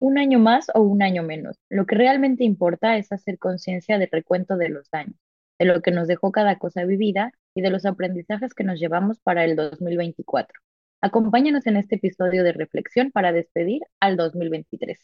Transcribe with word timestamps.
un 0.00 0.18
año 0.18 0.38
más 0.38 0.66
o 0.74 0.80
un 0.80 1.02
año 1.02 1.22
menos. 1.22 1.56
Lo 1.68 1.86
que 1.86 1.94
realmente 1.94 2.42
importa 2.42 2.96
es 2.96 3.12
hacer 3.12 3.38
conciencia 3.38 3.98
del 3.98 4.08
recuento 4.10 4.56
de 4.56 4.70
los 4.70 4.88
años, 4.92 5.14
de 5.58 5.66
lo 5.66 5.82
que 5.82 5.92
nos 5.92 6.08
dejó 6.08 6.32
cada 6.32 6.58
cosa 6.58 6.84
vivida 6.84 7.32
y 7.54 7.60
de 7.62 7.70
los 7.70 7.86
aprendizajes 7.86 8.54
que 8.54 8.64
nos 8.64 8.80
llevamos 8.80 9.20
para 9.20 9.44
el 9.44 9.56
2024. 9.56 10.58
Acompáñanos 11.02 11.66
en 11.66 11.76
este 11.76 11.96
episodio 11.96 12.44
de 12.44 12.52
reflexión 12.52 13.10
para 13.10 13.32
despedir 13.32 13.82
al 14.00 14.16
2023. 14.16 14.98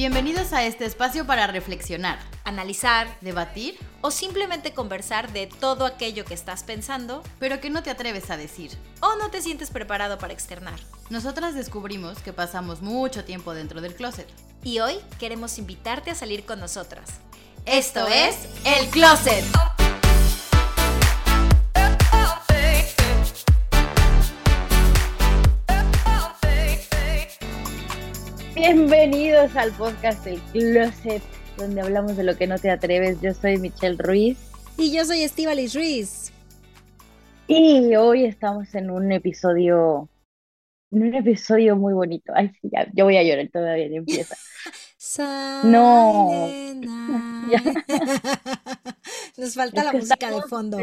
Bienvenidos 0.00 0.54
a 0.54 0.64
este 0.64 0.86
espacio 0.86 1.26
para 1.26 1.46
reflexionar, 1.46 2.18
analizar, 2.44 3.06
debatir 3.20 3.78
o 4.00 4.10
simplemente 4.10 4.72
conversar 4.72 5.30
de 5.30 5.46
todo 5.46 5.84
aquello 5.84 6.24
que 6.24 6.32
estás 6.32 6.64
pensando, 6.64 7.22
pero 7.38 7.60
que 7.60 7.68
no 7.68 7.82
te 7.82 7.90
atreves 7.90 8.30
a 8.30 8.38
decir 8.38 8.70
o 9.02 9.16
no 9.16 9.30
te 9.30 9.42
sientes 9.42 9.68
preparado 9.68 10.16
para 10.16 10.32
externar. 10.32 10.80
Nosotras 11.10 11.54
descubrimos 11.54 12.18
que 12.20 12.32
pasamos 12.32 12.80
mucho 12.80 13.26
tiempo 13.26 13.52
dentro 13.52 13.82
del 13.82 13.94
closet. 13.94 14.26
Y 14.64 14.78
hoy 14.78 14.94
queremos 15.18 15.58
invitarte 15.58 16.10
a 16.10 16.14
salir 16.14 16.46
con 16.46 16.60
nosotras. 16.60 17.20
Esto 17.66 18.08
es 18.08 18.48
El 18.64 18.88
Closet. 18.88 19.44
Bienvenidos 28.60 29.56
al 29.56 29.72
podcast 29.72 30.26
El 30.26 30.38
Closet, 30.52 31.22
donde 31.56 31.80
hablamos 31.80 32.18
de 32.18 32.24
lo 32.24 32.36
que 32.36 32.46
no 32.46 32.58
te 32.58 32.70
atreves. 32.70 33.18
Yo 33.22 33.32
soy 33.32 33.56
Michelle 33.56 33.96
Ruiz. 33.96 34.36
Y 34.76 34.94
yo 34.94 35.02
soy 35.06 35.22
Estivalis 35.22 35.74
Ruiz. 35.74 36.30
Y 37.46 37.96
hoy 37.96 38.26
estamos 38.26 38.74
en 38.74 38.90
un 38.90 39.12
episodio, 39.12 40.10
en 40.90 41.04
un 41.04 41.14
episodio 41.14 41.74
muy 41.74 41.94
bonito. 41.94 42.34
Ay, 42.36 42.50
sí, 42.60 42.68
ya, 42.70 42.86
yo 42.92 43.06
voy 43.06 43.16
a 43.16 43.22
llorar 43.22 43.48
todavía, 43.50 43.88
ya 43.88 43.96
empieza. 43.96 44.36
no. 45.64 46.28
nos 49.38 49.54
falta 49.54 49.84
la 49.84 49.92
música 49.94 50.30
de 50.30 50.42
fondo. 50.42 50.76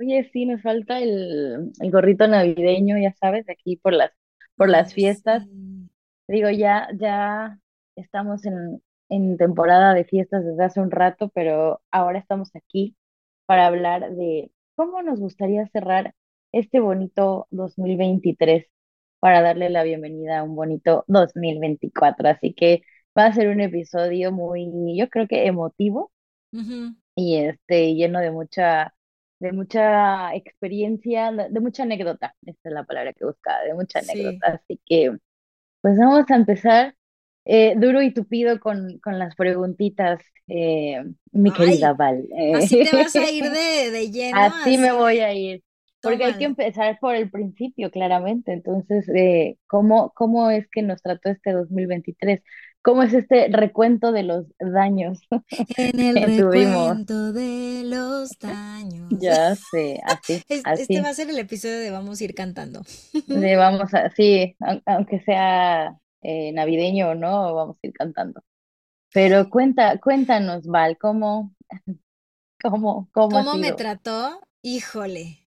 Oye, 0.00 0.28
sí, 0.32 0.46
nos 0.46 0.60
falta 0.60 0.98
el, 0.98 1.70
el, 1.78 1.90
gorrito 1.92 2.26
navideño, 2.26 2.98
ya 2.98 3.14
sabes, 3.20 3.48
aquí 3.48 3.76
por 3.76 3.92
las, 3.92 4.10
por 4.56 4.68
las 4.68 4.92
fiestas. 4.92 5.46
Digo, 6.28 6.50
ya, 6.50 6.88
ya 6.98 7.58
estamos 7.96 8.44
en, 8.46 8.82
en 9.08 9.36
temporada 9.36 9.94
de 9.94 10.04
fiestas 10.04 10.44
desde 10.44 10.64
hace 10.64 10.80
un 10.80 10.90
rato, 10.90 11.28
pero 11.34 11.82
ahora 11.90 12.18
estamos 12.18 12.54
aquí 12.56 12.96
para 13.46 13.66
hablar 13.66 14.12
de 14.14 14.52
cómo 14.76 15.02
nos 15.02 15.20
gustaría 15.20 15.66
cerrar 15.68 16.14
este 16.52 16.80
bonito 16.80 17.46
2023 17.50 18.66
para 19.20 19.42
darle 19.42 19.70
la 19.70 19.84
bienvenida 19.84 20.40
a 20.40 20.42
un 20.44 20.56
bonito 20.56 21.04
2024. 21.08 22.28
Así 22.30 22.54
que 22.54 22.82
va 23.18 23.26
a 23.26 23.32
ser 23.34 23.48
un 23.48 23.60
episodio 23.60 24.32
muy, 24.32 24.70
yo 24.96 25.08
creo 25.10 25.28
que 25.28 25.46
emotivo 25.46 26.12
y 27.14 27.36
este 27.38 27.94
lleno 27.94 28.20
de 28.20 28.30
mucha 28.30 28.94
de 29.40 29.52
mucha 29.52 30.34
experiencia, 30.36 31.32
de 31.32 31.60
mucha 31.60 31.82
anécdota, 31.82 32.34
esta 32.46 32.68
es 32.68 32.74
la 32.74 32.84
palabra 32.84 33.12
que 33.12 33.24
buscaba, 33.24 33.62
de 33.64 33.74
mucha 33.74 33.98
anécdota. 34.00 34.38
Así 34.54 34.80
que 34.86 35.16
pues 35.82 35.98
vamos 35.98 36.24
a 36.30 36.36
empezar 36.36 36.96
eh, 37.44 37.74
duro 37.76 38.02
y 38.02 38.14
tupido 38.14 38.60
con, 38.60 38.98
con 39.00 39.18
las 39.18 39.34
preguntitas, 39.36 40.22
eh, 40.48 41.04
mi 41.32 41.52
querida 41.52 41.92
Val. 41.94 42.24
Así 42.54 42.78
te 42.82 42.96
vas 42.96 43.16
a 43.16 43.30
ir 43.30 43.44
de, 43.50 43.90
de 43.90 44.10
lleno. 44.10 44.38
Así, 44.40 44.78
me 44.78 44.92
voy 44.92 45.18
a 45.20 45.34
ir. 45.34 45.62
Porque 46.00 46.24
hay 46.24 46.34
que 46.34 46.44
empezar 46.44 46.98
por 47.00 47.14
el 47.14 47.30
principio, 47.30 47.90
claramente. 47.90 48.52
Entonces, 48.52 49.08
eh, 49.14 49.56
¿cómo, 49.68 50.12
¿cómo 50.14 50.50
es 50.50 50.68
que 50.68 50.82
nos 50.82 51.00
trató 51.02 51.30
este 51.30 51.52
2023? 51.52 52.42
¿Cómo 52.82 53.04
es 53.04 53.14
este 53.14 53.46
recuento 53.48 54.10
de 54.10 54.24
los 54.24 54.46
daños 54.58 55.20
En 55.76 56.00
el 56.00 56.16
recuento 56.16 57.32
de 57.32 57.82
los 57.84 58.30
daños. 58.40 59.08
Ya 59.20 59.54
sé, 59.54 60.00
así, 60.04 60.42
Este 60.48 61.00
va 61.00 61.10
a 61.10 61.14
ser 61.14 61.30
el 61.30 61.38
episodio 61.38 61.78
de 61.78 61.90
vamos 61.90 62.20
a 62.20 62.24
ir 62.24 62.34
cantando. 62.34 62.82
De 63.26 63.56
vamos 63.56 63.94
a, 63.94 64.10
sí, 64.10 64.56
aunque 64.84 65.20
sea 65.20 65.96
eh, 66.22 66.52
navideño 66.52 67.10
o 67.10 67.14
no, 67.14 67.54
vamos 67.54 67.76
a 67.82 67.86
ir 67.86 67.92
cantando. 67.92 68.42
Pero 69.12 69.48
cuenta, 69.48 69.98
cuéntanos, 70.00 70.66
Val, 70.66 70.98
¿cómo, 70.98 71.54
cómo, 72.62 73.08
cómo, 73.12 73.30
¿Cómo 73.30 73.54
me 73.54 73.72
trató? 73.72 74.40
Híjole. 74.62 75.46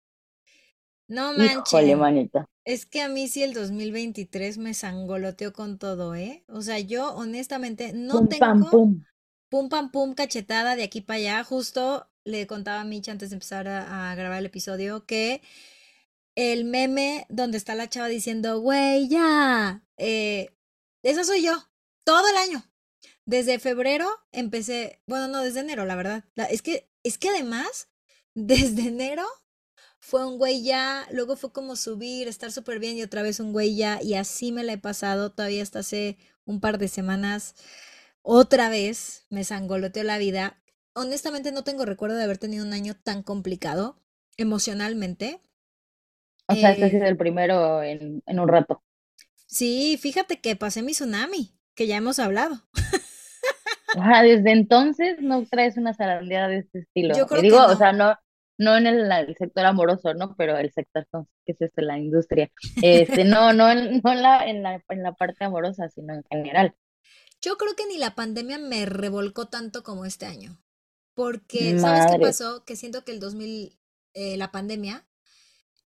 No 1.09 1.33
manches. 1.33 1.73
Híjole, 1.73 1.97
manita. 1.97 2.49
Es 2.65 2.87
que 2.87 3.03
a 3.03 3.09
mí 3.09 3.29
sí 3.29 3.43
el 3.43 3.53
2023 3.53 4.59
me 4.59 4.73
sangoloteó 4.75 5.53
con 5.53 5.79
todo, 5.79 6.15
¿eh? 6.15 6.45
O 6.49 6.63
sea, 6.63 6.79
yo 6.79 7.15
honestamente 7.15 7.93
no 7.93 8.15
Pum, 8.15 8.29
tengo 8.29 8.47
pam, 8.47 8.61
pum. 8.71 8.91
pum 9.51 9.69
pam 9.69 9.91
pum 9.93 10.15
cachetada 10.15 10.77
de 10.77 10.85
aquí 10.85 11.01
para 11.03 11.19
allá. 11.19 11.45
Justo 11.45 12.09
le 12.25 12.47
contaba 12.47 12.81
a 12.81 12.85
Micha 12.85 13.13
antes 13.13 13.31
de 13.31 13.37
empezar 13.37 13.69
a, 13.69 14.11
a 14.13 14.15
grabar 14.15 14.39
el 14.41 14.47
episodio 14.47 15.05
que 15.07 15.43
el 16.37 16.65
meme 16.65 17.27
donde 17.29 17.59
está 17.59 17.75
la 17.75 17.89
chava 17.89 18.09
diciendo, 18.09 18.61
güey, 18.61 19.09
ya, 19.09 19.85
eh, 19.99 20.51
esa 21.03 21.25
soy 21.25 21.43
yo, 21.45 21.53
todo 22.05 22.29
el 22.29 22.37
año. 22.37 22.65
Desde 23.27 23.59
febrero 23.59 24.09
empecé, 24.33 25.03
bueno, 25.07 25.29
no, 25.29 25.43
desde 25.43 25.61
enero, 25.61 25.85
la 25.87 25.97
verdad. 25.97 26.25
La- 26.35 26.47
es 26.47 26.63
que, 26.63 26.89
es 27.05 27.19
que 27.19 27.31
además, 27.31 27.89
desde 28.35 28.89
enero 28.89 29.25
fue 30.05 30.27
un 30.27 30.39
güey 30.39 30.63
ya, 30.63 31.07
luego 31.13 31.37
fue 31.37 31.53
como 31.53 31.77
subir, 31.77 32.29
estar 32.29 32.53
súper 32.53 32.79
bien 32.79 32.97
y 32.99 33.03
otra 33.03 33.23
vez 33.23 33.41
un 33.41 33.53
güey 33.53 33.77
ya, 33.77 34.01
y 34.03 34.15
así 34.15 34.53
me 34.53 34.65
la 34.65 34.75
he 34.75 34.79
pasado 34.79 35.33
todavía 35.33 35.63
hasta 35.63 35.81
hace 35.81 36.19
un 36.45 36.61
par 36.61 36.79
de 36.79 36.89
semanas. 36.89 37.55
Otra 38.23 38.69
vez 38.71 39.27
me 39.31 39.45
sangoloteó 39.45 40.05
la 40.05 40.19
vida. 40.19 40.63
Honestamente 40.95 41.53
no 41.53 41.65
tengo 41.65 41.85
recuerdo 41.87 42.17
de 42.17 42.25
haber 42.25 42.39
tenido 42.39 42.65
un 42.67 42.73
año 42.75 42.97
tan 42.97 43.23
complicado 43.23 43.99
emocionalmente. 44.39 45.41
O 46.49 46.57
sea, 46.57 46.71
este 46.73 46.87
ha 46.87 46.89
Eh, 46.89 46.91
sido 46.91 47.05
el 47.07 47.19
primero 47.19 47.83
en, 47.83 48.23
en 48.27 48.41
un 48.41 48.49
rato. 48.49 48.83
sí, 49.47 49.99
fíjate 50.01 50.41
que 50.41 50.57
pasé 50.57 50.83
mi 50.83 50.93
tsunami, 50.93 51.55
que 51.75 51.87
ya 51.87 51.97
hemos 51.97 52.19
hablado. 52.19 52.63
Ajá, 53.93 54.23
desde 54.23 54.53
entonces 54.53 55.21
no 55.21 55.47
traes 55.47 55.77
una 55.77 55.95
zarandeada 55.95 56.49
de 56.49 56.59
este 56.59 56.81
estilo. 56.81 57.17
Yo 57.17 57.27
Y 57.31 57.39
creo 57.39 57.47
que 57.47 57.61
digo, 57.61 57.65
o 57.65 57.77
no. 57.77 57.77
sea, 57.77 57.93
no, 57.93 58.17
no 58.59 58.77
en 58.77 58.87
el, 58.87 59.11
el 59.13 59.37
sector 59.37 59.65
amoroso, 59.67 60.15
¿no? 60.15 60.35
Pero 60.37 60.57
el 60.59 60.73
sector, 60.73 61.07
que 61.45 61.53
es 61.53 61.61
este, 61.61 61.83
la 61.83 61.99
industria. 61.99 62.51
Este, 62.81 63.25
no, 63.25 63.53
no, 63.53 63.71
en, 63.71 64.01
no 64.03 64.13
en 64.13 64.23
la, 64.23 64.47
en 64.49 64.63
la, 64.63 64.83
en 64.89 65.03
la 65.03 65.13
parte 65.15 65.45
amorosa, 65.45 65.89
sino 65.91 66.15
en 66.15 66.25
general. 66.31 66.75
Yo 67.41 67.57
creo 67.59 67.75
que 67.77 67.87
ni 67.87 67.99
la 67.99 68.15
pandemia 68.15 68.59
me 68.59 68.87
revolcó 68.87 69.49
tanto 69.49 69.83
como 69.83 70.05
este 70.05 70.27
año. 70.27 70.59
Porque, 71.15 71.77
¿sabes 71.79 72.07
qué 72.07 72.19
pasó? 72.19 72.65
Que 72.65 72.77
siento 72.77 73.05
que 73.05 73.13
el 73.13 73.21
2000, 73.21 73.79
eh, 74.15 74.37
la 74.37 74.51
pandemia, 74.51 75.07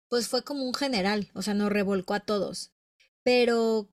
pues 0.09 0.27
fue 0.27 0.43
como 0.43 0.63
un 0.65 0.73
general, 0.73 1.29
o 1.33 1.41
sea, 1.41 1.53
nos 1.53 1.71
revolcó 1.71 2.13
a 2.13 2.21
todos. 2.21 2.73
Pero 3.23 3.89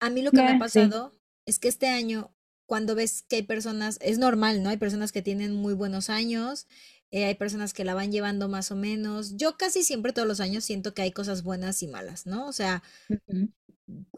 a 0.00 0.10
mí 0.10 0.22
lo 0.22 0.32
que 0.32 0.42
me 0.42 0.50
ha 0.50 0.54
Eh, 0.54 0.58
sí. 0.66 0.80
pasado 0.80 1.12
es 1.46 1.58
que 1.58 1.68
este 1.68 1.88
año, 1.88 2.34
cuando 2.66 2.94
ves 2.94 3.22
que 3.22 3.36
hay 3.36 3.42
personas, 3.42 3.98
es 4.02 4.18
normal, 4.18 4.62
¿no? 4.62 4.70
Hay 4.70 4.76
personas 4.78 5.12
que 5.12 5.22
tienen 5.22 5.54
muy 5.54 5.74
buenos 5.74 6.10
años, 6.10 6.66
eh, 7.10 7.24
hay 7.24 7.34
personas 7.34 7.72
que 7.72 7.84
la 7.84 7.94
van 7.94 8.12
llevando 8.12 8.48
más 8.48 8.70
o 8.70 8.76
menos. 8.76 9.36
Yo 9.36 9.56
casi 9.56 9.82
siempre 9.82 10.12
todos 10.12 10.28
los 10.28 10.40
años 10.40 10.64
siento 10.64 10.94
que 10.94 11.02
hay 11.02 11.12
cosas 11.12 11.42
buenas 11.42 11.82
y 11.82 11.88
malas, 11.88 12.26
¿no? 12.26 12.46
O 12.46 12.52
sea, 12.52 12.82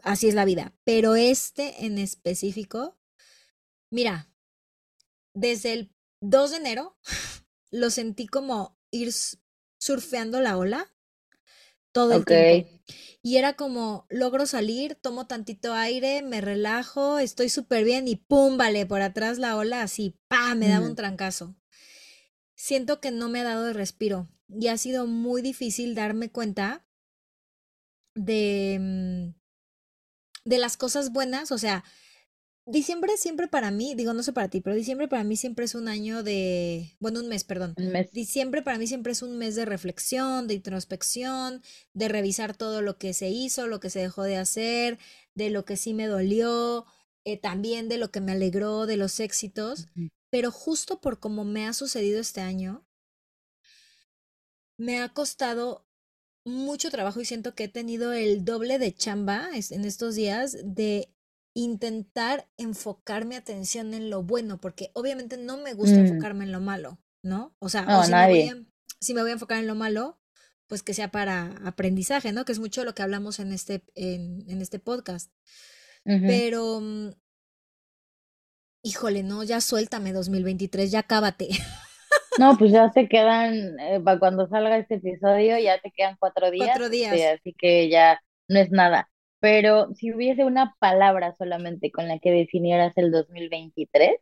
así 0.03 0.27
es 0.27 0.35
la 0.35 0.45
vida. 0.45 0.73
Pero 0.83 1.15
este 1.15 1.85
en 1.85 1.97
específico, 1.97 2.97
mira, 3.89 4.29
desde 5.33 5.73
el 5.73 5.95
2 6.21 6.51
de 6.51 6.57
enero 6.57 6.97
lo 7.71 7.89
sentí 7.89 8.27
como 8.27 8.77
ir 8.91 9.11
surfeando 9.79 10.39
la 10.39 10.57
ola 10.57 10.93
todo 11.91 12.13
el 12.13 12.25
tiempo. 12.25 12.69
Y 13.21 13.37
era 13.37 13.53
como, 13.53 14.05
logro 14.09 14.45
salir, 14.45 14.95
tomo 14.95 15.27
tantito 15.27 15.73
aire, 15.73 16.21
me 16.21 16.41
relajo, 16.41 17.19
estoy 17.19 17.47
súper 17.47 17.85
bien 17.85 18.07
y 18.07 18.17
pum, 18.17 18.57
vale, 18.57 18.85
por 18.85 19.01
atrás 19.01 19.37
la 19.37 19.55
ola 19.55 19.81
así, 19.81 20.19
pa, 20.27 20.55
me 20.55 20.67
daba 20.67 20.85
un 20.85 20.95
trancazo. 20.95 21.55
Siento 22.63 23.01
que 23.01 23.11
no 23.11 23.27
me 23.27 23.41
ha 23.41 23.43
dado 23.43 23.65
de 23.65 23.73
respiro 23.73 24.29
y 24.47 24.69
ha 24.69 24.77
sido 24.77 25.05
muy 25.05 25.41
difícil 25.41 25.95
darme 25.95 26.31
cuenta 26.31 26.85
de, 28.15 28.77
mm, 28.79 29.33
de 30.45 30.57
las 30.59 30.77
cosas 30.77 31.11
buenas, 31.11 31.51
o 31.51 31.57
sea, 31.57 31.83
diciembre 32.65 33.17
siempre 33.17 33.49
para 33.49 33.69
mí, 33.69 33.95
digo, 33.95 34.13
no 34.13 34.23
sé 34.23 34.31
para 34.31 34.47
ti, 34.47 34.61
pero 34.61 34.77
diciembre 34.77 35.09
para 35.09 35.25
mí 35.25 35.35
siempre 35.35 35.65
es 35.65 35.75
un 35.75 35.89
año 35.89 36.23
de, 36.23 36.95
bueno, 37.01 37.19
un 37.19 37.27
mes, 37.27 37.43
perdón. 37.43 37.73
Un 37.75 37.91
mes. 37.91 38.09
Diciembre 38.13 38.61
para 38.61 38.77
mí 38.77 38.87
siempre 38.87 39.11
es 39.11 39.23
un 39.23 39.37
mes 39.37 39.55
de 39.55 39.65
reflexión, 39.65 40.47
de 40.47 40.53
introspección, 40.53 41.61
de 41.93 42.07
revisar 42.07 42.55
todo 42.55 42.81
lo 42.81 42.97
que 42.97 43.11
se 43.11 43.29
hizo, 43.29 43.67
lo 43.67 43.81
que 43.81 43.89
se 43.89 43.99
dejó 43.99 44.23
de 44.23 44.37
hacer, 44.37 44.99
de 45.35 45.49
lo 45.49 45.65
que 45.65 45.75
sí 45.75 45.93
me 45.93 46.07
dolió, 46.07 46.85
eh, 47.25 47.35
también 47.35 47.89
de 47.89 47.97
lo 47.97 48.09
que 48.09 48.21
me 48.21 48.31
alegró, 48.31 48.85
de 48.85 48.95
los 48.95 49.19
éxitos. 49.19 49.89
Pero 50.33 50.49
justo 50.51 50.99
por 50.99 51.19
como 51.19 51.45
me 51.45 51.67
ha 51.67 51.73
sucedido 51.73 52.19
este 52.19 52.41
año, 52.41 52.83
me 54.79 54.99
ha 54.99 55.09
costado 55.09 55.87
mucho 56.43 56.89
trabajo 56.89 57.21
y 57.21 57.25
siento 57.25 57.53
que 57.53 57.65
he 57.65 57.67
tenido 57.67 58.13
el 58.13 58.43
doble 58.43 58.79
de 58.79 58.95
chamba 58.95 59.51
en 59.53 59.85
estos 59.85 60.15
días 60.15 60.57
de 60.63 61.13
intentar 61.53 62.49
enfocar 62.57 63.25
mi 63.25 63.35
atención 63.35 63.93
en 63.93 64.09
lo 64.09 64.23
bueno, 64.23 64.59
porque 64.59 64.89
obviamente 64.95 65.37
no 65.37 65.57
me 65.57 65.75
gusta 65.75 65.99
Mm, 65.99 66.07
enfocarme 66.07 66.45
en 66.45 66.51
lo 66.51 66.61
malo, 66.61 66.97
¿no? 67.21 67.55
O 67.59 67.69
sea, 67.69 67.85
o 67.99 68.03
si 68.03 68.11
me 68.11 68.27
voy 68.27 68.47
a, 68.49 68.65
si 68.99 69.13
me 69.13 69.21
voy 69.21 69.29
a 69.29 69.33
enfocar 69.33 69.59
en 69.59 69.67
lo 69.67 69.75
malo, 69.75 70.19
pues 70.65 70.81
que 70.81 70.95
sea 70.95 71.11
para 71.11 71.57
aprendizaje, 71.63 72.31
¿no? 72.31 72.43
Que 72.43 72.53
es 72.53 72.59
mucho 72.59 72.83
lo 72.83 72.95
que 72.95 73.03
hablamos 73.03 73.37
en 73.37 73.51
este, 73.51 73.83
en, 73.93 74.49
en 74.49 74.63
este 74.63 74.79
podcast. 74.79 75.31
Pero, 76.03 76.81
mm, 76.81 77.11
híjole, 78.83 79.23
no, 79.23 79.43
ya 79.43 79.61
suéltame 79.61 80.13
2023, 80.13 80.91
ya 80.91 81.03
cábate. 81.03 81.49
No, 82.39 82.57
pues 82.57 82.71
ya 82.71 82.89
te 82.89 83.07
quedan, 83.07 83.79
eh, 83.79 83.99
para 84.03 84.17
cuando 84.17 84.47
salga 84.47 84.77
este 84.77 84.95
episodio, 84.95 85.59
ya 85.59 85.79
te 85.79 85.91
quedan 85.91 86.15
cuatro 86.19 86.49
días, 86.49 86.67
Cuatro 86.67 86.85
este, 86.85 86.97
días. 86.97 87.39
así 87.39 87.53
que 87.55 87.89
ya 87.89 88.19
no 88.47 88.59
es 88.59 88.71
nada. 88.71 89.07
Pero 89.39 89.93
si 89.93 90.11
hubiese 90.11 90.43
una 90.43 90.75
palabra 90.79 91.35
solamente 91.37 91.91
con 91.91 92.07
la 92.07 92.17
que 92.17 92.31
definieras 92.31 92.97
el 92.97 93.11
2023, 93.11 94.13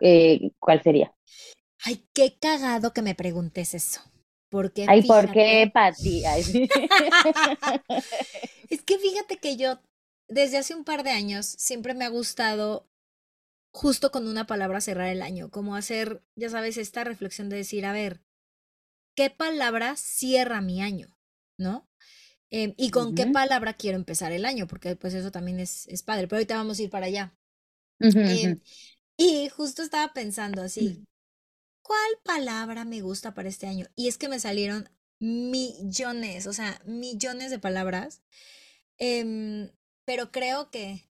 eh, 0.00 0.50
¿cuál 0.58 0.82
sería? 0.82 1.12
Ay, 1.84 2.04
qué 2.12 2.36
cagado 2.40 2.92
que 2.92 3.02
me 3.02 3.14
preguntes 3.14 3.74
eso. 3.74 4.00
Porque 4.48 4.86
Ay, 4.88 5.02
¿por 5.02 5.30
qué, 5.30 5.70
Pati? 5.72 6.24
Ay, 6.24 6.42
sí. 6.42 6.68
es 8.70 8.82
que 8.82 8.98
fíjate 8.98 9.36
que 9.36 9.56
yo 9.56 9.78
desde 10.26 10.58
hace 10.58 10.74
un 10.74 10.84
par 10.84 11.04
de 11.04 11.10
años 11.10 11.46
siempre 11.46 11.94
me 11.94 12.04
ha 12.04 12.08
gustado 12.08 12.88
justo 13.70 14.10
con 14.10 14.26
una 14.28 14.46
palabra 14.46 14.80
cerrar 14.80 15.08
el 15.08 15.22
año, 15.22 15.50
como 15.50 15.76
hacer, 15.76 16.22
ya 16.36 16.50
sabes, 16.50 16.76
esta 16.76 17.04
reflexión 17.04 17.48
de 17.48 17.56
decir, 17.56 17.86
a 17.86 17.92
ver, 17.92 18.22
¿qué 19.14 19.30
palabra 19.30 19.96
cierra 19.96 20.60
mi 20.60 20.80
año? 20.82 21.16
¿No? 21.58 21.88
Em, 22.50 22.74
y 22.76 22.90
con 22.90 23.14
qué 23.14 23.26
palabra 23.26 23.74
quiero 23.74 23.98
empezar 23.98 24.32
el 24.32 24.44
año, 24.44 24.66
porque 24.66 24.96
pues 24.96 25.14
eso 25.14 25.30
también 25.30 25.60
es, 25.60 25.86
es 25.88 26.02
padre, 26.02 26.26
pero 26.26 26.38
ahorita 26.38 26.56
vamos 26.56 26.78
a 26.78 26.82
ir 26.82 26.90
para 26.90 27.06
allá. 27.06 27.36
Em, 28.00 28.60
y 29.16 29.48
justo 29.48 29.82
estaba 29.82 30.12
pensando 30.12 30.62
así, 30.62 31.04
¿cuál 31.82 32.10
palabra 32.24 32.84
me 32.84 33.02
gusta 33.02 33.34
para 33.34 33.48
este 33.48 33.66
año? 33.66 33.86
Y 33.96 34.08
es 34.08 34.16
que 34.16 34.28
me 34.28 34.40
salieron 34.40 34.88
millones, 35.20 36.46
o 36.46 36.52
sea, 36.52 36.80
millones 36.86 37.50
de 37.50 37.58
palabras, 37.58 38.22
em, 38.98 39.70
pero 40.04 40.30
creo 40.30 40.70
que 40.70 41.07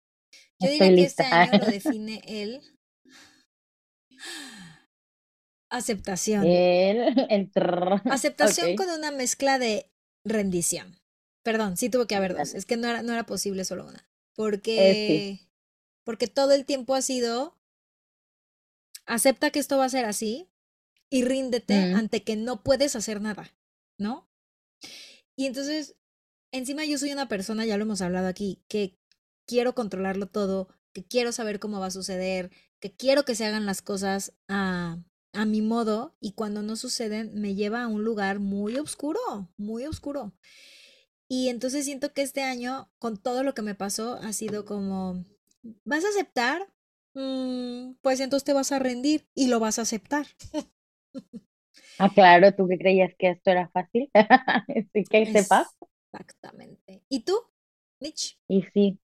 yo 0.60 0.68
Estoy 0.68 0.88
diría 0.88 0.94
que 0.94 1.04
este 1.04 1.22
año 1.24 1.58
lo 1.58 1.66
define 1.66 2.22
el 2.26 2.62
aceptación. 5.70 6.44
El, 6.46 7.26
el. 7.28 7.50
Aceptación 8.08 8.74
con 8.76 8.88
una 8.90 9.10
mezcla 9.10 9.58
de 9.58 9.90
rendición. 10.24 10.98
Perdón, 11.44 11.76
sí 11.76 11.88
tuvo 11.88 12.06
que 12.06 12.14
haber 12.16 12.36
dos, 12.36 12.54
es 12.54 12.66
que 12.66 12.76
no 12.76 12.88
era, 12.88 13.02
no 13.02 13.12
era 13.12 13.24
posible 13.24 13.64
solo 13.64 13.86
una, 13.86 13.98
Eh, 13.98 14.02
sí. 14.34 14.36
porque, 14.36 15.40
porque 16.04 16.26
todo 16.26 16.52
el 16.52 16.64
tiempo 16.66 16.94
ha 16.94 17.02
sido, 17.02 17.56
acepta 19.06 19.50
que 19.50 19.58
esto 19.58 19.78
va 19.78 19.86
a 19.86 19.88
ser 19.90 20.04
así 20.04 20.48
y 21.10 21.24
ríndete 21.24 21.74
Mm, 21.74 21.96
ante 21.96 22.22
que 22.22 22.36
no 22.36 22.62
puedes 22.62 22.96
hacer 22.96 23.20
nada, 23.22 23.54
¿no? 23.98 24.28
Y 25.36 25.46
entonces, 25.46 25.96
encima 26.52 26.84
yo 26.84 26.98
soy 26.98 27.12
una 27.12 27.28
persona, 27.28 27.64
ya 27.64 27.76
lo 27.78 27.84
hemos 27.84 28.02
hablado 28.02 28.26
aquí, 28.28 28.62
que 28.68 28.98
quiero 29.48 29.74
controlarlo 29.74 30.28
todo, 30.28 30.68
que 30.94 31.04
quiero 31.06 31.32
saber 31.32 31.60
cómo 31.60 31.80
va 31.80 31.88
a 31.88 31.92
suceder, 31.92 32.52
que 32.80 32.94
quiero 32.94 33.24
que 33.26 33.36
se 33.36 33.46
hagan 33.46 33.66
las 33.66 33.82
cosas 33.82 34.34
a, 34.48 34.98
a 35.34 35.46
mi 35.46 35.62
modo 35.62 36.16
y 36.20 36.34
cuando 36.34 36.62
no 36.62 36.76
suceden 36.76 37.32
me 37.40 37.56
lleva 37.56 37.84
a 37.84 37.88
un 37.88 38.04
lugar 38.04 38.40
muy 38.40 38.76
oscuro, 38.78 39.20
muy 39.58 39.86
oscuro. 39.86 40.34
Y 41.28 41.48
entonces 41.50 41.84
siento 41.86 42.12
que 42.14 42.22
este 42.22 42.42
año, 42.42 42.90
con 42.98 43.18
todo 43.18 43.42
lo 43.44 43.54
que 43.54 43.62
me 43.62 43.74
pasó, 43.74 44.14
ha 44.22 44.32
sido 44.32 44.64
como, 44.66 45.24
¿vas 45.84 46.04
a 46.04 46.08
aceptar? 46.10 46.72
Mm, 47.14 47.94
pues 48.02 48.20
entonces 48.20 48.44
te 48.44 48.52
vas 48.54 48.72
a 48.72 48.78
rendir 48.78 49.28
y 49.34 49.48
lo 49.48 49.60
vas 49.60 49.78
a 49.78 49.82
aceptar. 49.82 50.26
Ah, 51.98 52.10
claro, 52.14 52.52
¿tú 52.54 52.68
que 52.68 52.78
creías 52.78 53.12
que 53.18 53.30
esto 53.30 53.50
era 53.50 53.68
fácil? 53.70 54.10
Sí, 54.92 55.04
que 55.08 55.26
sepas. 55.26 55.68
Exactamente. 56.12 57.02
¿Y 57.08 57.20
tú, 57.24 57.40
Mitch? 58.00 58.38
Y 58.46 58.62
sí. 58.74 58.98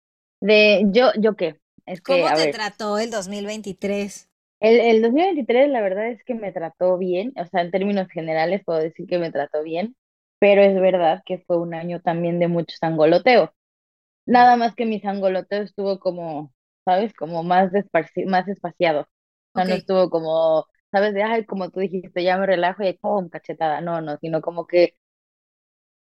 De, 0.45 0.85
yo, 0.93 1.11
¿yo 1.19 1.35
qué? 1.35 1.59
Es 1.85 2.01
que, 2.01 2.17
¿Cómo 2.19 2.31
te 2.31 2.47
ver, 2.47 2.57
trató 2.57 2.99
el 2.99 3.11
2023? 3.11 4.29
el, 4.59 4.79
el 4.79 5.01
2023 5.01 5.69
la 5.69 5.81
verdad 5.81 6.07
es 6.09 6.23
que 6.23 6.35
me 6.35 6.51
trató 6.51 6.97
bien, 6.97 7.33
o 7.37 7.45
sea, 7.45 7.61
en 7.61 7.71
términos 7.71 8.07
generales 8.09 8.63
puedo 8.65 8.79
decir 8.79 9.07
que 9.07 9.19
me 9.19 9.31
trató 9.31 9.63
bien, 9.63 9.95
pero 10.39 10.61
es 10.63 10.75
verdad 10.79 11.21
que 11.25 11.39
fue 11.39 11.57
un 11.59 11.73
año 11.73 12.01
también 12.01 12.39
de 12.39 12.47
mucho 12.47 12.75
sangoloteo. 12.79 13.53
Nada 14.27 14.57
más 14.57 14.75
que 14.75 14.85
mi 14.87 14.99
sangoloteo 15.01 15.63
estuvo 15.63 15.99
como, 15.99 16.53
¿sabes? 16.85 17.13
Como 17.15 17.43
más 17.43 17.71
desparci- 17.73 18.27
más 18.27 18.47
espaciado. 18.49 19.01
O 19.03 19.07
sea, 19.55 19.65
no 19.65 19.75
Ok. 19.75 19.75
estuvo 19.75 20.09
como, 20.09 20.65
¿sabes? 20.91 21.13
De, 21.15 21.23
ay, 21.23 21.45
como 21.45 21.71
tú 21.71 21.79
dijiste, 21.81 22.23
ya 22.23 22.37
me 22.37 22.45
relajo 22.47 22.83
y 22.83 22.93
¡pum! 22.95 23.29
cachetada. 23.29 23.81
No, 23.81 24.01
no, 24.01 24.17
sino 24.19 24.41
como 24.41 24.67
que 24.67 24.95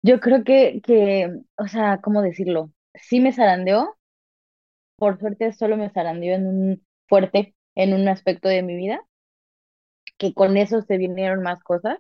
yo 0.01 0.19
creo 0.19 0.43
que, 0.43 0.81
que, 0.83 1.29
o 1.57 1.67
sea, 1.67 1.99
¿cómo 2.01 2.21
decirlo? 2.21 2.71
Sí 2.95 3.19
me 3.19 3.33
zarandeó, 3.33 3.95
por 4.97 5.19
suerte 5.19 5.53
solo 5.53 5.77
me 5.77 5.89
zarandeó 5.91 6.35
en 6.35 6.47
un 6.47 6.85
fuerte, 7.07 7.55
en 7.75 7.93
un 7.93 8.07
aspecto 8.07 8.49
de 8.49 8.63
mi 8.63 8.75
vida, 8.75 9.01
que 10.17 10.33
con 10.33 10.57
eso 10.57 10.81
se 10.81 10.97
vinieron 10.97 11.41
más 11.43 11.61
cosas, 11.63 11.97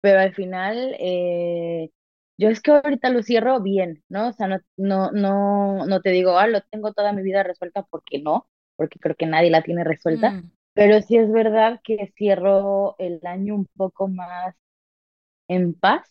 pero 0.00 0.20
al 0.20 0.34
final, 0.34 0.94
eh, 0.98 1.90
yo 2.38 2.48
es 2.48 2.60
que 2.60 2.70
ahorita 2.72 3.10
lo 3.10 3.22
cierro 3.22 3.60
bien, 3.60 4.02
¿no? 4.08 4.28
O 4.28 4.32
sea, 4.32 4.46
no, 4.48 4.58
no, 4.76 5.10
no, 5.12 5.86
no 5.86 6.00
te 6.00 6.10
digo, 6.10 6.38
ah, 6.38 6.46
lo 6.46 6.60
tengo 6.62 6.92
toda 6.92 7.12
mi 7.12 7.22
vida 7.22 7.42
resuelta, 7.42 7.82
porque 7.90 8.20
no, 8.22 8.48
porque 8.76 8.98
creo 8.98 9.16
que 9.16 9.26
nadie 9.26 9.50
la 9.50 9.62
tiene 9.62 9.84
resuelta, 9.84 10.36
Mm, 10.36 10.50
pero 10.74 11.00
sí 11.02 11.16
es 11.16 11.30
verdad 11.32 11.80
que 11.84 12.12
cierro 12.16 12.96
el 12.98 13.20
año 13.26 13.54
un 13.54 13.66
poco 13.76 14.08
más 14.08 14.54
en 15.48 15.74
paz 15.74 16.06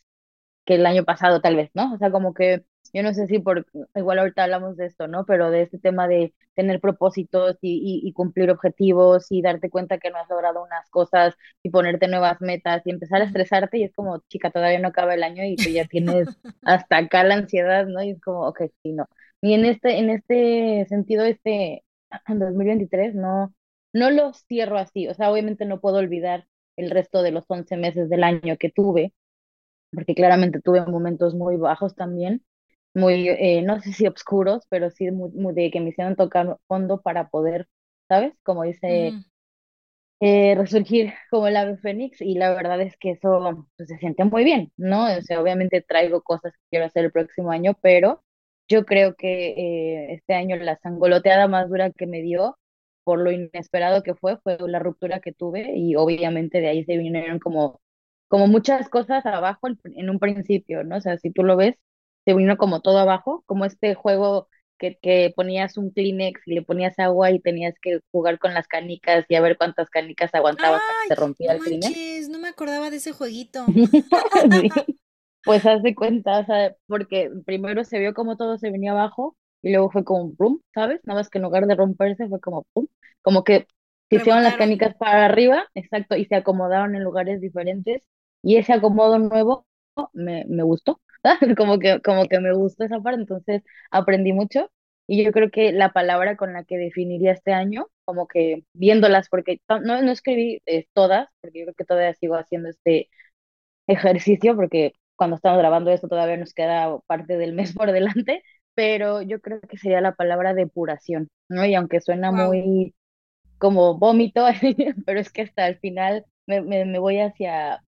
que 0.65 0.75
el 0.75 0.85
año 0.85 1.05
pasado, 1.05 1.41
tal 1.41 1.55
vez, 1.55 1.71
¿no? 1.75 1.93
O 1.95 1.97
sea, 1.99 2.11
como 2.11 2.33
que 2.33 2.65
yo 2.93 3.03
no 3.03 3.13
sé 3.13 3.27
si 3.27 3.39
por, 3.39 3.65
igual 3.95 4.19
ahorita 4.19 4.43
hablamos 4.43 4.77
de 4.77 4.85
esto, 4.85 5.07
¿no? 5.07 5.25
Pero 5.25 5.51
de 5.51 5.63
este 5.63 5.79
tema 5.79 6.07
de 6.07 6.33
tener 6.55 6.79
propósitos 6.79 7.57
y, 7.61 8.01
y, 8.03 8.07
y 8.07 8.13
cumplir 8.13 8.49
objetivos 8.51 9.27
y 9.31 9.41
darte 9.41 9.69
cuenta 9.69 9.97
que 9.97 10.09
no 10.11 10.17
has 10.17 10.29
logrado 10.29 10.63
unas 10.63 10.89
cosas 10.89 11.35
y 11.63 11.69
ponerte 11.69 12.07
nuevas 12.07 12.41
metas 12.41 12.81
y 12.85 12.91
empezar 12.91 13.21
a 13.21 13.25
estresarte 13.25 13.77
y 13.79 13.83
es 13.83 13.93
como, 13.93 14.19
chica, 14.29 14.51
todavía 14.51 14.79
no 14.79 14.89
acaba 14.89 15.13
el 15.13 15.23
año 15.23 15.43
y 15.43 15.55
tú 15.55 15.69
ya 15.69 15.85
tienes 15.89 16.27
hasta 16.63 16.97
acá 16.97 17.23
la 17.23 17.35
ansiedad, 17.35 17.85
¿no? 17.87 18.01
Y 18.03 18.11
es 18.11 18.21
como, 18.21 18.47
ok, 18.47 18.61
sí, 18.83 18.93
no. 18.93 19.07
Y 19.41 19.53
en 19.53 19.65
este, 19.65 19.99
en 19.99 20.09
este 20.09 20.85
sentido, 20.89 21.25
este 21.25 21.83
2023 22.27 23.15
no, 23.15 23.53
no 23.93 24.09
lo 24.11 24.33
cierro 24.33 24.77
así, 24.77 25.07
o 25.07 25.13
sea, 25.13 25.31
obviamente 25.31 25.65
no 25.65 25.79
puedo 25.79 25.97
olvidar 25.97 26.47
el 26.77 26.89
resto 26.91 27.21
de 27.21 27.31
los 27.31 27.45
11 27.47 27.77
meses 27.77 28.09
del 28.09 28.23
año 28.23 28.57
que 28.57 28.69
tuve, 28.69 29.13
porque 29.91 30.15
claramente 30.15 30.61
tuve 30.61 30.85
momentos 30.85 31.35
muy 31.35 31.57
bajos 31.57 31.95
también, 31.95 32.43
muy, 32.95 33.29
eh, 33.29 33.61
no 33.63 33.79
sé 33.81 33.93
si 33.93 34.07
oscuros, 34.07 34.65
pero 34.69 34.89
sí 34.91 35.11
muy, 35.11 35.31
muy 35.31 35.53
de 35.53 35.71
que 35.71 35.81
me 35.81 35.89
hicieron 35.89 36.15
tocar 36.15 36.57
fondo 36.67 37.01
para 37.01 37.29
poder, 37.29 37.67
¿sabes? 38.09 38.33
Como 38.43 38.63
dice, 38.63 39.15
Ujú. 39.15 39.25
eh, 40.19 40.55
resurgir 40.55 41.13
como 41.29 41.47
el 41.47 41.57
ave 41.57 41.77
fénix, 41.77 42.21
y 42.21 42.35
la 42.35 42.53
verdad 42.53 42.81
es 42.81 42.97
que 42.97 43.11
eso 43.11 43.67
pues, 43.77 43.89
se 43.89 43.97
siente 43.97 44.23
muy 44.25 44.43
bien, 44.43 44.71
¿no? 44.77 45.05
O 45.17 45.21
sea, 45.21 45.41
obviamente 45.41 45.81
traigo 45.81 46.21
cosas 46.23 46.53
que 46.53 46.59
quiero 46.71 46.85
hacer 46.85 47.05
el 47.05 47.11
próximo 47.11 47.51
año, 47.51 47.77
pero 47.81 48.23
yo 48.67 48.85
creo 48.85 49.15
que 49.15 49.49
eh, 49.49 50.13
este 50.13 50.33
año 50.33 50.55
la 50.57 50.77
sangoloteada 50.79 51.47
más 51.47 51.69
dura 51.69 51.91
que 51.91 52.07
me 52.07 52.21
dio, 52.21 52.57
por 53.03 53.19
lo 53.19 53.31
inesperado 53.31 54.01
que 54.03 54.15
fue, 54.15 54.37
fue 54.37 54.57
la 54.67 54.79
ruptura 54.79 55.19
que 55.19 55.33
tuve, 55.33 55.73
y 55.77 55.95
obviamente 55.95 56.61
de 56.61 56.69
ahí 56.69 56.83
se 56.85 56.97
vinieron 56.97 57.39
como 57.39 57.81
como 58.27 58.47
muchas 58.47 58.89
cosas 58.89 59.25
abajo 59.25 59.67
en 59.85 60.09
un 60.09 60.19
principio, 60.19 60.83
¿no? 60.83 60.97
O 60.97 61.01
sea, 61.01 61.17
si 61.17 61.31
tú 61.31 61.43
lo 61.43 61.55
ves, 61.57 61.75
se 62.25 62.33
vino 62.33 62.57
como 62.57 62.81
todo 62.81 62.99
abajo, 62.99 63.43
como 63.45 63.65
este 63.65 63.95
juego 63.95 64.47
que, 64.77 64.97
que 65.01 65.31
ponías 65.35 65.77
un 65.77 65.91
Kleenex 65.91 66.41
y 66.47 66.55
le 66.55 66.61
ponías 66.61 66.99
agua 66.99 67.31
y 67.31 67.39
tenías 67.39 67.75
que 67.81 67.99
jugar 68.11 68.39
con 68.39 68.53
las 68.53 68.67
canicas 68.67 69.25
y 69.29 69.35
a 69.35 69.41
ver 69.41 69.57
cuántas 69.57 69.89
canicas 69.89 70.33
aguantaba 70.33 70.77
hasta 70.77 70.93
que 71.03 71.07
se 71.09 71.15
rompía 71.15 71.53
no 71.53 71.59
el 71.59 71.63
Kleenex. 71.63 72.29
no 72.29 72.39
me 72.39 72.49
acordaba 72.49 72.89
de 72.89 72.97
ese 72.97 73.11
jueguito. 73.11 73.65
Sí, 74.51 74.69
pues 75.43 75.65
haz 75.65 75.83
de 75.83 75.93
cuenta, 75.93 76.39
o 76.39 76.45
sea, 76.45 76.75
porque 76.87 77.31
primero 77.45 77.83
se 77.83 77.99
vio 77.99 78.13
como 78.13 78.35
todo 78.35 78.57
se 78.57 78.71
venía 78.71 78.91
abajo 78.91 79.37
y 79.61 79.71
luego 79.71 79.91
fue 79.91 80.03
como 80.03 80.33
pum, 80.33 80.59
¿sabes? 80.73 81.01
Nada 81.03 81.19
más 81.19 81.29
que 81.29 81.37
en 81.37 81.43
lugar 81.43 81.67
de 81.67 81.75
romperse 81.75 82.27
fue 82.27 82.39
como 82.39 82.65
pum, 82.73 82.87
como 83.21 83.43
que 83.43 83.67
se 84.09 84.17
hicieron 84.17 84.43
las 84.43 84.55
canicas 84.55 84.95
para 84.95 85.25
arriba, 85.25 85.65
exacto, 85.73 86.15
y 86.15 86.25
se 86.25 86.35
acomodaron 86.35 86.95
en 86.95 87.03
lugares 87.03 87.41
diferentes 87.41 88.03
y 88.43 88.57
ese 88.57 88.73
acomodo 88.73 89.19
nuevo 89.19 89.65
me, 90.13 90.45
me 90.47 90.63
gustó, 90.63 90.99
como 91.57 91.79
que, 91.79 92.01
como 92.01 92.27
que 92.27 92.39
me 92.39 92.53
gustó 92.53 92.85
esa 92.85 92.99
parte, 93.01 93.21
entonces 93.21 93.63
aprendí 93.91 94.33
mucho 94.33 94.71
y 95.07 95.23
yo 95.23 95.31
creo 95.31 95.51
que 95.51 95.71
la 95.71 95.91
palabra 95.93 96.35
con 96.37 96.53
la 96.53 96.63
que 96.63 96.77
definiría 96.77 97.31
este 97.33 97.53
año, 97.53 97.87
como 98.05 98.27
que 98.27 98.63
viéndolas, 98.73 99.29
porque 99.29 99.61
no, 99.69 100.01
no 100.01 100.11
escribí 100.11 100.61
eh, 100.65 100.87
todas, 100.93 101.27
porque 101.41 101.59
yo 101.59 101.65
creo 101.65 101.75
que 101.75 101.85
todavía 101.85 102.13
sigo 102.15 102.35
haciendo 102.35 102.69
este 102.69 103.09
ejercicio 103.87 104.55
porque 104.55 104.93
cuando 105.15 105.35
estamos 105.37 105.59
grabando 105.59 105.91
esto 105.91 106.07
todavía 106.07 106.37
nos 106.37 106.53
queda 106.53 106.99
parte 107.07 107.37
del 107.37 107.53
mes 107.53 107.73
por 107.73 107.91
delante, 107.91 108.43
pero 108.73 109.21
yo 109.21 109.39
creo 109.41 109.61
que 109.61 109.77
sería 109.77 110.01
la 110.01 110.15
palabra 110.15 110.53
depuración, 110.53 111.29
¿no? 111.49 111.65
Y 111.65 111.75
aunque 111.75 112.01
suena 112.01 112.31
muy 112.31 112.93
como 113.57 113.97
vómito, 113.97 114.45
pero 115.05 115.19
es 115.19 115.31
que 115.31 115.43
hasta 115.43 115.67
el 115.67 115.77
final 115.79 116.25
me, 116.47 116.61
me, 116.61 116.99
voy 116.99 117.19
hacia, 117.19 117.83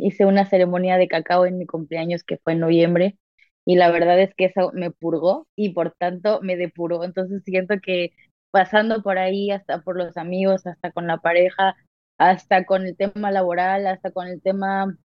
hice 0.00 0.26
una 0.26 0.46
ceremonia 0.46 0.96
de 0.98 1.08
cacao 1.08 1.46
en 1.46 1.58
mi 1.58 1.66
cumpleaños 1.66 2.24
que 2.24 2.38
fue 2.38 2.52
en 2.54 2.60
noviembre 2.60 3.18
y 3.64 3.76
la 3.76 3.90
verdad 3.90 4.20
es 4.20 4.34
que 4.34 4.46
eso 4.46 4.70
me 4.74 4.90
purgó 4.90 5.46
y 5.56 5.70
por 5.70 5.92
tanto 5.92 6.40
me 6.42 6.56
depuró, 6.56 7.04
entonces 7.04 7.42
siento 7.44 7.76
que 7.82 8.12
pasando 8.50 9.02
por 9.02 9.18
ahí, 9.18 9.50
hasta 9.50 9.80
por 9.82 9.96
los 9.96 10.16
amigos, 10.16 10.66
hasta 10.66 10.92
con 10.92 11.06
la 11.06 11.18
pareja, 11.18 11.76
hasta 12.18 12.64
con 12.66 12.86
el 12.86 12.96
tema 12.96 13.30
laboral, 13.30 13.86
hasta 13.86 14.10
con 14.12 14.26
el 14.28 14.42
tema 14.42 14.96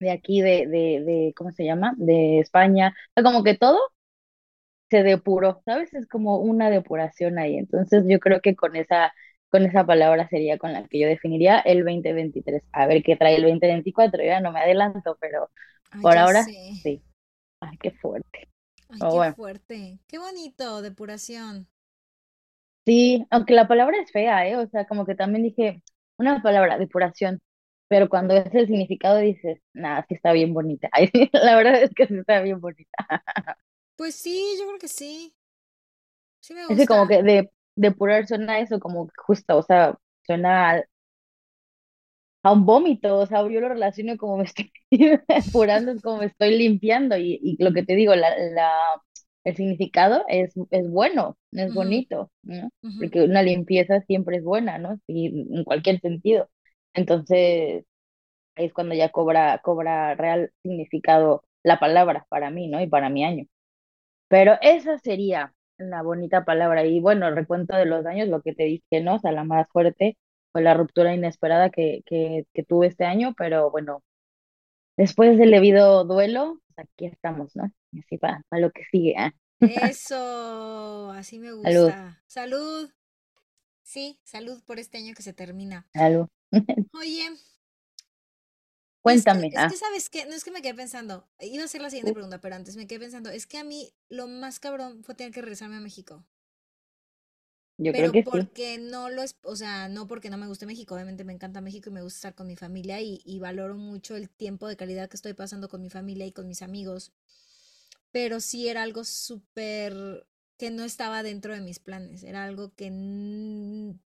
de 0.00 0.10
aquí, 0.12 0.40
de, 0.42 0.66
de, 0.68 1.02
de 1.04 1.34
¿cómo 1.36 1.52
se 1.52 1.64
llama? 1.64 1.94
De 1.98 2.40
España, 2.40 2.94
como 3.22 3.44
que 3.44 3.56
todo 3.56 3.78
se 4.90 5.02
depuró, 5.02 5.62
¿sabes? 5.64 5.92
Es 5.94 6.06
como 6.08 6.38
una 6.38 6.70
depuración 6.70 7.38
ahí. 7.38 7.56
Entonces 7.56 8.04
yo 8.08 8.18
creo 8.20 8.40
que 8.40 8.54
con 8.56 8.76
esa, 8.76 9.12
con 9.50 9.64
esa 9.64 9.84
palabra 9.84 10.28
sería 10.28 10.58
con 10.58 10.72
la 10.72 10.86
que 10.86 10.98
yo 10.98 11.08
definiría 11.08 11.60
el 11.60 11.84
2023. 11.84 12.62
A 12.72 12.86
ver 12.86 13.02
qué 13.02 13.16
trae 13.16 13.36
el 13.36 13.42
2024, 13.42 14.24
ya 14.24 14.40
no 14.40 14.52
me 14.52 14.60
adelanto, 14.60 15.16
pero 15.20 15.50
por 16.02 16.16
ahora 16.16 16.42
sí. 16.42 17.02
Ay, 17.60 17.78
qué 17.78 17.90
fuerte. 17.92 18.48
Ay, 18.88 18.98
qué 19.00 19.32
fuerte. 19.34 19.98
Qué 20.06 20.18
bonito, 20.18 20.82
depuración. 20.82 21.68
Sí, 22.84 23.26
aunque 23.30 23.54
la 23.54 23.66
palabra 23.66 23.98
es 24.00 24.12
fea, 24.12 24.48
¿eh? 24.48 24.56
O 24.56 24.68
sea, 24.68 24.86
como 24.86 25.06
que 25.06 25.14
también 25.14 25.42
dije 25.42 25.82
una 26.18 26.40
palabra, 26.42 26.78
depuración, 26.78 27.40
pero 27.88 28.08
cuando 28.08 28.34
es 28.34 28.54
el 28.54 28.66
significado 28.66 29.18
dices, 29.18 29.60
nada, 29.72 30.04
sí 30.08 30.14
está 30.14 30.32
bien 30.32 30.54
bonita. 30.54 30.88
la 31.32 31.56
verdad 31.56 31.82
es 31.82 31.90
que 31.94 32.06
sí 32.06 32.16
está 32.16 32.40
bien 32.40 32.60
bonita. 32.60 32.90
Pues 33.96 34.14
sí, 34.14 34.56
yo 34.58 34.66
creo 34.66 34.78
que 34.78 34.88
sí. 34.88 35.34
Sí 36.40 36.54
me 36.54 36.62
Es 36.68 36.86
como 36.86 37.08
que 37.08 37.22
de 37.22 37.50
depurar 37.76 38.26
suena 38.26 38.60
eso, 38.60 38.80
como 38.80 39.08
justo, 39.16 39.58
o 39.58 39.62
sea, 39.62 39.98
suena 40.26 40.82
a, 42.42 42.52
un 42.52 42.64
vómito, 42.66 43.18
o 43.18 43.26
sea, 43.26 43.42
yo 43.42 43.60
lo 43.60 43.68
relaciono 43.68 44.16
como 44.16 44.38
me 44.38 44.44
estoy 44.44 44.72
depurando, 45.28 45.92
es 45.92 46.02
como 46.02 46.18
me 46.18 46.26
estoy 46.26 46.56
limpiando, 46.58 47.16
y, 47.16 47.40
y 47.42 47.62
lo 47.62 47.72
que 47.72 47.84
te 47.84 47.94
digo, 47.96 48.14
la, 48.14 48.36
la, 48.38 48.72
el 49.46 49.56
significado 49.56 50.24
es, 50.28 50.54
es 50.70 50.90
bueno, 50.90 51.38
es 51.52 51.72
bonito, 51.72 52.32
¿no? 52.42 52.68
Porque 52.98 53.22
una 53.22 53.42
limpieza 53.42 54.00
siempre 54.02 54.38
es 54.38 54.44
buena, 54.44 54.78
¿no? 54.78 54.98
Y 55.06 55.56
en 55.56 55.64
cualquier 55.64 56.00
sentido. 56.00 56.50
Entonces, 56.94 57.84
es 58.56 58.72
cuando 58.72 58.94
ya 58.96 59.10
cobra, 59.10 59.60
cobra 59.62 60.14
real 60.16 60.52
significado 60.62 61.44
la 61.62 61.78
palabra 61.80 62.26
para 62.28 62.50
mí, 62.50 62.68
¿no? 62.68 62.80
Y 62.82 62.88
para 62.88 63.10
mi 63.10 63.24
año. 63.24 63.46
Pero 64.28 64.58
esa 64.62 64.98
sería 64.98 65.54
la 65.78 66.02
bonita 66.02 66.44
palabra. 66.44 66.84
Y 66.86 67.00
bueno, 67.00 67.30
recuento 67.30 67.76
de 67.76 67.86
los 67.86 68.04
daños, 68.04 68.28
lo 68.28 68.42
que 68.42 68.54
te 68.54 68.64
dije, 68.64 69.00
¿no? 69.02 69.16
O 69.16 69.18
sea, 69.18 69.32
la 69.32 69.44
más 69.44 69.68
fuerte 69.68 70.16
fue 70.52 70.62
la 70.62 70.74
ruptura 70.74 71.14
inesperada 71.14 71.70
que, 71.70 72.02
que, 72.06 72.46
que 72.54 72.62
tuve 72.64 72.86
este 72.88 73.04
año, 73.04 73.34
pero 73.36 73.70
bueno, 73.70 74.02
después 74.96 75.38
del 75.38 75.50
debido 75.50 76.04
duelo, 76.04 76.60
pues 76.74 76.86
aquí 76.86 77.06
estamos, 77.06 77.54
¿no? 77.56 77.70
Así 77.98 78.18
para, 78.18 78.42
para 78.48 78.62
lo 78.62 78.70
que 78.70 78.84
sigue. 78.90 79.14
¿ah? 79.18 79.32
Eso, 79.60 81.10
así 81.10 81.38
me 81.38 81.52
gusta. 81.52 81.70
Salud. 81.70 81.92
Salud. 82.26 82.90
Sí, 83.82 84.18
salud 84.24 84.60
por 84.66 84.78
este 84.78 84.98
año 84.98 85.14
que 85.14 85.22
se 85.22 85.32
termina. 85.32 85.86
Salud. 85.94 86.26
Oye, 86.92 87.30
Cuéntame. 89.06 89.46
Es 89.46 89.52
que, 89.52 89.58
ah. 89.58 89.70
¿sabes 89.70 90.10
qué? 90.10 90.26
No 90.26 90.32
es 90.32 90.42
que 90.42 90.50
me 90.50 90.62
quedé 90.62 90.74
pensando. 90.74 91.28
Iba 91.40 91.62
a 91.62 91.66
hacer 91.66 91.80
la 91.80 91.90
siguiente 91.90 92.12
pregunta, 92.12 92.40
pero 92.40 92.56
antes 92.56 92.76
me 92.76 92.86
quedé 92.86 92.98
pensando. 92.98 93.30
Es 93.30 93.46
que 93.46 93.58
a 93.58 93.64
mí 93.64 93.92
lo 94.08 94.26
más 94.26 94.58
cabrón 94.58 95.04
fue 95.04 95.14
tener 95.14 95.32
que 95.32 95.42
regresarme 95.42 95.76
a 95.76 95.80
México. 95.80 96.24
Yo 97.78 97.92
creo 97.92 98.10
que 98.10 98.22
porque 98.22 98.78
no 98.78 99.10
lo 99.10 99.22
es, 99.22 99.36
o 99.42 99.54
sea, 99.54 99.88
no 99.88 100.06
porque 100.06 100.30
no 100.30 100.38
me 100.38 100.46
guste 100.46 100.64
México, 100.64 100.94
obviamente 100.94 101.24
me 101.24 101.34
encanta 101.34 101.60
México 101.60 101.90
y 101.90 101.92
me 101.92 102.02
gusta 102.02 102.16
estar 102.16 102.34
con 102.34 102.46
mi 102.46 102.56
familia 102.56 103.02
y, 103.02 103.20
y 103.24 103.38
valoro 103.38 103.76
mucho 103.76 104.16
el 104.16 104.30
tiempo 104.30 104.66
de 104.66 104.76
calidad 104.76 105.10
que 105.10 105.16
estoy 105.16 105.34
pasando 105.34 105.68
con 105.68 105.82
mi 105.82 105.90
familia 105.90 106.26
y 106.26 106.32
con 106.32 106.48
mis 106.48 106.62
amigos. 106.62 107.12
Pero 108.12 108.40
sí 108.40 108.68
era 108.68 108.82
algo 108.82 109.04
súper 109.04 110.26
que 110.56 110.70
no 110.70 110.84
estaba 110.84 111.22
dentro 111.22 111.52
de 111.52 111.60
mis 111.60 111.78
planes, 111.78 112.24
era 112.24 112.44
algo 112.44 112.74
que 112.74 112.90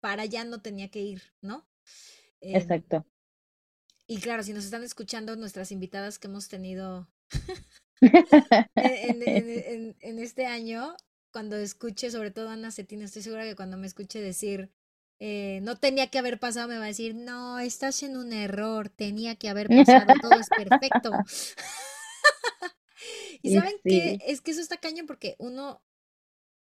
para 0.02 0.24
allá 0.24 0.44
no 0.44 0.62
tenía 0.62 0.90
que 0.90 1.02
ir, 1.02 1.22
¿no? 1.42 1.66
Em, 2.42 2.56
Exacto. 2.56 3.06
Y 4.08 4.20
claro, 4.20 4.44
si 4.44 4.54
nos 4.54 4.66
están 4.66 4.84
escuchando 4.84 5.36
nuestras 5.36 5.72
invitadas 5.72 6.20
que 6.20 6.28
hemos 6.28 6.50
tenido 6.50 7.08
en, 8.76 10.20
este 10.20 10.46
año, 10.46 10.96
cuando 11.32 11.56
escuche, 11.56 12.12
sobre 12.12 12.32
todo 12.32 12.50
Ana 12.50 12.72
Cetina, 12.72 13.06
estoy 13.06 13.22
segura 13.22 13.44
que 13.44 13.56
cuando 13.56 13.78
me 13.78 13.88
escuche 13.88 14.20
decir, 14.20 14.72
eh, 15.20 15.60
no 15.64 15.78
tenía 15.78 16.08
que 16.08 16.20
haber 16.20 16.40
pasado, 16.40 16.68
me 16.68 16.78
va 16.78 16.84
a 16.86 16.88
decir, 16.88 17.16
no, 17.16 17.60
estás 17.60 18.04
en 18.04 18.18
un 18.18 18.34
error, 18.34 18.90
tenía 18.90 19.36
que 19.36 19.48
haber 19.50 19.70
pasado, 19.70 20.14
todo 20.22 20.40
es 20.40 20.50
perfecto. 20.50 21.12
y 23.42 23.56
saben 23.56 23.76
qué, 23.84 24.20
es 24.28 24.42
que 24.42 24.52
eso 24.52 24.62
está 24.62 24.78
caño 24.78 25.06
porque 25.08 25.36
uno, 25.40 25.82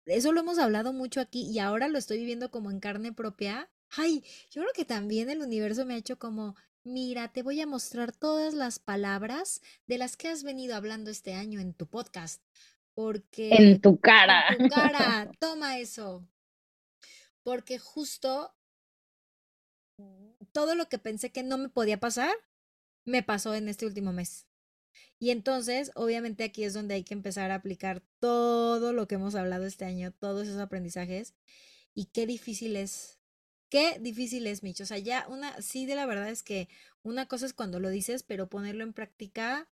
eso 0.06 0.32
lo 0.32 0.40
hemos 0.40 0.58
hablado 0.58 0.92
mucho 0.92 1.20
aquí 1.20 1.50
y 1.50 1.58
ahora 1.58 1.88
lo 1.88 1.98
estoy 1.98 2.18
viviendo 2.18 2.50
como 2.50 2.70
en 2.70 2.78
carne 2.78 3.12
propia. 3.12 3.70
Ay, 3.90 4.24
yo 4.50 4.62
creo 4.62 4.72
que 4.74 4.84
también 4.84 5.30
el 5.30 5.40
universo 5.40 5.84
me 5.84 5.94
ha 5.94 5.98
hecho 5.98 6.18
como, 6.18 6.54
Mira, 6.84 7.32
te 7.32 7.42
voy 7.42 7.60
a 7.62 7.66
mostrar 7.66 8.12
todas 8.12 8.52
las 8.52 8.78
palabras 8.78 9.62
de 9.86 9.96
las 9.96 10.16
que 10.16 10.28
has 10.28 10.42
venido 10.42 10.76
hablando 10.76 11.10
este 11.10 11.32
año 11.32 11.58
en 11.58 11.72
tu 11.72 11.86
podcast. 11.86 12.42
Porque... 12.94 13.50
En 13.50 13.80
tu 13.80 13.98
cara. 13.98 14.48
En 14.50 14.68
tu 14.68 14.68
cara. 14.74 15.30
Toma 15.40 15.78
eso. 15.78 16.28
Porque 17.42 17.78
justo 17.78 18.54
todo 20.52 20.74
lo 20.74 20.88
que 20.88 20.98
pensé 20.98 21.30
que 21.30 21.42
no 21.42 21.56
me 21.58 21.68
podía 21.68 21.98
pasar, 21.98 22.34
me 23.04 23.22
pasó 23.22 23.54
en 23.54 23.68
este 23.68 23.86
último 23.86 24.12
mes. 24.12 24.46
Y 25.18 25.30
entonces, 25.30 25.90
obviamente 25.94 26.44
aquí 26.44 26.64
es 26.64 26.74
donde 26.74 26.94
hay 26.94 27.04
que 27.04 27.14
empezar 27.14 27.50
a 27.50 27.56
aplicar 27.56 28.02
todo 28.20 28.92
lo 28.92 29.08
que 29.08 29.14
hemos 29.14 29.34
hablado 29.34 29.64
este 29.64 29.84
año, 29.84 30.12
todos 30.12 30.46
esos 30.46 30.60
aprendizajes. 30.60 31.34
Y 31.94 32.06
qué 32.06 32.26
difícil 32.26 32.76
es 32.76 33.18
Qué 33.74 33.98
difícil 33.98 34.46
es, 34.46 34.62
Micho. 34.62 34.84
O 34.84 34.86
sea, 34.86 34.98
ya 34.98 35.26
una, 35.28 35.60
sí, 35.60 35.84
de 35.84 35.96
la 35.96 36.06
verdad 36.06 36.28
es 36.28 36.44
que 36.44 36.68
una 37.02 37.26
cosa 37.26 37.44
es 37.44 37.52
cuando 37.52 37.80
lo 37.80 37.88
dices, 37.90 38.22
pero 38.22 38.48
ponerlo 38.48 38.84
en 38.84 38.92
práctica, 38.92 39.66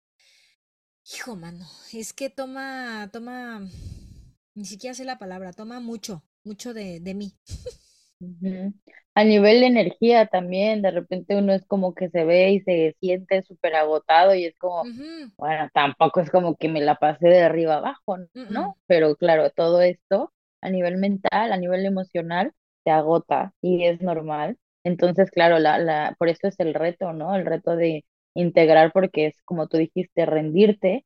hijo, 1.13 1.35
mano, 1.35 1.65
es 1.91 2.13
que 2.13 2.29
toma, 2.29 3.09
toma, 3.11 3.67
ni 4.55 4.63
siquiera 4.63 4.93
sé 4.93 5.03
la 5.03 5.19
palabra, 5.19 5.51
toma 5.51 5.81
mucho, 5.81 6.23
mucho 6.45 6.73
de, 6.73 7.01
de 7.01 7.13
mí. 7.13 7.33
A 9.15 9.25
nivel 9.25 9.59
de 9.59 9.65
energía 9.65 10.27
también, 10.27 10.81
de 10.81 10.91
repente 10.91 11.35
uno 11.35 11.51
es 11.51 11.65
como 11.65 11.93
que 11.93 12.09
se 12.09 12.23
ve 12.23 12.51
y 12.51 12.61
se 12.61 12.95
siente 13.01 13.41
súper 13.43 13.75
agotado 13.75 14.33
y 14.33 14.45
es 14.45 14.55
como, 14.57 14.83
bueno, 15.35 15.69
tampoco 15.73 16.21
es 16.21 16.31
como 16.31 16.55
que 16.55 16.69
me 16.69 16.79
la 16.79 16.95
pasé 16.95 17.27
de 17.27 17.41
arriba 17.41 17.75
abajo, 17.75 18.17
¿no? 18.49 18.77
Pero 18.87 19.17
claro, 19.17 19.49
todo 19.49 19.81
esto 19.81 20.31
a 20.61 20.69
nivel 20.69 20.95
mental, 20.95 21.51
a 21.51 21.57
nivel 21.57 21.85
emocional, 21.85 22.53
se 22.83 22.91
agota 22.91 23.53
y 23.61 23.85
es 23.85 24.01
normal. 24.01 24.57
Entonces, 24.83 25.31
claro, 25.31 25.59
la, 25.59 25.77
la, 25.77 26.15
por 26.17 26.29
eso 26.29 26.47
es 26.47 26.59
el 26.59 26.73
reto, 26.73 27.13
¿no? 27.13 27.35
El 27.35 27.45
reto 27.45 27.75
de 27.75 28.05
integrar 28.33 28.91
porque 28.93 29.27
es 29.27 29.41
como 29.43 29.67
tú 29.67 29.77
dijiste, 29.77 30.25
rendirte, 30.25 31.05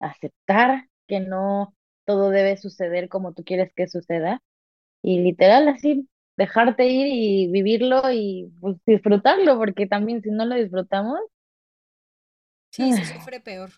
aceptar 0.00 0.88
que 1.06 1.20
no 1.20 1.74
todo 2.04 2.30
debe 2.30 2.56
suceder 2.56 3.08
como 3.08 3.34
tú 3.34 3.44
quieres 3.44 3.72
que 3.74 3.88
suceda 3.88 4.42
y 5.02 5.20
literal 5.20 5.68
así 5.68 6.08
dejarte 6.36 6.86
ir 6.86 7.06
y 7.08 7.50
vivirlo 7.50 8.10
y 8.12 8.52
pues, 8.60 8.76
disfrutarlo 8.86 9.58
porque 9.58 9.86
también 9.86 10.22
si 10.22 10.30
no 10.30 10.44
lo 10.44 10.54
disfrutamos 10.54 11.20
sí 12.70 12.92
se 12.92 13.04
sufre 13.14 13.40
peor 13.40 13.70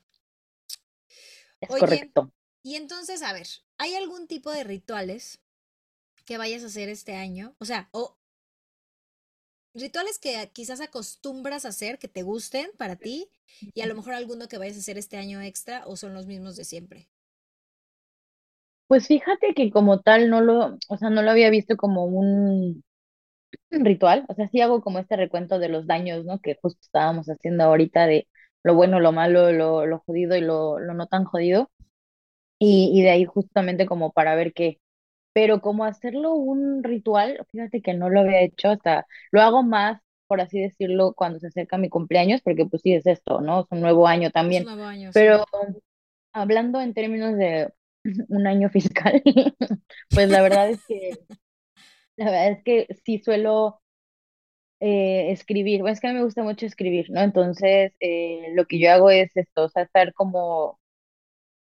es 1.61 1.69
correcto 1.69 2.33
y 2.63 2.77
entonces 2.77 3.23
a 3.23 3.33
ver 3.33 3.47
hay 3.79 3.95
algún 3.95 4.27
tipo 4.27 4.51
de 4.51 4.65
rituales 4.65 5.41
que 6.29 6.37
vayas 6.37 6.63
a 6.63 6.67
hacer 6.67 6.91
este 6.91 7.15
año? 7.15 7.55
O 7.59 7.65
sea, 7.65 7.89
o 7.91 8.19
rituales 9.75 10.19
que 10.19 10.51
quizás 10.53 10.83
acostumbras 10.83 11.65
a 11.65 11.71
hacer, 11.71 11.99
que 11.99 12.07
te 12.07 12.23
gusten 12.23 12.69
para 12.77 12.97
ti, 12.97 13.31
y 13.73 13.81
a 13.81 13.87
lo 13.87 13.95
mejor 13.95 14.13
alguno 14.13 14.47
que 14.47 14.59
vayas 14.59 14.77
a 14.77 14.81
hacer 14.81 14.99
este 14.99 15.17
año 15.17 15.41
extra 15.41 15.85
o 15.87 15.97
son 15.97 16.13
los 16.13 16.27
mismos 16.27 16.55
de 16.57 16.65
siempre. 16.65 17.09
Pues 18.89 19.07
fíjate 19.07 19.55
que 19.55 19.71
como 19.71 20.01
tal 20.01 20.29
no 20.29 20.43
lo, 20.43 20.77
o 20.89 20.97
sea, 20.99 21.09
no 21.09 21.23
lo 21.23 21.31
había 21.31 21.49
visto 21.49 21.79
como 21.79 22.05
un, 22.05 22.85
ritual, 23.71 24.27
o 24.29 24.35
sea, 24.35 24.49
sí 24.49 24.61
hago 24.61 24.83
como 24.83 24.99
este 24.99 25.17
recuento 25.17 25.59
de 25.59 25.71
los 25.71 25.87
daños, 25.87 26.27
¿no? 26.27 26.41
Que 26.41 26.59
justo 26.61 26.81
estábamos 26.83 27.27
haciendo 27.29 27.65
ahorita 27.65 28.07
de 28.07 28.29
lo 28.63 28.75
bueno, 28.75 29.01
lo 29.01 29.13
malo, 29.13 29.51
lo, 29.53 29.87
lo 29.87 30.01
jodido 30.01 30.37
y 30.37 30.43
lo, 30.43 30.79
lo 30.79 30.93
no 30.93 31.07
tan 31.07 31.25
jodido. 31.25 31.71
Y, 32.59 32.91
y 32.93 33.03
de 33.03 33.11
ahí 33.11 33.25
justamente 33.25 33.87
como 33.87 34.13
para 34.13 34.35
ver 34.35 34.53
qué, 34.53 34.79
pero 35.39 35.61
como 35.61 35.85
hacerlo 35.85 36.35
un 36.35 36.83
ritual, 36.83 37.47
fíjate 37.53 37.81
que 37.81 37.95
no 37.95 38.11
lo 38.11 38.23
había 38.23 38.41
hecho 38.41 38.71
hasta, 38.71 39.07
lo 39.31 39.41
hago 39.41 39.63
más 39.63 40.01
por 40.27 40.41
así 40.41 40.61
decirlo, 40.61 41.15
cuando 41.15 41.39
se 41.39 41.47
acerca 41.47 41.79
mi 41.79 41.89
cumpleaños, 41.89 42.43
porque 42.43 42.67
pues 42.67 42.83
sí 42.83 42.93
es 42.93 43.07
esto, 43.07 43.41
¿no? 43.41 43.61
Es 43.61 43.67
un 43.71 43.81
nuevo 43.81 44.09
año 44.09 44.27
Es 44.27 44.33
también. 44.35 44.65
un 44.65 44.75
nuevo 44.75 44.89
año, 44.89 45.13
sí. 45.13 45.21
Pero 45.21 45.45
hablando 46.33 46.81
en 46.81 46.93
términos 46.93 47.37
de 47.37 47.73
un 48.29 48.49
año 48.49 48.69
fiscal, 48.69 49.23
pues 50.11 50.29
la 50.29 50.43
verdad 50.43 50.71
es 50.71 50.81
que, 50.89 51.13
la 52.17 52.25
verdad 52.27 52.49
es 52.51 52.65
que 52.65 52.89
sí 53.05 53.21
suelo 53.21 53.81
eh, 54.81 55.31
escribir, 55.31 55.83
bueno, 55.83 55.95
es 55.95 56.01
que 56.01 56.09
a 56.09 56.11
mí 56.11 56.19
me 56.19 56.25
gusta 56.25 56.43
mucho 56.43 56.67
escribir, 56.67 57.07
¿no? 57.11 57.21
Entonces, 57.23 57.93
eh, 58.01 58.53
lo 58.55 58.67
que 58.67 58.81
yo 58.81 58.91
hago 58.91 59.09
es 59.11 59.31
esto, 59.37 59.67
o 59.67 59.69
sea, 59.69 59.85
estar 59.85 60.13
como, 60.15 60.81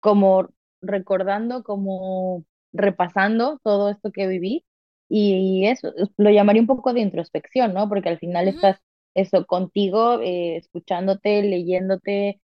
como 0.00 0.48
recordando, 0.82 1.64
como 1.64 2.44
repasando 2.74 3.60
todo 3.64 3.90
esto 3.90 4.12
que 4.12 4.28
viví 4.28 4.66
y 5.10 5.66
eso, 5.68 5.94
es- 5.96 6.10
lo 6.18 6.30
llamaría 6.30 6.62
un 6.62 6.68
poco 6.68 6.94
de 6.94 7.00
introspección, 7.02 7.74
¿no? 7.74 7.88
Porque 7.90 8.10
al 8.10 8.20
final 8.20 8.48
estás 8.48 8.80
eso 9.14 9.46
contigo, 9.46 10.20
eh, 10.22 10.56
escuchándote, 10.58 11.42
leyéndote, 11.44 12.40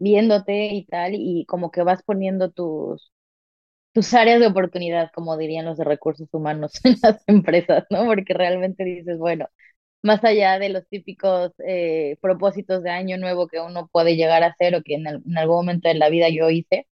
viéndote 0.00 0.68
y 0.74 0.86
tal, 0.86 1.14
y 1.16 1.46
como 1.46 1.70
que 1.72 1.82
vas 1.84 2.02
poniendo 2.04 2.50
tus 2.52 3.12
tus 3.92 4.14
áreas 4.14 4.40
de 4.40 4.46
oportunidad, 4.46 5.10
como 5.14 5.36
dirían 5.36 5.66
los 5.66 5.76
de 5.78 5.84
recursos 5.84 6.28
humanos 6.32 6.72
en 6.84 6.96
las 7.02 7.22
empresas, 7.26 7.84
¿no? 7.90 8.04
Porque 8.06 8.34
realmente 8.34 8.84
dices, 8.84 9.18
bueno, 9.18 9.48
más 10.02 10.24
allá 10.24 10.58
de 10.60 10.68
los 10.70 10.86
típicos 10.88 11.52
eh, 11.66 12.18
propósitos 12.22 12.82
de 12.84 12.90
año 12.90 13.18
nuevo 13.18 13.48
que 13.48 13.60
uno 13.60 13.88
puede 13.92 14.16
llegar 14.16 14.44
a 14.44 14.48
hacer 14.48 14.76
o 14.76 14.82
que 14.84 14.96
en, 14.96 15.06
en 15.08 15.38
algún 15.38 15.56
momento 15.58 15.88
de 15.88 15.94
la 15.96 16.10
vida 16.10 16.28
yo 16.30 16.50
hice, 16.50 16.88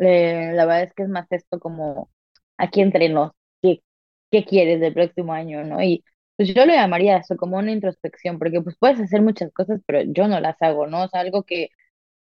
eh, 0.00 0.52
la 0.54 0.66
verdad 0.66 0.84
es 0.84 0.94
que 0.94 1.04
es 1.04 1.08
más 1.10 1.26
esto 1.32 1.60
como 1.60 2.10
aquí 2.58 2.80
entre 2.80 3.08
nos, 3.08 3.32
¿qué, 3.62 3.82
qué 4.30 4.44
quieres 4.44 4.80
del 4.80 4.94
próximo 4.94 5.32
año, 5.32 5.64
¿no? 5.64 5.82
Y 5.82 6.04
pues 6.36 6.52
yo 6.54 6.66
lo 6.66 6.74
llamaría 6.74 7.18
eso 7.18 7.36
como 7.36 7.58
una 7.58 7.72
introspección, 7.72 8.38
porque 8.38 8.60
pues 8.62 8.76
puedes 8.78 9.00
hacer 9.00 9.22
muchas 9.22 9.52
cosas, 9.52 9.80
pero 9.86 10.02
yo 10.02 10.28
no 10.28 10.40
las 10.40 10.60
hago, 10.62 10.86
¿no? 10.86 11.04
O 11.04 11.08
sea, 11.08 11.20
algo 11.20 11.44
que, 11.44 11.70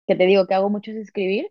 que 0.06 0.16
te 0.16 0.26
digo 0.26 0.46
que 0.46 0.54
hago 0.54 0.70
mucho 0.70 0.92
es 0.92 0.98
escribir 0.98 1.50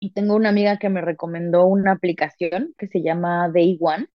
y 0.00 0.12
tengo 0.12 0.34
una 0.36 0.48
amiga 0.50 0.78
que 0.78 0.88
me 0.88 1.00
recomendó 1.00 1.66
una 1.66 1.92
aplicación 1.92 2.74
que 2.78 2.88
se 2.88 3.02
llama 3.02 3.48
Day 3.54 3.78
One, 3.80 4.08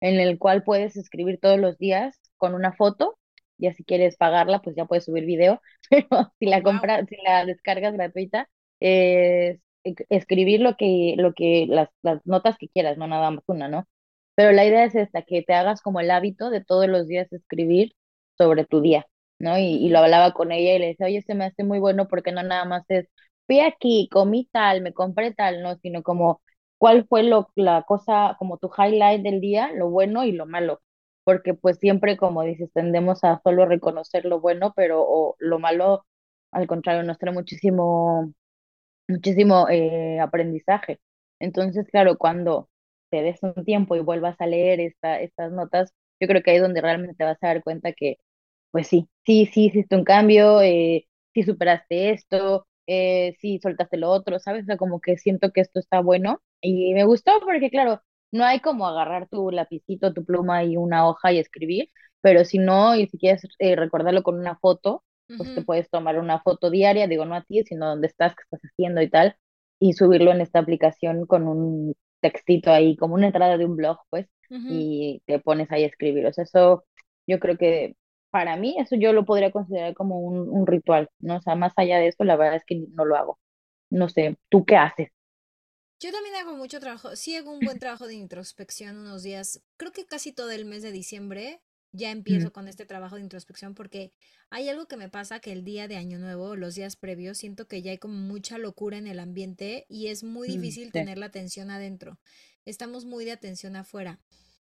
en 0.00 0.20
el 0.20 0.38
cual 0.38 0.64
puedes 0.64 0.96
escribir 0.96 1.38
todos 1.40 1.58
los 1.58 1.78
días 1.78 2.20
con 2.38 2.54
una 2.54 2.72
foto. 2.72 3.18
Ya 3.58 3.72
si 3.74 3.84
quieres 3.84 4.16
pagarla, 4.16 4.62
pues 4.62 4.76
ya 4.76 4.86
puedes 4.86 5.04
subir 5.06 5.26
video, 5.26 5.60
pero 5.90 6.32
si 6.38 6.46
la 6.46 6.60
wow. 6.60 6.64
compras, 6.64 7.06
si 7.08 7.16
la 7.24 7.44
descargas 7.46 7.94
gratuita, 7.94 8.48
es 8.80 9.60
escribir 10.08 10.60
lo 10.60 10.76
que, 10.76 11.14
lo 11.18 11.32
que, 11.34 11.66
las, 11.68 11.88
las 12.02 12.24
notas 12.26 12.56
que 12.58 12.68
quieras, 12.68 12.98
no 12.98 13.06
nada 13.06 13.30
más 13.30 13.44
una, 13.46 13.68
¿no? 13.68 13.86
Pero 14.34 14.52
la 14.52 14.64
idea 14.66 14.84
es 14.84 14.94
esta, 14.94 15.22
que 15.22 15.42
te 15.42 15.54
hagas 15.54 15.80
como 15.82 16.00
el 16.00 16.10
hábito 16.10 16.50
de 16.50 16.64
todos 16.64 16.88
los 16.88 17.06
días 17.08 17.32
escribir 17.32 17.92
sobre 18.38 18.64
tu 18.66 18.80
día, 18.80 19.06
¿no? 19.38 19.58
Y, 19.58 19.64
y 19.64 19.88
lo 19.88 20.00
hablaba 20.00 20.32
con 20.32 20.52
ella 20.52 20.74
y 20.76 20.78
le 20.78 20.86
decía, 20.88 21.06
oye, 21.06 21.22
se 21.22 21.34
me 21.34 21.44
hace 21.46 21.64
muy 21.64 21.78
bueno 21.78 22.08
porque 22.08 22.32
no 22.32 22.42
nada 22.42 22.64
más 22.64 22.84
es, 22.88 23.08
fui 23.46 23.60
aquí, 23.60 24.08
comí 24.12 24.48
tal, 24.52 24.82
me 24.82 24.92
compré 24.92 25.32
tal, 25.34 25.62
no, 25.62 25.76
sino 25.78 26.02
como 26.02 26.42
cuál 26.78 27.06
fue 27.08 27.22
lo, 27.22 27.50
la 27.54 27.82
cosa, 27.82 28.36
como 28.38 28.58
tu 28.58 28.70
highlight 28.76 29.22
del 29.22 29.40
día, 29.40 29.70
lo 29.72 29.88
bueno 29.90 30.24
y 30.24 30.32
lo 30.32 30.46
malo. 30.46 30.80
Porque 31.24 31.54
pues 31.54 31.78
siempre, 31.78 32.16
como 32.16 32.42
dices, 32.42 32.70
tendemos 32.72 33.24
a 33.24 33.40
solo 33.42 33.66
reconocer 33.66 34.24
lo 34.26 34.40
bueno, 34.40 34.72
pero 34.76 35.02
o 35.06 35.36
lo 35.38 35.58
malo, 35.58 36.04
al 36.52 36.66
contrario, 36.66 37.02
nos 37.02 37.18
trae 37.18 37.32
muchísimo 37.34 38.32
muchísimo 39.08 39.68
eh, 39.68 40.20
aprendizaje. 40.20 41.00
Entonces, 41.38 41.86
claro, 41.90 42.18
cuando 42.18 42.68
te 43.10 43.22
des 43.22 43.38
un 43.42 43.54
tiempo 43.64 43.96
y 43.96 44.00
vuelvas 44.00 44.36
a 44.40 44.46
leer 44.46 44.80
esta, 44.80 45.20
estas 45.20 45.52
notas, 45.52 45.92
yo 46.20 46.28
creo 46.28 46.42
que 46.42 46.50
ahí 46.50 46.56
es 46.56 46.62
donde 46.62 46.80
realmente 46.80 47.14
te 47.16 47.24
vas 47.24 47.38
a 47.42 47.48
dar 47.48 47.62
cuenta 47.62 47.92
que, 47.92 48.16
pues 48.70 48.88
sí, 48.88 49.08
sí, 49.24 49.46
sí 49.52 49.66
hiciste 49.66 49.96
un 49.96 50.04
cambio, 50.04 50.60
eh, 50.62 51.06
sí 51.34 51.42
superaste 51.42 52.10
esto, 52.10 52.66
eh, 52.86 53.36
sí 53.40 53.58
soltaste 53.62 53.96
lo 53.98 54.10
otro, 54.10 54.38
¿sabes? 54.40 54.64
O 54.64 54.66
sea, 54.66 54.76
como 54.76 55.00
que 55.00 55.18
siento 55.18 55.52
que 55.52 55.60
esto 55.62 55.80
está 55.80 56.00
bueno 56.00 56.40
y 56.60 56.94
me 56.94 57.04
gustó 57.04 57.32
porque, 57.44 57.70
claro, 57.70 58.02
no 58.32 58.44
hay 58.44 58.60
como 58.60 58.86
agarrar 58.88 59.28
tu 59.28 59.50
lapicito, 59.50 60.12
tu 60.14 60.24
pluma 60.24 60.64
y 60.64 60.76
una 60.76 61.08
hoja 61.08 61.32
y 61.32 61.38
escribir, 61.38 61.90
pero 62.20 62.44
si 62.44 62.58
no, 62.58 62.96
y 62.96 63.06
si 63.08 63.18
quieres 63.18 63.42
eh, 63.58 63.76
recordarlo 63.76 64.22
con 64.22 64.38
una 64.38 64.56
foto, 64.58 65.04
pues 65.36 65.54
te 65.54 65.62
puedes 65.62 65.90
tomar 65.90 66.18
una 66.18 66.40
foto 66.40 66.70
diaria, 66.70 67.06
digo, 67.06 67.24
no 67.24 67.34
a 67.34 67.42
ti, 67.42 67.62
sino 67.64 67.88
donde 67.88 68.06
estás, 68.06 68.34
qué 68.34 68.42
estás 68.42 68.60
haciendo 68.62 69.02
y 69.02 69.10
tal, 69.10 69.36
y 69.80 69.92
subirlo 69.92 70.32
en 70.32 70.40
esta 70.40 70.58
aplicación 70.60 71.26
con 71.26 71.46
un 71.48 71.94
textito 72.20 72.70
ahí, 72.70 72.96
como 72.96 73.14
una 73.14 73.26
entrada 73.26 73.56
de 73.58 73.64
un 73.64 73.76
blog, 73.76 73.98
pues, 74.10 74.26
y 74.48 75.22
te 75.26 75.38
pones 75.40 75.70
ahí 75.72 75.84
a 75.84 75.88
escribir. 75.88 76.26
O 76.26 76.32
sea, 76.32 76.44
eso 76.44 76.84
yo 77.26 77.38
creo 77.40 77.56
que 77.58 77.96
para 78.30 78.56
mí, 78.56 78.76
eso 78.78 78.96
yo 78.96 79.12
lo 79.12 79.24
podría 79.24 79.50
considerar 79.50 79.94
como 79.94 80.20
un, 80.20 80.48
un 80.48 80.66
ritual, 80.66 81.08
¿no? 81.20 81.36
O 81.36 81.42
sea, 81.42 81.54
más 81.54 81.72
allá 81.76 81.98
de 81.98 82.08
eso, 82.08 82.24
la 82.24 82.36
verdad 82.36 82.56
es 82.56 82.64
que 82.66 82.84
no 82.92 83.04
lo 83.04 83.16
hago. 83.16 83.38
No 83.90 84.08
sé, 84.08 84.36
¿tú 84.48 84.64
qué 84.64 84.76
haces? 84.76 85.10
Yo 85.98 86.12
también 86.12 86.34
hago 86.36 86.54
mucho 86.54 86.78
trabajo, 86.78 87.16
sí 87.16 87.36
hago 87.36 87.52
un 87.52 87.60
buen 87.60 87.78
trabajo 87.78 88.06
de 88.06 88.14
introspección 88.14 88.98
unos 88.98 89.22
días, 89.22 89.62
creo 89.78 89.92
que 89.92 90.04
casi 90.04 90.30
todo 90.32 90.50
el 90.50 90.66
mes 90.66 90.82
de 90.82 90.92
diciembre 90.92 91.62
ya 91.96 92.10
Mm, 92.28 92.42
empiezo 92.42 92.52
con 92.52 92.68
este 92.68 92.86
trabajo 92.86 93.16
de 93.16 93.22
introspección 93.22 93.74
porque 93.74 94.12
hay 94.50 94.68
algo 94.68 94.86
que 94.86 94.96
me 94.96 95.08
pasa 95.08 95.40
que 95.40 95.52
el 95.52 95.64
día 95.64 95.88
de 95.88 95.96
Año 95.96 96.18
Nuevo, 96.18 96.56
los 96.56 96.74
días 96.74 96.96
previos, 96.96 97.38
siento 97.38 97.66
que 97.68 97.82
ya 97.82 97.90
hay 97.92 97.98
como 97.98 98.14
mucha 98.14 98.58
locura 98.58 98.98
en 98.98 99.06
el 99.06 99.18
ambiente 99.20 99.86
y 99.88 100.08
es 100.08 100.22
muy 100.24 100.48
mm, 100.48 100.50
difícil 100.50 100.92
sí. 100.92 100.92
tener 100.92 101.18
la 101.18 101.26
atención 101.26 101.70
adentro. 101.70 102.18
Estamos 102.64 103.04
muy 103.04 103.24
de 103.24 103.32
atención 103.32 103.76
afuera. 103.76 104.20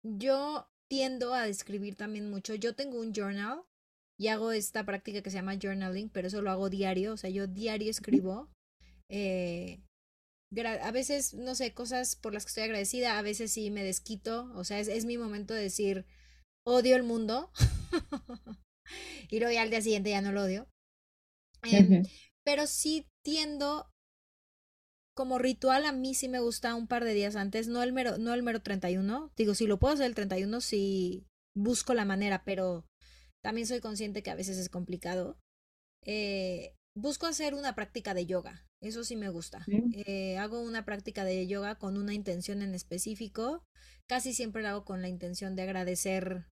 Yo 0.02 0.68
tiendo 0.88 1.34
a 1.34 1.46
escribir 1.48 1.96
también 1.96 2.30
mucho. 2.30 2.54
Yo 2.54 2.74
tengo 2.74 3.00
un 3.00 3.12
journal 3.12 3.62
y 4.18 4.28
hago 4.28 4.52
esta 4.52 4.84
práctica 4.84 5.22
que 5.22 5.30
se 5.30 5.36
llama 5.36 5.58
journaling, 5.60 6.10
pero 6.10 6.28
eso 6.28 6.42
lo 6.42 6.50
hago 6.50 6.68
diario, 6.70 7.14
o 7.14 7.16
sea, 7.16 7.30
yo 7.30 7.46
diario 7.46 7.90
escribo. 7.90 8.50
eh, 9.08 9.80
a 10.82 10.90
veces, 10.90 11.34
no 11.34 11.54
sé, 11.54 11.74
cosas 11.74 12.16
por 12.16 12.34
las 12.34 12.44
que 12.44 12.48
estoy 12.50 12.64
agradecida, 12.64 13.18
a 13.18 13.22
veces 13.22 13.52
sí 13.52 13.70
me 13.70 13.84
desquito, 13.84 14.50
o 14.54 14.64
sea, 14.64 14.80
es, 14.80 14.88
es 14.88 15.04
mi 15.04 15.16
momento 15.16 15.54
de 15.54 15.62
decir, 15.62 16.06
odio 16.66 16.96
el 16.96 17.02
mundo, 17.02 17.50
y 19.30 19.38
luego 19.38 19.52
ya 19.52 19.62
al 19.62 19.70
día 19.70 19.82
siguiente 19.82 20.10
ya 20.10 20.22
no 20.22 20.32
lo 20.32 20.42
odio. 20.42 20.68
Em, 21.62 22.04
pero 22.44 22.66
sí 22.66 23.06
tiendo, 23.22 23.90
como 25.14 25.38
ritual, 25.38 25.84
a 25.84 25.92
mí 25.92 26.14
sí 26.14 26.28
me 26.28 26.40
gusta 26.40 26.74
un 26.74 26.86
par 26.86 27.04
de 27.04 27.14
días 27.14 27.36
antes, 27.36 27.68
no 27.68 27.82
el 27.82 27.92
mero, 27.92 28.18
no 28.18 28.32
el 28.32 28.42
mero 28.42 28.62
31 28.62 29.32
digo, 29.36 29.54
si 29.54 29.66
lo 29.66 29.78
puedo 29.78 29.94
hacer 29.94 30.06
el 30.06 30.14
31 30.14 30.60
sí 30.60 31.26
busco 31.54 31.94
la 31.94 32.04
manera, 32.04 32.44
pero 32.44 32.86
también 33.42 33.66
soy 33.66 33.80
consciente 33.80 34.22
que 34.22 34.30
a 34.30 34.34
veces 34.36 34.58
es 34.58 34.68
complicado. 34.68 35.38
Eh, 36.04 36.74
busco 36.96 37.26
hacer 37.26 37.54
una 37.54 37.74
práctica 37.74 38.14
de 38.14 38.26
yoga, 38.26 38.66
eso 38.82 39.04
sí 39.04 39.16
me 39.16 39.28
gusta. 39.28 39.64
Eh, 40.06 40.38
hago 40.38 40.62
una 40.62 40.84
práctica 40.84 41.24
de 41.24 41.46
yoga 41.46 41.76
con 41.76 41.98
una 41.98 42.14
intención 42.14 42.62
en 42.62 42.74
específico. 42.74 43.62
Casi 44.08 44.32
siempre 44.32 44.62
la 44.62 44.70
hago 44.70 44.84
con 44.84 45.02
la 45.02 45.08
intención 45.08 45.54
de 45.54 45.62
agradecer 45.62 46.46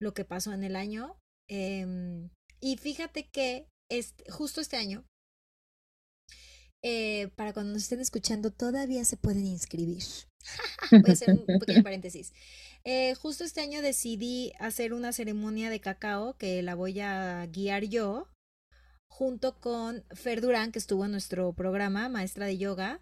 lo 0.00 0.14
que 0.14 0.24
pasó 0.24 0.52
en 0.52 0.62
el 0.62 0.76
año. 0.76 1.18
Em, 1.48 2.30
y 2.60 2.76
fíjate 2.76 3.28
que 3.28 3.66
este, 3.90 4.30
justo 4.30 4.60
este 4.60 4.76
año, 4.76 5.04
eh, 6.82 7.28
para 7.36 7.52
cuando 7.52 7.72
nos 7.72 7.82
estén 7.82 8.00
escuchando, 8.00 8.52
todavía 8.52 9.04
se 9.04 9.16
pueden 9.16 9.44
inscribir. 9.44 10.04
Voy 10.92 11.10
a 11.10 11.12
hacer 11.12 11.30
un 11.30 11.58
pequeño 11.58 11.82
paréntesis. 11.82 12.32
Eh, 12.84 13.14
justo 13.16 13.44
este 13.44 13.60
año 13.60 13.82
decidí 13.82 14.52
hacer 14.58 14.94
una 14.94 15.12
ceremonia 15.12 15.68
de 15.68 15.80
cacao 15.80 16.36
que 16.38 16.62
la 16.62 16.74
voy 16.74 17.00
a 17.00 17.44
guiar 17.46 17.84
yo 17.84 18.28
junto 19.10 19.58
con 19.60 20.04
Fer 20.14 20.40
Durán, 20.40 20.72
que 20.72 20.78
estuvo 20.78 21.04
en 21.04 21.10
nuestro 21.10 21.52
programa, 21.52 22.08
maestra 22.08 22.46
de 22.46 22.56
yoga, 22.56 23.00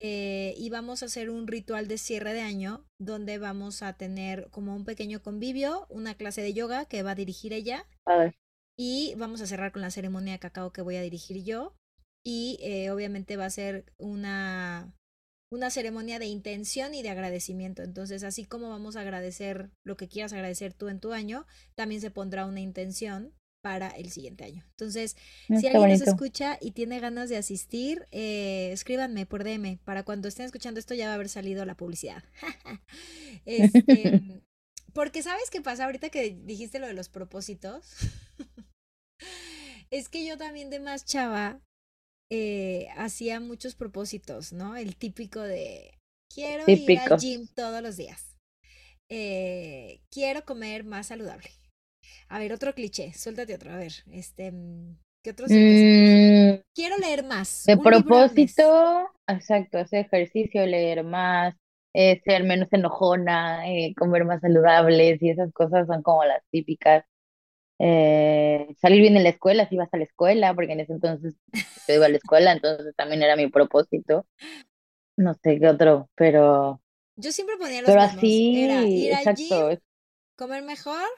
eh, 0.00 0.54
y 0.56 0.70
vamos 0.70 1.02
a 1.02 1.06
hacer 1.06 1.30
un 1.30 1.46
ritual 1.46 1.86
de 1.86 1.98
cierre 1.98 2.32
de 2.32 2.40
año 2.40 2.84
donde 2.98 3.38
vamos 3.38 3.82
a 3.82 3.92
tener 3.92 4.48
como 4.50 4.74
un 4.74 4.84
pequeño 4.84 5.22
convivio, 5.22 5.86
una 5.90 6.14
clase 6.14 6.42
de 6.42 6.54
yoga 6.54 6.86
que 6.86 7.04
va 7.04 7.12
a 7.12 7.14
dirigir 7.14 7.52
ella 7.52 7.86
padre. 8.02 8.34
y 8.76 9.14
vamos 9.16 9.40
a 9.40 9.46
cerrar 9.46 9.70
con 9.70 9.82
la 9.82 9.90
ceremonia 9.90 10.32
de 10.32 10.38
cacao 10.40 10.72
que 10.72 10.82
voy 10.82 10.96
a 10.96 11.02
dirigir 11.02 11.44
yo 11.44 11.76
y 12.24 12.58
eh, 12.62 12.90
obviamente 12.90 13.36
va 13.36 13.44
a 13.44 13.50
ser 13.50 13.84
una 13.98 14.92
una 15.52 15.70
ceremonia 15.70 16.18
de 16.18 16.26
intención 16.26 16.94
y 16.94 17.02
de 17.02 17.10
agradecimiento. 17.10 17.82
Entonces, 17.82 18.24
así 18.24 18.46
como 18.46 18.70
vamos 18.70 18.96
a 18.96 19.02
agradecer 19.02 19.70
lo 19.84 19.98
que 19.98 20.08
quieras 20.08 20.32
agradecer 20.32 20.72
tú 20.72 20.88
en 20.88 20.98
tu 20.98 21.12
año, 21.12 21.46
también 21.74 22.00
se 22.00 22.10
pondrá 22.10 22.46
una 22.46 22.60
intención 22.60 23.34
para 23.62 23.88
el 23.90 24.10
siguiente 24.12 24.44
año. 24.44 24.64
Entonces, 24.70 25.16
Mm, 25.48 25.60
si 25.60 25.68
alguien 25.68 25.88
nos 25.88 26.02
escucha 26.02 26.58
y 26.60 26.72
tiene 26.72 27.00
ganas 27.00 27.28
de 27.30 27.38
asistir, 27.38 28.06
eh, 28.12 28.70
escríbanme 28.72 29.26
por 29.26 29.44
DM. 29.44 29.78
Para 29.84 30.04
cuando 30.04 30.28
estén 30.28 30.46
escuchando 30.46 30.80
esto 30.80 30.94
ya 30.94 31.06
va 31.06 31.12
a 31.12 31.14
haber 31.16 31.28
salido 31.30 31.64
la 31.64 31.76
publicidad. 31.76 32.24
Este, 33.46 34.20
porque 34.94 35.22
sabes 35.22 35.50
qué 35.50 35.62
pasa 35.62 35.84
ahorita 35.86 36.10
que 36.10 36.36
dijiste 36.44 36.78
lo 36.80 36.86
de 36.88 36.94
los 36.94 37.08
propósitos. 37.08 37.86
Es 39.90 40.08
que 40.08 40.24
yo 40.26 40.36
también 40.38 40.70
de 40.70 40.80
más 40.80 41.04
chava 41.04 41.60
eh, 42.30 42.88
hacía 42.96 43.40
muchos 43.40 43.74
propósitos, 43.76 44.52
¿no? 44.52 44.76
El 44.76 44.96
típico 44.96 45.40
de 45.42 45.98
quiero 46.32 46.72
ir 46.74 46.98
al 46.98 47.16
gym 47.16 47.48
todos 47.54 47.82
los 47.82 47.96
días. 47.96 48.36
eh, 49.10 50.00
quiero 50.10 50.44
comer 50.44 50.84
más 50.84 51.08
saludable. 51.08 51.50
A 52.28 52.38
ver, 52.38 52.52
otro 52.52 52.74
cliché, 52.74 53.12
suéltate 53.12 53.54
otro. 53.54 53.72
A 53.72 53.76
ver, 53.76 53.92
este, 54.12 54.52
mm, 54.52 54.96
¿qué 55.22 55.30
otros? 55.30 55.50
Mm, 55.50 56.60
Quiero 56.74 56.96
leer 56.98 57.24
más. 57.24 57.64
de 57.66 57.76
propósito, 57.76 59.08
exacto, 59.26 59.78
hacer 59.78 60.06
ejercicio, 60.06 60.66
leer 60.66 61.04
más, 61.04 61.54
eh, 61.94 62.20
ser 62.24 62.44
menos 62.44 62.68
enojona, 62.72 63.68
eh, 63.70 63.94
comer 63.96 64.24
más 64.24 64.40
saludables 64.40 65.22
y 65.22 65.30
esas 65.30 65.52
cosas 65.52 65.86
son 65.86 66.02
como 66.02 66.24
las 66.24 66.42
típicas. 66.50 67.04
Eh, 67.78 68.68
salir 68.80 69.00
bien 69.00 69.16
en 69.16 69.24
la 69.24 69.30
escuela, 69.30 69.68
si 69.68 69.76
vas 69.76 69.92
a 69.92 69.96
la 69.96 70.04
escuela, 70.04 70.54
porque 70.54 70.72
en 70.72 70.80
ese 70.80 70.92
entonces 70.92 71.34
yo 71.88 71.94
iba 71.94 72.06
a 72.06 72.08
la 72.08 72.16
escuela, 72.16 72.52
entonces 72.52 72.94
también 72.96 73.22
era 73.22 73.34
mi 73.34 73.48
propósito. 73.48 74.26
No 75.16 75.34
sé 75.34 75.58
qué 75.58 75.68
otro, 75.68 76.08
pero, 76.14 76.80
Yo 77.16 77.32
siempre 77.32 77.56
ponía 77.56 77.82
los 77.82 77.90
pero 77.90 78.02
mismos. 78.02 78.24
Era 78.24 78.80
así, 78.80 79.06
ir 79.06 79.14
al 79.14 79.34
gym, 79.34 79.46
exacto. 79.48 79.82
comer 80.36 80.62
mejor, 80.62 81.08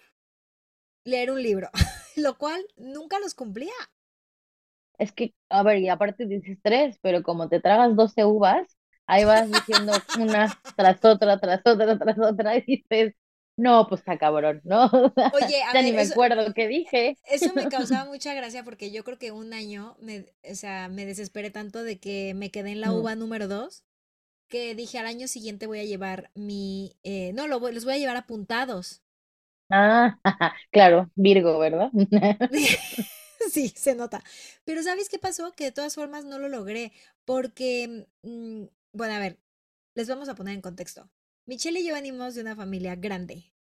leer 1.04 1.30
un 1.30 1.42
libro, 1.42 1.70
lo 2.16 2.36
cual 2.38 2.66
nunca 2.76 3.18
los 3.20 3.34
cumplía. 3.34 3.72
Es 4.98 5.12
que, 5.12 5.34
a 5.48 5.62
ver, 5.62 5.78
y 5.78 5.88
aparte 5.88 6.26
dices 6.26 6.58
tres, 6.62 6.98
pero 7.02 7.22
como 7.22 7.48
te 7.48 7.60
tragas 7.60 7.96
12 7.96 8.24
uvas, 8.24 8.78
ahí 9.06 9.24
vas 9.24 9.50
diciendo 9.50 10.06
una 10.12 10.56
tras 10.76 11.04
otra, 11.04 11.38
tras 11.40 11.60
otra, 11.64 11.98
tras 11.98 12.18
otra, 12.18 12.56
y 12.58 12.62
dices, 12.62 13.14
no, 13.56 13.86
pues 13.88 14.00
está 14.02 14.18
cabrón, 14.18 14.60
¿no? 14.64 14.88
Oye, 15.32 15.62
a 15.62 15.72
ya 15.72 15.82
ni 15.82 15.92
me 15.92 16.02
eso, 16.02 16.14
acuerdo 16.14 16.52
qué 16.54 16.68
dije. 16.68 17.18
eso 17.24 17.54
me 17.54 17.68
causaba 17.68 18.06
mucha 18.10 18.34
gracia 18.34 18.64
porque 18.64 18.90
yo 18.92 19.04
creo 19.04 19.18
que 19.18 19.32
un 19.32 19.52
año 19.54 19.96
me, 20.00 20.26
o 20.50 20.54
sea, 20.54 20.88
me 20.88 21.06
desesperé 21.06 21.50
tanto 21.50 21.82
de 21.82 21.98
que 21.98 22.34
me 22.34 22.50
quedé 22.50 22.72
en 22.72 22.80
la 22.80 22.92
Mm. 22.92 22.94
uva 22.94 23.14
número 23.16 23.48
dos 23.48 23.84
que 24.48 24.76
dije 24.76 24.98
al 25.00 25.06
año 25.06 25.28
siguiente 25.28 25.68
voy 25.68 25.80
a 25.80 25.84
llevar 25.86 26.32
mi, 26.36 26.98
eh, 27.04 27.32
no, 27.34 27.48
lo 27.48 27.60
voy- 27.60 27.74
los 27.74 27.86
voy 27.86 27.94
a 27.96 27.98
llevar 27.98 28.16
apuntados. 28.18 29.03
Ah, 29.76 30.16
claro, 30.70 31.10
Virgo, 31.16 31.58
¿verdad? 31.58 31.90
Sí, 33.52 33.68
se 33.76 33.94
nota. 33.94 34.22
Pero 34.64 34.82
¿sabes 34.82 35.08
qué 35.08 35.18
pasó? 35.18 35.52
Que 35.52 35.64
de 35.64 35.72
todas 35.72 35.94
formas 35.94 36.24
no 36.24 36.38
lo 36.38 36.48
logré 36.48 36.92
porque, 37.24 38.06
mm, 38.22 38.64
bueno, 38.92 39.14
a 39.14 39.18
ver, 39.18 39.38
les 39.94 40.08
vamos 40.08 40.28
a 40.28 40.34
poner 40.34 40.54
en 40.54 40.62
contexto. 40.62 41.10
Michelle 41.46 41.80
y 41.80 41.86
yo 41.86 41.94
venimos 41.94 42.34
de 42.34 42.42
una 42.42 42.56
familia 42.56 42.96
grande, 42.96 43.52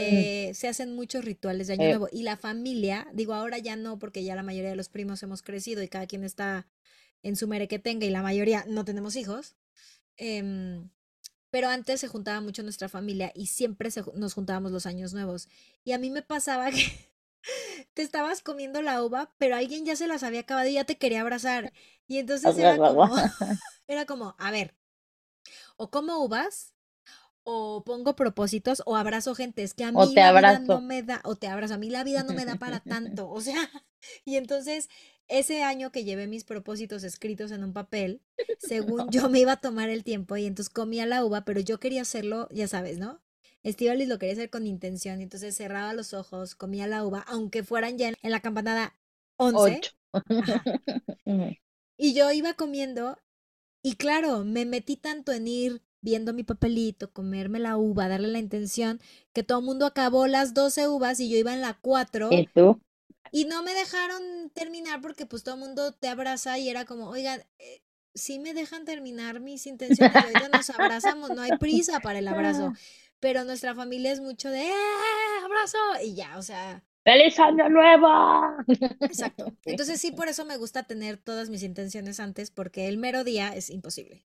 Mm, 0.00 0.28
donde 0.38 0.52
se 0.54 0.68
hacen 0.68 0.94
muchos 0.96 1.24
rituales 1.24 1.68
de 1.68 1.74
Año 1.74 1.88
eh, 1.88 1.90
Nuevo 1.90 2.08
y 2.12 2.22
la 2.24 2.36
familia, 2.36 3.08
digo 3.14 3.34
ahora 3.34 3.58
ya 3.58 3.76
no 3.76 3.98
porque 3.98 4.24
ya 4.24 4.36
la 4.36 4.42
mayoría 4.44 4.70
de 4.70 4.76
los 4.76 4.88
primos 4.90 5.22
hemos 5.22 5.42
crecido 5.42 5.82
y 5.82 5.88
cada 5.88 6.06
quien 6.08 6.24
está 6.24 6.68
en 7.22 7.36
su 7.36 7.48
mere 7.48 7.68
que 7.68 7.78
tenga 7.80 8.06
y 8.06 8.10
la 8.10 8.22
mayoría 8.22 8.64
no 8.68 8.84
tenemos 8.84 9.16
hijos. 9.16 9.56
em, 10.18 10.90
pero 11.50 11.68
antes 11.68 12.00
se 12.00 12.08
juntaba 12.08 12.40
mucho 12.40 12.62
nuestra 12.62 12.88
familia 12.88 13.32
y 13.34 13.46
siempre 13.46 13.90
se 13.90 14.02
nos 14.14 14.34
juntábamos 14.34 14.72
los 14.72 14.86
años 14.86 15.14
nuevos. 15.14 15.48
Y 15.84 15.92
a 15.92 15.98
mí 15.98 16.10
me 16.10 16.22
pasaba 16.22 16.70
que 16.72 17.12
te 17.94 18.02
estabas 18.02 18.42
comiendo 18.42 18.82
la 18.82 19.02
uva, 19.02 19.32
pero 19.38 19.56
alguien 19.56 19.84
ya 19.84 19.96
se 19.96 20.06
las 20.06 20.22
había 20.22 20.40
acabado 20.40 20.68
y 20.68 20.74
ya 20.74 20.84
te 20.84 20.98
quería 20.98 21.22
abrazar. 21.22 21.72
Y 22.06 22.18
entonces 22.18 22.56
era 22.58 22.76
como, 22.76 23.06
era 23.88 24.06
como, 24.06 24.34
a 24.38 24.50
ver, 24.50 24.74
o 25.76 25.90
como 25.90 26.18
uvas, 26.24 26.74
o 27.44 27.84
pongo 27.84 28.16
propósitos, 28.16 28.82
o 28.86 28.96
abrazo 28.96 29.34
gente. 29.34 29.62
Es 29.62 29.74
que 29.74 29.84
a 29.84 29.92
O 29.92 30.06
mí 30.06 30.14
te 30.14 30.20
la 30.20 30.32
vida 30.32 30.58
no 30.58 30.80
me 30.80 31.02
da, 31.02 31.20
o 31.24 31.36
te 31.36 31.48
abrazo, 31.48 31.74
a 31.74 31.78
mí 31.78 31.90
la 31.90 32.04
vida 32.04 32.22
no 32.22 32.34
me 32.34 32.44
da 32.44 32.56
para 32.56 32.80
tanto. 32.80 33.30
O 33.30 33.40
sea, 33.40 33.70
y 34.24 34.36
entonces 34.36 34.88
ese 35.28 35.62
año 35.62 35.92
que 35.92 36.04
llevé 36.04 36.26
mis 36.26 36.44
propósitos 36.44 37.04
escritos 37.04 37.50
en 37.50 37.64
un 37.64 37.72
papel, 37.72 38.22
según 38.58 39.10
yo 39.10 39.28
me 39.28 39.40
iba 39.40 39.52
a 39.52 39.60
tomar 39.60 39.88
el 39.90 40.04
tiempo 40.04 40.36
y 40.36 40.46
entonces 40.46 40.72
comía 40.72 41.06
la 41.06 41.24
uva, 41.24 41.44
pero 41.44 41.60
yo 41.60 41.78
quería 41.80 42.02
hacerlo, 42.02 42.48
ya 42.50 42.68
sabes, 42.68 42.98
¿no? 42.98 43.20
Estivalis 43.62 44.08
lo 44.08 44.18
quería 44.18 44.34
hacer 44.34 44.50
con 44.50 44.66
intención, 44.66 45.20
y 45.20 45.24
entonces 45.24 45.56
cerraba 45.56 45.92
los 45.92 46.14
ojos, 46.14 46.54
comía 46.54 46.86
la 46.86 47.04
uva, 47.04 47.20
aunque 47.28 47.62
fueran 47.64 47.98
ya 47.98 48.08
en, 48.08 48.14
en 48.22 48.30
la 48.30 48.40
campanada 48.40 48.94
11, 49.36 49.86
Ocho. 49.86 49.90
ajá, 50.40 50.68
Ujú. 51.26 51.56
y 51.96 52.14
yo 52.14 52.30
iba 52.32 52.54
comiendo 52.54 53.18
y 53.82 53.96
claro, 53.96 54.44
me 54.44 54.66
metí 54.66 54.96
tanto 54.96 55.32
en 55.32 55.48
ir 55.48 55.82
viendo 56.02 56.32
mi 56.34 56.44
papelito, 56.44 57.12
comerme 57.12 57.58
la 57.60 57.76
uva, 57.78 58.08
darle 58.08 58.28
la 58.28 58.38
intención, 58.40 59.00
que 59.34 59.42
todo 59.44 59.60
el 59.60 59.66
mundo 59.66 59.86
acabó 59.86 60.26
las 60.28 60.54
12 60.54 60.88
uvas 60.88 61.20
y 61.20 61.30
yo 61.30 61.38
iba 61.38 61.54
en 61.54 61.60
la 61.62 61.78
4 61.80 62.40
¿Y 62.40 62.46
tú? 62.48 62.80
Y 63.32 63.44
no 63.44 63.62
me 63.62 63.74
dejaron 63.74 64.50
terminar 64.50 65.00
porque 65.00 65.26
pues 65.26 65.42
todo 65.42 65.54
el 65.54 65.60
mundo 65.60 65.92
te 65.92 66.08
abraza 66.08 66.58
y 66.58 66.68
era 66.68 66.84
como, 66.84 67.08
oigan, 67.08 67.42
eh, 67.58 67.82
sí 68.14 68.38
me 68.38 68.54
dejan 68.54 68.84
terminar 68.84 69.40
mis 69.40 69.66
intenciones 69.66 70.14
ahorita 70.14 70.48
nos 70.48 70.70
abrazamos, 70.70 71.30
no 71.30 71.42
hay 71.42 71.56
prisa 71.58 72.00
para 72.00 72.18
el 72.18 72.28
abrazo, 72.28 72.72
pero 73.20 73.44
nuestra 73.44 73.74
familia 73.74 74.12
es 74.12 74.20
mucho 74.20 74.50
de, 74.50 74.62
¡eh, 74.66 74.72
abrazo! 75.44 75.78
Y 76.02 76.14
ya, 76.14 76.38
o 76.38 76.42
sea, 76.42 76.82
¡Feliz 77.08 77.40
Año 77.40 77.70
Nuevo! 77.70 78.06
exacto. 79.00 79.46
Entonces 79.64 79.98
sí, 79.98 80.12
por 80.12 80.28
eso 80.28 80.44
me 80.44 80.58
gusta 80.58 80.82
tener 80.82 81.16
todas 81.16 81.48
mis 81.48 81.62
intenciones 81.62 82.20
antes 82.20 82.50
porque 82.50 82.86
el 82.86 82.98
mero 82.98 83.24
día 83.24 83.48
es 83.54 83.70
imposible. 83.70 84.26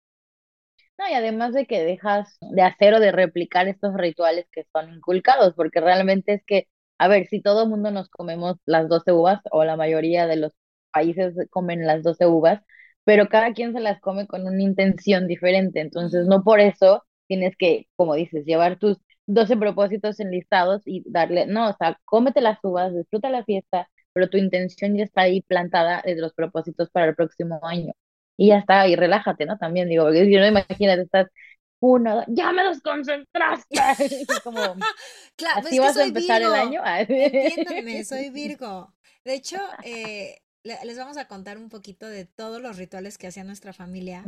No, 0.96 1.08
y 1.08 1.14
además 1.14 1.54
de 1.54 1.66
que 1.66 1.82
dejas 1.82 2.38
de 2.40 2.62
hacer 2.62 2.94
o 2.94 3.00
de 3.00 3.10
replicar 3.10 3.66
estos 3.66 3.94
rituales 3.94 4.46
que 4.52 4.64
son 4.72 4.94
inculcados, 4.94 5.54
porque 5.54 5.80
realmente 5.80 6.34
es 6.34 6.44
que, 6.44 6.68
a 6.98 7.08
ver, 7.08 7.26
si 7.28 7.40
todo 7.42 7.62
el 7.64 7.68
mundo 7.70 7.90
nos 7.90 8.08
comemos 8.10 8.56
las 8.66 8.88
12 8.88 9.12
uvas, 9.12 9.40
o 9.50 9.64
la 9.64 9.76
mayoría 9.76 10.26
de 10.26 10.36
los 10.36 10.52
países 10.92 11.34
comen 11.50 11.86
las 11.86 12.02
12 12.02 12.26
uvas, 12.26 12.60
pero 13.04 13.28
cada 13.28 13.52
quien 13.54 13.72
se 13.72 13.80
las 13.80 14.00
come 14.00 14.26
con 14.26 14.46
una 14.46 14.62
intención 14.62 15.26
diferente, 15.26 15.80
entonces 15.80 16.26
no 16.26 16.42
por 16.44 16.60
eso 16.60 17.04
tienes 17.26 17.56
que, 17.56 17.86
como 17.96 18.14
dices, 18.14 18.44
llevar 18.44 18.78
tus 18.78 18.98
12 19.26 19.56
propósitos 19.56 20.20
enlistados 20.20 20.82
y 20.86 21.02
darle, 21.10 21.46
no, 21.46 21.70
o 21.70 21.74
sea, 21.78 21.98
cómete 22.04 22.40
las 22.40 22.58
uvas, 22.62 22.94
disfruta 22.94 23.30
la 23.30 23.44
fiesta, 23.44 23.88
pero 24.12 24.28
tu 24.30 24.36
intención 24.38 24.96
ya 24.96 25.04
está 25.04 25.22
ahí 25.22 25.42
plantada 25.42 26.02
de 26.04 26.16
los 26.16 26.32
propósitos 26.34 26.90
para 26.90 27.06
el 27.06 27.14
próximo 27.14 27.60
año. 27.62 27.92
Y 28.36 28.48
ya 28.48 28.58
está, 28.58 28.86
y 28.88 28.94
relájate, 28.96 29.46
¿no? 29.46 29.58
También 29.58 29.88
digo, 29.88 30.04
porque 30.04 30.24
si 30.24 30.36
no, 30.36 30.46
imagínate, 30.46 31.02
estás 31.02 31.26
uno, 31.80 32.24
ya 32.28 32.52
me 32.52 32.64
desconcentraste. 32.64 33.76
Como, 34.44 34.60
Claro, 35.36 35.62
pues 35.62 35.66
así 35.66 35.76
es 35.76 35.80
que 35.80 35.86
vas 35.86 35.96
a 35.96 36.04
empezar 36.04 36.42
el 36.42 36.54
año. 36.54 36.82
Entiéndanme, 37.42 38.04
soy 38.04 38.30
Virgo. 38.30 38.92
De 39.24 39.34
hecho, 39.34 39.58
eh, 39.82 40.42
le- 40.62 40.78
les 40.84 40.98
vamos 40.98 41.16
a 41.16 41.28
contar 41.28 41.58
un 41.58 41.68
poquito 41.68 42.06
de 42.06 42.24
todos 42.24 42.60
los 42.60 42.76
rituales 42.76 43.18
que 43.18 43.26
hacía 43.28 43.44
nuestra 43.44 43.72
familia. 43.72 44.24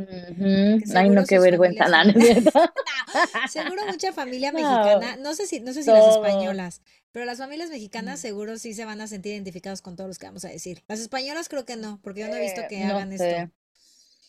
Ay, 0.94 1.10
no, 1.10 1.26
qué 1.26 1.38
vergüenza, 1.38 1.88
familias 1.88 2.44
no, 2.44 3.48
seguro 3.48 3.86
mucha 3.86 4.12
familia 4.12 4.52
mexicana, 4.52 5.16
no 5.16 5.34
sé 5.34 5.46
si, 5.46 5.60
no 5.60 5.72
sé 5.72 5.82
si 5.82 5.88
las 5.92 6.06
españolas, 6.06 6.82
pero 7.12 7.24
las 7.24 7.38
familias 7.38 7.70
mexicanas 7.70 8.20
seguro 8.20 8.56
sí 8.58 8.74
se 8.74 8.84
van 8.84 9.00
a 9.00 9.06
sentir 9.06 9.32
identificados 9.32 9.82
con 9.82 9.96
todos 9.96 10.08
los 10.08 10.18
que 10.18 10.26
vamos 10.26 10.44
a 10.44 10.48
decir. 10.48 10.82
Las 10.88 11.00
españolas 11.00 11.48
creo 11.48 11.64
que 11.64 11.76
no, 11.76 12.00
porque 12.02 12.20
yo 12.20 12.28
no 12.28 12.36
he 12.36 12.40
visto 12.40 12.60
Eh, 12.60 12.66
que 12.68 12.84
hagan 12.84 13.12
esto. 13.12 13.24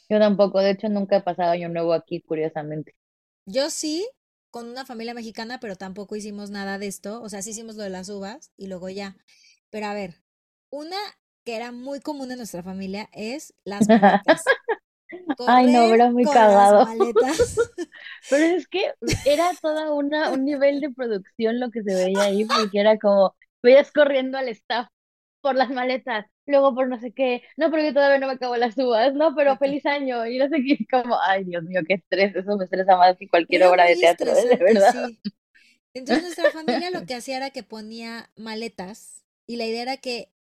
Yo 0.09 0.19
tampoco, 0.19 0.59
de 0.59 0.71
hecho, 0.71 0.89
nunca 0.89 1.17
he 1.17 1.21
pasado 1.21 1.51
año 1.51 1.69
nuevo 1.69 1.93
aquí, 1.93 2.21
curiosamente. 2.21 2.95
Yo 3.45 3.69
sí, 3.69 4.07
con 4.49 4.67
una 4.69 4.85
familia 4.85 5.13
mexicana, 5.13 5.59
pero 5.59 5.75
tampoco 5.75 6.15
hicimos 6.15 6.49
nada 6.49 6.77
de 6.77 6.87
esto. 6.87 7.21
O 7.21 7.29
sea, 7.29 7.41
sí 7.41 7.51
hicimos 7.51 7.75
lo 7.75 7.83
de 7.83 7.89
las 7.89 8.09
uvas 8.09 8.51
y 8.57 8.67
luego 8.67 8.89
ya. 8.89 9.15
Pero 9.69 9.87
a 9.87 9.93
ver, 9.93 10.21
una 10.69 10.97
que 11.43 11.55
era 11.55 11.71
muy 11.71 11.99
común 12.01 12.31
en 12.31 12.37
nuestra 12.37 12.63
familia 12.63 13.09
es 13.13 13.53
las 13.63 13.87
maletas. 13.87 14.43
Ay, 15.47 15.71
no, 15.71 15.89
pero 15.89 16.11
muy 16.11 16.23
cagado. 16.25 16.87
Pero 18.29 18.45
es 18.45 18.67
que 18.67 18.93
era 19.25 19.51
toda 19.61 19.91
una, 19.91 20.31
un 20.31 20.45
nivel 20.45 20.79
de 20.79 20.89
producción 20.91 21.59
lo 21.59 21.69
que 21.69 21.83
se 21.83 21.93
veía 21.93 22.23
ahí, 22.23 22.45
porque 22.45 22.79
era 22.79 22.97
como, 22.97 23.35
veías 23.61 23.91
corriendo 23.91 24.37
al 24.37 24.47
staff 24.49 24.87
por 25.41 25.55
las 25.55 25.69
maletas, 25.69 26.27
luego 26.45 26.73
por 26.75 26.87
no 26.87 26.99
sé 26.99 27.13
qué, 27.13 27.43
no, 27.57 27.71
pero 27.71 27.83
yo 27.83 27.93
todavía 27.93 28.19
no 28.19 28.27
me 28.27 28.33
acabo 28.33 28.57
las 28.57 28.77
uvas, 28.77 29.13
no, 29.13 29.35
pero 29.35 29.57
feliz 29.57 29.85
año, 29.85 30.25
y 30.27 30.37
no 30.37 30.49
sé 30.49 30.63
qué, 30.63 30.85
como, 30.89 31.17
ay, 31.21 31.43
Dios 31.45 31.63
mío, 31.63 31.81
qué 31.87 31.95
estrés, 31.95 32.35
eso 32.35 32.57
me 32.57 32.65
estresa 32.65 32.97
más 32.97 33.17
que 33.17 33.29
cualquier 33.29 33.63
obra 33.63 33.85
de 33.85 33.95
teatro, 33.95 34.31
¿eh? 34.31 34.47
de 34.57 34.57
verdad. 34.57 34.93
sí. 34.93 35.19
Entonces 35.93 36.23
nuestra 36.23 36.51
familia 36.51 36.89
lo 36.89 37.05
que 37.05 37.15
hacía 37.15 37.37
era 37.37 37.49
que 37.49 37.63
ponía 37.63 38.29
maletas 38.35 39.25
y 39.45 39.57
la 39.57 39.65
idea 39.65 39.81
era 39.81 39.97
que 39.97 40.31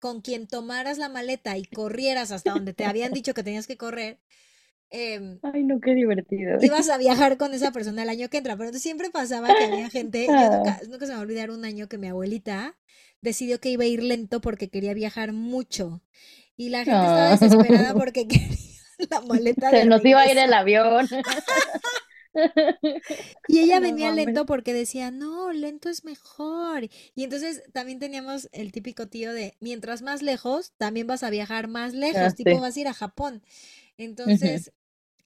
con 0.00 0.20
quien 0.20 0.46
tomaras 0.46 0.98
la 0.98 1.08
maleta 1.08 1.56
y 1.56 1.64
corrieras 1.64 2.32
hasta 2.32 2.52
donde 2.52 2.74
te 2.74 2.84
habían 2.84 3.12
dicho 3.12 3.32
que 3.34 3.42
tenías 3.42 3.66
que 3.66 3.76
correr, 3.76 4.18
em, 4.90 5.40
Ay, 5.42 5.64
no, 5.64 5.80
qué 5.80 5.94
divertido. 5.94 6.60
ibas 6.60 6.88
a 6.90 6.98
viajar 6.98 7.36
con 7.38 7.54
esa 7.54 7.72
persona 7.72 8.02
el 8.02 8.08
año 8.08 8.28
que 8.28 8.38
entra, 8.38 8.56
pero 8.56 8.72
siempre 8.78 9.10
pasaba 9.10 9.54
que 9.54 9.64
había 9.64 9.90
gente, 9.90 10.34
yo 10.36 10.48
nunca, 10.50 10.78
Ah, 10.78 10.80
nunca 10.88 11.06
se 11.06 11.12
me 11.12 11.16
va 11.16 11.20
a 11.20 11.22
olvidar 11.22 11.50
un 11.50 11.64
año 11.64 11.88
que 11.88 11.98
mi 11.98 12.08
abuelita 12.08 12.78
decidió 13.20 13.60
que 13.60 13.70
iba 13.70 13.84
a 13.84 13.86
ir 13.86 14.02
lento 14.02 14.40
porque 14.40 14.68
quería 14.70 14.94
viajar 14.94 15.32
mucho 15.32 16.02
y 16.56 16.70
la 16.70 16.84
gente 16.84 17.06
estaba 17.06 17.30
desesperada 17.30 17.94
no. 17.94 17.96
porque 17.96 18.26
quería 18.28 18.56
la 19.10 19.20
maleta 19.22 19.72
Se 19.72 19.84
de 19.84 19.86
nos 19.86 20.04
iba 20.04 20.20
a 20.22 20.30
ir 20.30 20.38
el 20.38 20.52
avión. 20.52 21.06
Y 23.46 23.60
ella 23.60 23.80
venía 23.80 24.12
lento 24.12 24.46
porque 24.46 24.72
decía, 24.74 25.10
no, 25.10 25.52
lento 25.52 25.88
es 25.88 26.04
mejor. 26.04 26.88
Y 27.14 27.24
entonces 27.24 27.62
también 27.72 27.98
teníamos 27.98 28.48
el 28.52 28.72
típico 28.72 29.08
tío 29.08 29.32
de, 29.32 29.56
mientras 29.60 30.02
más 30.02 30.22
lejos, 30.22 30.72
también 30.76 31.06
vas 31.06 31.22
a 31.22 31.30
viajar 31.30 31.68
más 31.68 31.94
Ah, 32.12 32.28
lejos, 32.28 32.34
tipo 32.34 32.58
sí. 32.58 32.60
vas 32.60 32.76
a 32.76 32.80
ir 32.80 32.88
a 32.88 32.94
Japón. 32.94 33.42
Entonces, 33.98 34.72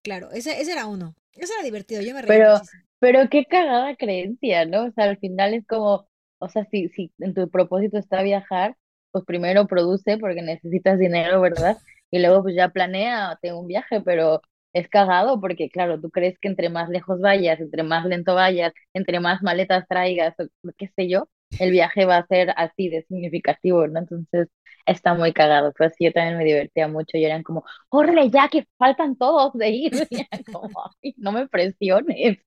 claro, 0.03 0.31
ese, 0.33 0.61
ese 0.61 0.73
era 0.73 0.87
uno. 0.87 1.15
Ese 1.35 1.53
era 1.55 1.63
divertido, 1.63 2.03
yo 2.03 2.15
me 2.15 2.23
reía 2.23 2.39
Pero, 2.39 2.47
muchísimo. 2.47 2.83
pero 2.99 3.29
qué 3.31 3.45
cagada 3.47 3.97
creencia, 3.97 4.65
¿no? 4.67 4.87
O 4.87 4.93
sea, 4.93 5.05
al 5.05 5.19
final 5.19 5.55
es 5.55 5.67
como, 5.67 6.09
o 6.39 6.49
sea, 6.49 6.65
si, 6.71 6.89
si 6.91 7.13
en 7.19 7.35
tu 7.35 7.49
propósito 7.51 7.99
está 7.99 8.23
viajar, 8.23 8.77
pues 9.11 9.25
primero 9.25 9.67
produce 9.67 10.19
porque 10.19 10.43
necesitas 10.43 10.99
dinero, 10.99 11.41
¿verdad? 11.41 11.79
Y 12.11 12.21
luego 12.21 12.43
pues 12.43 12.55
ya 12.57 12.69
planea, 12.71 13.39
tengo 13.43 13.61
un 13.61 13.67
viaje, 13.67 14.01
pero 14.03 14.41
es 14.73 14.89
cagado 14.89 15.41
porque, 15.41 15.69
claro, 15.71 16.01
tú 16.01 16.11
crees 16.11 16.39
que 16.39 16.49
entre 16.49 16.69
más 16.71 16.89
lejos 16.89 17.21
vayas, 17.21 17.61
entre 17.61 17.83
más 17.83 18.05
lento 18.07 18.35
vayas, 18.35 18.73
entre 18.95 19.21
más 19.21 19.43
maletas 19.43 19.87
traigas, 19.89 20.35
o 20.39 20.45
qué 20.77 20.89
sé 20.97 21.09
yo, 21.09 21.29
el 21.61 21.71
viaje 21.73 22.05
va 22.07 22.19
a 22.19 22.27
ser 22.27 22.53
así 22.57 22.89
de 22.91 23.03
significativo, 23.05 23.87
¿no? 23.89 24.01
Entonces 24.01 24.49
está 24.87 25.15
muy 25.15 25.33
cagado. 25.33 25.73
Pues 25.77 25.95
yo 26.01 26.13
también 26.13 26.39
me 26.39 26.45
divertía 26.45 26.89
mucho 26.89 27.19
y 27.19 27.25
eran 27.25 27.43
como, 27.45 27.65
¡córrele 27.89 28.31
ya 28.31 28.49
que 28.49 28.67
faltan 28.79 29.17
todos 29.17 29.53
de 29.55 29.71
ir! 29.71 29.93
Como, 30.53 30.71
"Ay, 31.03 31.15
no 31.19 31.33
me 31.33 31.49
presiones. 31.49 32.39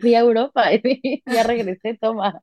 Fui 0.00 0.14
a 0.14 0.20
Europa 0.20 0.72
y 0.74 1.22
ya 1.26 1.42
regresé, 1.44 1.96
toma. 2.00 2.40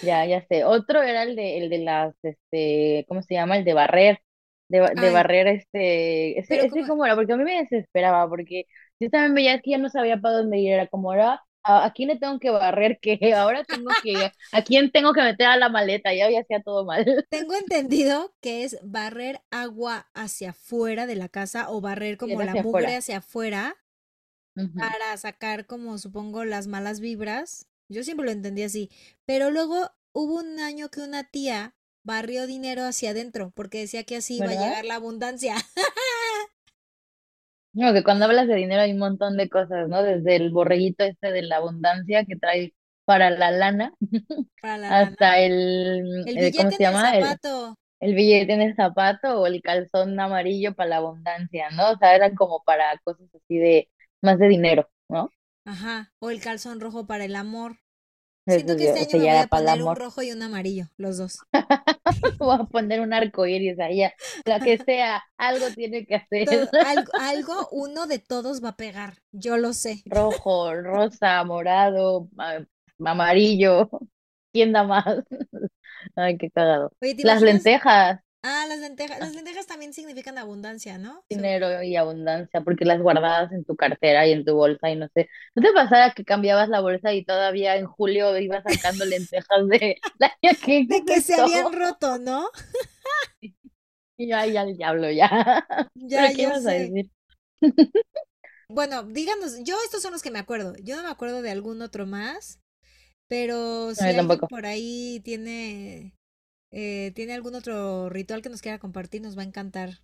Ya, 0.00 0.26
ya 0.26 0.42
sé. 0.48 0.64
Otro 0.64 1.02
era 1.02 1.22
el 1.22 1.36
de, 1.36 1.58
el 1.58 1.70
de 1.70 1.78
las, 1.78 2.14
este, 2.24 3.04
¿cómo 3.08 3.22
se 3.22 3.34
llama? 3.34 3.56
El 3.58 3.64
de 3.64 3.74
barrer, 3.74 4.20
de, 4.68 4.94
de 4.96 5.10
barrer 5.10 5.46
este, 5.48 6.38
ese, 6.40 6.64
ese 6.66 6.86
como, 6.86 7.04
era, 7.06 7.14
porque 7.14 7.32
a 7.32 7.36
mí 7.36 7.44
me 7.44 7.58
desesperaba, 7.62 8.28
porque 8.28 8.64
yo 9.00 9.10
también 9.10 9.34
veía 9.34 9.60
que 9.60 9.70
ya 9.72 9.78
no 9.78 9.88
sabía 9.90 10.18
para 10.20 10.38
dónde 10.38 10.58
ir, 10.58 10.72
era 10.72 10.88
como 10.88 11.10
ahora, 11.12 11.40
¿a, 11.64 11.84
a 11.86 11.92
quién 11.92 12.08
le 12.08 12.18
tengo 12.18 12.38
que 12.38 12.50
barrer? 12.50 12.98
que 13.00 13.18
Ahora 13.34 13.64
tengo 13.64 13.94
que, 14.00 14.32
¿a 14.52 14.62
quién 14.62 14.90
tengo 14.92 15.12
que 15.12 15.22
meter 15.22 15.46
a 15.46 15.56
la 15.56 15.68
maleta? 15.68 16.12
Ya, 16.14 16.26
hacía 16.40 16.62
todo 16.62 16.84
mal. 16.84 17.04
tengo 17.30 17.54
entendido 17.56 18.32
que 18.40 18.62
es 18.64 18.78
barrer 18.82 19.42
agua 19.50 20.08
hacia 20.14 20.50
afuera 20.50 21.06
de 21.06 21.16
la 21.16 21.28
casa 21.28 21.68
o 21.70 21.80
barrer 21.80 22.16
como 22.16 22.42
la 22.42 22.52
hacia 22.52 22.62
mugre 22.62 22.94
afuera. 22.94 22.96
hacia 22.96 23.18
afuera 23.18 23.76
para 24.76 25.16
sacar 25.16 25.66
como 25.66 25.98
supongo 25.98 26.44
las 26.44 26.66
malas 26.66 27.00
vibras. 27.00 27.68
Yo 27.88 28.04
siempre 28.04 28.26
lo 28.26 28.32
entendí 28.32 28.62
así. 28.62 28.90
Pero 29.26 29.50
luego 29.50 29.90
hubo 30.12 30.36
un 30.36 30.58
año 30.60 30.90
que 30.90 31.00
una 31.00 31.24
tía 31.24 31.74
barrió 32.04 32.46
dinero 32.46 32.82
hacia 32.84 33.10
adentro 33.10 33.52
porque 33.54 33.78
decía 33.78 34.04
que 34.04 34.16
así 34.16 34.38
iba 34.38 34.50
a 34.52 34.56
llegar 34.56 34.84
la 34.84 34.96
abundancia. 34.96 35.54
No, 37.74 37.92
que 37.94 38.02
cuando 38.04 38.26
hablas 38.26 38.48
de 38.48 38.54
dinero 38.56 38.82
hay 38.82 38.92
un 38.92 38.98
montón 38.98 39.36
de 39.36 39.48
cosas, 39.48 39.88
¿no? 39.88 40.02
Desde 40.02 40.36
el 40.36 40.50
borreguito 40.50 41.04
este 41.04 41.32
de 41.32 41.42
la 41.42 41.56
abundancia 41.56 42.24
que 42.24 42.36
trae 42.36 42.74
para 43.06 43.30
la 43.30 43.50
lana, 43.50 43.94
Para 44.60 44.78
la 44.78 44.90
lana. 44.92 45.16
hasta 45.16 45.38
el, 45.40 46.02
El 46.24 46.38
el- 46.38 46.54
¿cómo 46.54 46.70
se 46.72 46.82
en 46.84 46.84
llama? 46.84 47.16
El, 47.18 47.38
zapato. 47.40 47.76
el 48.00 48.14
billete 48.14 48.52
en 48.54 48.62
el 48.62 48.76
zapato 48.76 49.40
o 49.42 49.46
el 49.46 49.62
calzón 49.62 50.18
amarillo 50.20 50.74
para 50.74 50.90
la 50.90 50.96
abundancia, 50.98 51.70
¿no? 51.72 51.92
O 51.92 51.98
sea, 51.98 52.14
eran 52.16 52.34
como 52.36 52.62
para 52.64 52.98
cosas 53.04 53.28
así 53.34 53.58
de, 53.58 53.90
más 54.22 54.38
de 54.38 54.48
dinero, 54.48 54.90
¿no? 55.08 55.30
Ajá. 55.64 56.12
O 56.20 56.30
el 56.30 56.40
calzón 56.40 56.80
rojo 56.80 57.04
para 57.08 57.24
el 57.24 57.34
amor. 57.34 57.80
Siento 58.46 58.76
que 58.76 58.84
este 58.84 58.98
año 59.00 59.18
me 59.18 59.24
voy 59.24 59.36
a 59.38 59.46
poner 59.46 59.82
un 59.82 59.94
rojo 59.96 60.22
y 60.22 60.32
un 60.32 60.42
amarillo, 60.42 60.86
los 60.96 61.18
dos. 61.18 61.38
Voy 62.38 62.56
a 62.60 62.64
poner 62.64 63.00
un 63.00 63.12
arco 63.12 63.46
iris 63.46 63.76
ya, 63.76 64.12
la 64.44 64.60
que 64.60 64.78
sea, 64.78 65.22
algo 65.36 65.70
tiene 65.70 66.06
que 66.06 66.16
hacer. 66.16 66.46
Todo- 66.46 66.68
algo, 66.84 67.12
algo, 67.18 67.68
uno 67.70 68.06
de 68.06 68.18
todos 68.18 68.62
va 68.62 68.70
a 68.70 68.76
pegar. 68.76 69.18
Yo 69.32 69.56
lo 69.56 69.72
sé. 69.72 70.02
Rojo, 70.06 70.74
rosa, 70.74 71.44
morado, 71.44 72.28
ma- 72.34 72.66
amarillo. 73.04 73.88
¿Quién 74.52 74.72
da 74.72 74.84
más? 74.84 75.04
Ay, 76.16 76.36
qué 76.36 76.50
cagado. 76.50 76.92
Oye, 77.00 77.14
¿te 77.14 77.24
Las 77.24 77.40
lentejas, 77.42 78.20
Ah, 78.42 78.66
las 78.68 78.78
lentejas. 78.78 79.18
Las 79.20 79.34
lentejas 79.34 79.66
también 79.66 79.92
significan 79.92 80.38
abundancia, 80.38 80.98
¿no? 80.98 81.24
Dinero 81.30 81.82
y 81.82 81.96
abundancia, 81.96 82.60
porque 82.60 82.84
las 82.84 83.00
guardabas 83.00 83.50
en 83.52 83.64
tu 83.64 83.74
cartera 83.74 84.26
y 84.26 84.32
en 84.32 84.44
tu 84.44 84.54
bolsa 84.54 84.90
y 84.90 84.96
no 84.96 85.08
sé. 85.14 85.30
¿No 85.54 85.62
te 85.62 85.72
pasaba 85.72 86.12
que 86.12 86.24
cambiabas 86.26 86.68
la 86.68 86.80
bolsa 86.80 87.14
y 87.14 87.24
todavía 87.24 87.76
en 87.76 87.86
julio 87.86 88.36
ibas 88.38 88.64
sacando 88.64 89.06
lentejas 89.06 89.66
de 89.68 89.96
la 90.18 90.30
¿qué 90.62 90.86
De 90.86 91.04
que 91.04 91.20
se 91.20 91.34
habían 91.34 91.72
roto, 91.72 92.18
¿no? 92.18 92.48
Y 94.16 94.28
yo, 94.28 94.36
ay, 94.36 94.56
al 94.56 94.76
diablo 94.76 95.10
ya. 95.10 95.28
Ya, 95.94 96.30
¿Pero 96.30 96.32
qué 96.32 96.42
ya 96.42 96.44
ibas 96.44 96.66
a 96.66 96.72
decir? 96.72 97.10
Bueno, 98.68 99.02
díganos, 99.04 99.58
yo 99.64 99.76
estos 99.84 100.02
son 100.02 100.12
los 100.12 100.22
que 100.22 100.30
me 100.30 100.38
acuerdo. 100.38 100.74
Yo 100.82 100.96
no 100.96 101.02
me 101.02 101.10
acuerdo 101.10 101.42
de 101.42 101.50
algún 101.50 101.82
otro 101.82 102.06
más, 102.06 102.60
pero 103.28 103.94
si 103.94 104.12
No, 104.12 104.12
alguien 104.12 104.46
por 104.48 104.66
ahí 104.66 105.20
tiene, 105.24 106.16
eh, 106.72 107.12
tiene 107.14 107.34
algún 107.34 107.54
otro 107.54 108.08
ritual 108.10 108.42
que 108.42 108.48
nos 108.50 108.62
quiera 108.62 108.78
compartir, 108.80 109.22
nos 109.22 109.36
va 109.38 109.42
a 109.42 109.46
encantar. 109.46 110.00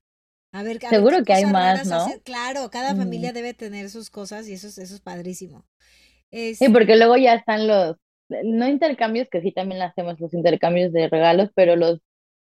A 0.52 0.62
ver, 0.62 0.80
a 0.86 0.92
ver 0.92 1.06
Seguro 1.06 1.24
que 1.24 1.32
hay 1.34 1.46
más, 1.46 1.84
¿no? 1.84 2.20
Claro, 2.24 2.70
cada 2.70 2.94
Mm. 2.94 2.96
familia 2.96 3.32
debe 3.32 3.54
tener 3.54 3.90
sus 3.90 4.10
cosas 4.10 4.48
y 4.48 4.54
eso 4.54 4.68
es, 4.68 4.78
eso 4.78 4.94
es 4.94 5.00
padrísimo. 5.00 5.66
Sí, 6.58 6.68
Este, 6.68 6.70
porque 6.70 6.96
luego 6.96 7.16
ya 7.16 7.34
están 7.34 7.68
los, 7.68 7.96
no 8.28 8.66
intercambios, 8.68 9.28
que 9.30 9.40
sí 9.42 9.52
también 9.52 9.82
hacemos 9.82 10.18
los 10.20 10.34
intercambios 10.34 10.92
de 10.92 11.08
regalos, 11.08 11.50
pero 11.54 11.76
los, 11.76 12.00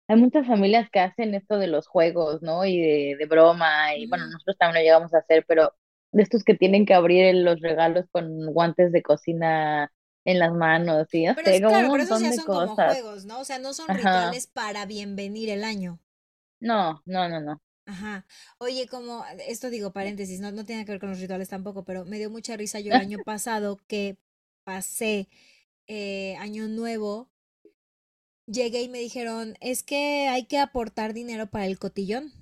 hay 0.09 0.17
muchas 0.17 0.47
familias 0.47 0.91
que 0.91 1.01
hacen 1.01 1.35
esto 1.35 1.59
de 1.59 1.69
los 1.69 1.87
juegos, 1.89 2.43
¿no? 2.43 2.65
Y 2.67 2.79
de, 2.81 3.17
de 3.19 3.27
broma, 3.27 3.95
y 3.97 4.09
bueno, 4.09 4.27
nosotros 4.29 4.57
también 4.59 4.85
lo 4.85 4.87
llegamos 4.89 5.15
a 5.15 5.19
hacer, 5.19 5.45
pero 5.49 5.75
de 6.13 6.23
estos 6.23 6.45
que 6.45 6.55
tienen 6.55 6.87
que 6.87 6.95
abrir 6.95 7.35
los 7.37 7.61
regalos 7.61 8.07
con 8.13 8.53
guantes 8.53 8.93
de 8.93 9.03
cocina 9.03 9.93
en 10.25 10.39
las 10.39 10.53
manos, 10.53 11.09
y 11.15 11.27
Pero 11.35 11.51
es 11.51 11.61
como 11.61 11.81
un 11.81 11.87
claro, 11.87 11.91
pero 11.91 12.05
montón 12.05 12.23
ya 12.23 12.31
de 12.31 12.33
son 12.33 12.51
como 12.51 12.77
cosas. 12.77 12.77
juegos, 12.77 13.25
¿no? 13.25 13.41
O 13.41 13.45
sea, 13.45 13.59
no 13.59 13.75
son 13.75 13.95
Ajá. 13.95 13.95
rituales 13.95 14.47
para 14.47 14.87
bienvenir 14.87 15.51
el 15.51 15.65
año. 15.65 15.99
No, 16.61 17.03
no, 17.07 17.29
no, 17.29 17.41
no. 17.41 17.61
Ajá. 17.87 18.27
Oye, 18.59 18.87
como 18.89 19.25
esto 19.49 19.69
digo 19.71 19.93
paréntesis, 19.93 20.41
no, 20.41 20.53
no 20.53 20.65
tiene 20.65 20.85
que 20.85 20.93
ver 20.93 21.01
con 21.01 21.11
los 21.11 21.21
rituales 21.21 21.49
tampoco, 21.49 21.85
pero 21.85 22.05
me 22.05 22.19
dio 22.19 22.31
mucha 22.31 22.57
risa 22.57 22.81
yo 22.81 22.93
el 22.93 22.99
año 22.99 23.19
pasado 23.25 23.79
que 23.89 24.17
pasé 24.65 25.29
eh, 25.89 26.37
año 26.39 26.69
nuevo, 26.69 27.31
llegué 28.47 28.83
y 28.83 28.89
me 28.89 28.99
dijeron, 28.99 29.57
es 29.61 29.83
que 29.83 30.29
hay 30.29 30.45
que 30.47 30.59
aportar 30.59 31.15
dinero 31.15 31.47
para 31.51 31.67
el 31.67 31.79
cotillón. 31.79 32.33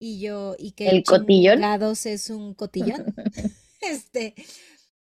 Y 0.00 0.20
yo, 0.20 0.54
¿y 0.58 0.72
qué 0.72 0.90
El 0.90 1.04
cotillón. 1.04 1.60
es 2.06 2.30
un 2.30 2.54
cotillón? 2.54 3.04
Este, 3.80 4.34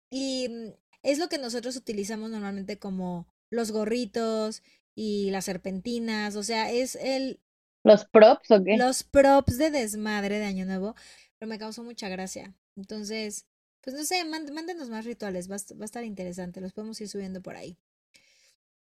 y 0.09 0.47
mm, 0.49 0.71
es 1.03 1.19
lo 1.19 1.29
que 1.29 1.37
nosotros 1.37 1.75
utilizamos 1.75 2.29
normalmente 2.31 2.79
como 2.79 3.27
los 3.49 3.71
gorritos 3.71 4.63
y 4.95 5.31
las 5.31 5.45
serpentinas, 5.45 6.35
o 6.35 6.43
sea, 6.43 6.71
es 6.71 6.95
el, 6.95 7.39
¿Los 7.83 8.05
props 8.05 8.49
o 8.49 8.63
qué? 8.63 8.83
los 8.83 9.03
props 9.03 9.57
de 9.59 9.69
desmadre 9.71 10.39
de 10.39 10.45
Año 10.45 10.65
Nuevo, 10.65 10.95
pero 11.37 11.47
me 11.49 11.59
causó 11.59 11.83
mucha 11.83 12.09
gracia. 12.09 12.53
Entonces, 12.75 13.45
pues 13.81 13.95
no 13.95 14.03
sé, 14.03 14.23
mánd- 14.25 14.51
mándenos 14.51 14.89
más 14.89 15.05
rituales, 15.05 15.49
va 15.49 15.57
va 15.79 15.83
a 15.83 15.85
estar 15.85 16.03
interesante, 16.03 16.59
los 16.61 16.73
podemos 16.73 16.99
ir 17.01 17.07
subiendo 17.09 17.41
por 17.41 17.55
ahí. 17.55 17.77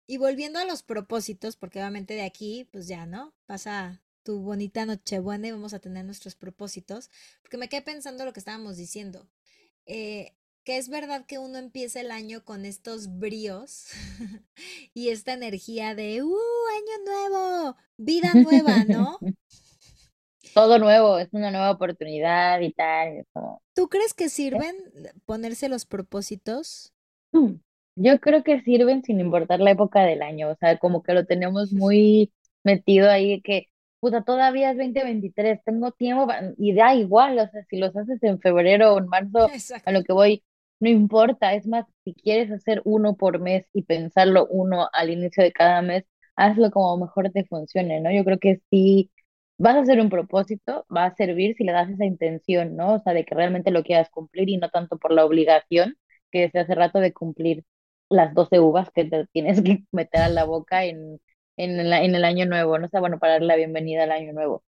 Y 0.08 0.17
volviendo 0.17 0.60
a 0.60 0.65
los 0.65 0.84
propósitos, 0.84 1.56
porque 1.56 1.80
obviamente 1.80 2.13
de 2.13 2.24
aquí, 2.24 2.67
pues 2.71 2.88
ya, 2.88 3.06
¿no? 3.06 3.34
Pasa 3.45 4.02
tu 4.24 4.39
bonita 4.41 4.86
Nochebuena 4.86 5.47
y 5.47 5.52
vamos 5.52 5.74
a 5.74 5.80
tener 5.80 6.06
nuestros 6.06 6.36
propósitos, 6.36 7.10
porque 7.41 7.58
me 7.58 7.69
quedé 7.69 7.82
pensando 7.82 8.26
lo 8.26 8.34
que 8.34 8.39
estábamos 8.39 8.78
diciendo, 8.78 9.28
eh, 9.86 10.34
que 10.63 10.78
es 10.78 10.89
verdad 10.89 11.26
que 11.26 11.39
uno 11.39 11.58
empieza 11.58 12.02
el 12.02 12.12
año 12.12 12.43
con 12.45 12.65
estos 12.65 13.17
bríos 13.19 13.88
y 14.93 15.10
esta 15.10 15.34
energía 15.34 15.95
de, 15.95 16.24
¡uh, 16.24 16.28
año 16.78 17.06
nuevo! 17.06 17.78
Vida 17.97 18.36
nueva, 18.36 18.86
¿no? 18.86 19.19
Todo 20.54 20.80
nuevo, 20.80 21.17
es 21.17 21.30
una 21.32 21.52
nueva 21.52 21.71
oportunidad 21.71 22.60
y 22.62 22.74
tal. 22.74 23.26
como- 23.34 23.62
¿Tú 23.74 23.88
crees 23.88 24.13
que 24.13 24.30
sirven 24.30 24.76
ponerse 25.26 25.69
los 25.69 25.86
propósitos? 25.86 26.93
Mm, 27.32 27.56
Yo 27.95 28.19
creo 28.19 28.43
que 28.43 28.62
sirven 28.62 29.04
sin 29.04 29.19
importar 29.19 29.60
la 29.60 29.71
época 29.71 30.02
del 30.04 30.21
año, 30.21 30.50
o 30.50 30.56
sea, 30.56 30.78
como 30.80 31.04
que 31.04 31.13
lo 31.13 31.26
tenemos 31.26 31.71
muy 31.74 32.32
metido 32.63 33.10
ahí 33.10 33.41
que, 33.41 33.67
puta, 34.00 34.24
todavía 34.24 34.71
es 34.71 34.78
2023, 34.78 35.60
tengo 35.65 35.91
tiempo 35.91 36.28
y 36.58 36.74
da 36.74 36.95
igual, 36.95 37.38
o 37.39 37.47
sea, 37.50 37.63
si 37.69 37.78
los 37.78 37.95
haces 37.95 38.21
en 38.24 38.39
febrero 38.39 38.93
o 38.93 39.00
en 39.00 39.08
marzo, 39.08 39.50
a 39.86 39.91
lo 39.91 40.04
que 40.04 40.13
voy, 40.13 40.43
no 40.82 40.89
importa, 40.89 41.54
es 41.56 41.67
más, 41.67 41.86
si 42.06 42.13
quieres 42.15 42.52
hacer 42.52 42.82
uno 42.86 43.15
por 43.17 43.39
mes 43.39 43.65
y 43.74 43.84
pensarlo 43.84 44.48
uno 44.50 44.89
al 44.94 45.10
inicio 45.12 45.44
de 45.44 45.54
cada 45.54 45.82
mes, 45.82 46.06
hazlo 46.36 46.72
como 46.72 46.98
mejor 46.98 47.32
te 47.32 47.46
funcione, 47.46 48.02
¿no? 48.02 48.12
Yo 48.12 48.26
creo 48.26 48.39
que 48.39 48.62
si 48.72 49.12
vas 49.58 49.76
a 49.76 49.82
hacer 49.82 50.00
un 50.02 50.10
propósito, 50.10 50.86
va 50.96 51.06
a 51.06 51.15
servir 51.15 51.56
si 51.56 51.63
le 51.63 51.72
das 51.74 51.89
esa 51.89 52.06
intención, 52.06 52.76
¿no? 52.76 52.96
O 52.96 53.00
sea, 53.00 53.13
de 53.13 53.26
que 53.26 53.36
realmente 53.36 53.72
lo 53.72 53.84
quieras 53.84 54.10
cumplir 54.10 54.50
y 54.50 54.58
no 54.58 54.70
tanto 54.70 54.98
por 54.98 55.12
la 55.13 55.26
obligación 55.26 55.96
que 56.32 56.41
desde 56.41 56.60
hace 56.60 56.76
rato 56.76 57.00
de 57.00 57.13
cumplir 57.13 57.63
las 58.10 58.34
12 58.34 58.60
uvas 58.60 58.89
que 58.91 59.06
te 59.06 59.26
tienes 59.28 59.62
que 59.62 59.84
meter 59.91 60.22
a 60.22 60.30
la 60.30 60.44
boca 60.46 60.86
en, 60.86 61.20
en, 61.58 61.89
la- 61.89 62.04
en 62.04 62.15
el 62.15 62.26
año 62.26 62.46
nuevo, 62.46 62.78
¿no? 62.80 62.86
O 62.88 62.89
sea, 62.89 63.00
bueno, 63.02 63.20
para 63.20 63.34
dar 63.34 63.44
la 63.44 63.56
bienvenida 63.56 64.04
al 64.04 64.12
año 64.12 64.34
nuevo. 64.34 64.63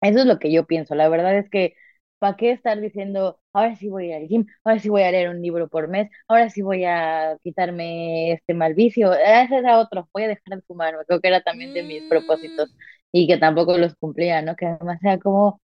Eso 0.00 0.20
es 0.20 0.26
lo 0.26 0.38
que 0.38 0.52
yo 0.52 0.66
pienso. 0.66 0.94
La 0.94 1.08
verdad 1.08 1.38
es 1.38 1.48
que, 1.50 1.74
¿para 2.18 2.36
qué 2.36 2.52
estar 2.52 2.80
diciendo, 2.80 3.40
ahora 3.52 3.76
sí 3.76 3.88
voy 3.88 4.06
a 4.12 4.18
ir 4.18 4.22
al 4.24 4.28
gym, 4.28 4.46
ahora 4.64 4.78
sí 4.80 4.88
voy 4.88 5.02
a 5.02 5.10
leer 5.12 5.28
un 5.30 5.42
libro 5.42 5.68
por 5.68 5.88
mes, 5.88 6.10
ahora 6.28 6.50
sí 6.50 6.62
voy 6.62 6.84
a 6.84 7.36
quitarme 7.42 8.32
este 8.32 8.54
mal 8.54 8.74
vicio? 8.74 9.12
Ese 9.14 9.56
era 9.58 9.78
otro, 9.78 10.08
voy 10.12 10.24
a 10.24 10.28
dejar 10.28 10.58
de 10.58 10.62
fumar. 10.62 10.94
Creo 11.06 11.20
que 11.20 11.28
era 11.28 11.42
también 11.42 11.72
de 11.72 11.82
mis 11.84 12.04
Mm, 12.04 12.04
propósitos 12.06 12.74
y 13.12 13.26
que 13.28 13.36
tampoco 13.38 13.76
los 13.78 13.94
cumplía, 13.96 14.42
¿no? 14.42 14.56
Que 14.56 14.66
además 14.66 14.98
era 15.02 15.18
como, 15.18 15.60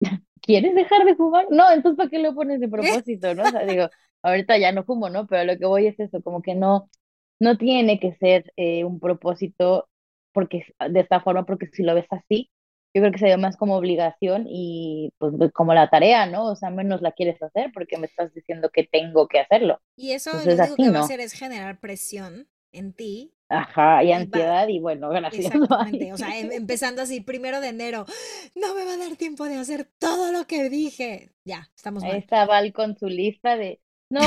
¿quieres 0.42 0.74
dejar 0.74 1.04
de 1.04 1.16
fumar? 1.16 1.46
No, 1.50 1.70
entonces 1.72 1.96
¿para 1.96 2.10
qué 2.10 2.18
lo 2.18 2.34
pones 2.34 2.60
de 2.60 2.68
propósito, 3.08 3.34
no? 3.34 3.46
O 3.46 3.50
sea, 3.50 3.64
digo, 3.64 3.88
ahorita 4.22 4.58
ya 4.58 4.72
no 4.72 4.84
fumo, 4.84 5.10
¿no? 5.10 5.26
Pero 5.26 5.44
lo 5.52 5.58
que 5.58 5.66
voy 5.66 5.86
es 5.86 5.98
eso, 6.00 6.22
como 6.22 6.42
que 6.42 6.54
no, 6.54 6.90
no 7.40 7.56
tiene 7.58 8.00
que 8.00 8.14
ser 8.16 8.52
eh, 8.56 8.84
un 8.84 9.00
propósito 9.00 9.88
porque 10.32 10.64
de 10.90 11.00
esta 11.00 11.20
forma, 11.20 11.44
porque 11.46 11.68
si 11.68 11.82
lo 11.82 11.94
ves 11.94 12.06
así, 12.10 12.50
yo 12.94 13.02
creo 13.02 13.12
que 13.12 13.18
sería 13.18 13.36
más 13.38 13.56
como 13.56 13.76
obligación 13.76 14.46
y 14.48 15.12
pues 15.18 15.34
como 15.52 15.74
la 15.74 15.90
tarea, 15.90 16.26
¿no? 16.26 16.46
O 16.46 16.56
sea, 16.56 16.70
menos 16.70 17.02
la 17.02 17.12
quieres 17.12 17.42
hacer 17.42 17.70
porque 17.74 17.98
me 17.98 18.06
estás 18.06 18.32
diciendo 18.34 18.70
que 18.72 18.84
tengo 18.84 19.28
que 19.28 19.40
hacerlo. 19.40 19.80
Y 19.96 20.12
eso 20.12 20.44
lo 20.44 20.44
Entonces 20.44 20.58
único 20.58 20.76
así 20.76 20.76
que 20.78 20.90
va 20.90 20.98
a 20.98 21.00
hacer 21.00 21.20
es 21.20 21.32
generar 21.32 21.80
presión 21.80 22.48
en 22.72 22.92
ti 22.92 23.34
Ajá, 23.50 24.02
y 24.04 24.12
y 24.12 24.26
va, 24.26 24.40
ansiedad 24.40 24.68
y 24.68 24.78
bueno, 24.80 25.08
gracias, 25.10 25.52
exactamente, 25.52 26.12
o 26.12 26.18
sea, 26.18 26.38
em- 26.38 26.52
empezando 26.52 27.02
así, 27.02 27.20
primero 27.22 27.60
de 27.60 27.68
enero, 27.68 28.06
no 28.54 28.74
me 28.74 28.84
va 28.84 28.94
a 28.94 28.98
dar 28.98 29.16
tiempo 29.16 29.44
de 29.46 29.56
hacer 29.56 29.86
todo 29.98 30.32
lo 30.32 30.46
que 30.46 30.70
dije. 30.70 31.32
Ya, 31.44 31.70
estamos 31.76 32.04
Ahí 32.04 32.06
mal. 32.06 32.20
está 32.20 32.46
Val 32.46 32.72
con 32.72 32.96
su 32.96 33.06
lista 33.08 33.56
de, 33.56 33.80
no, 34.10 34.20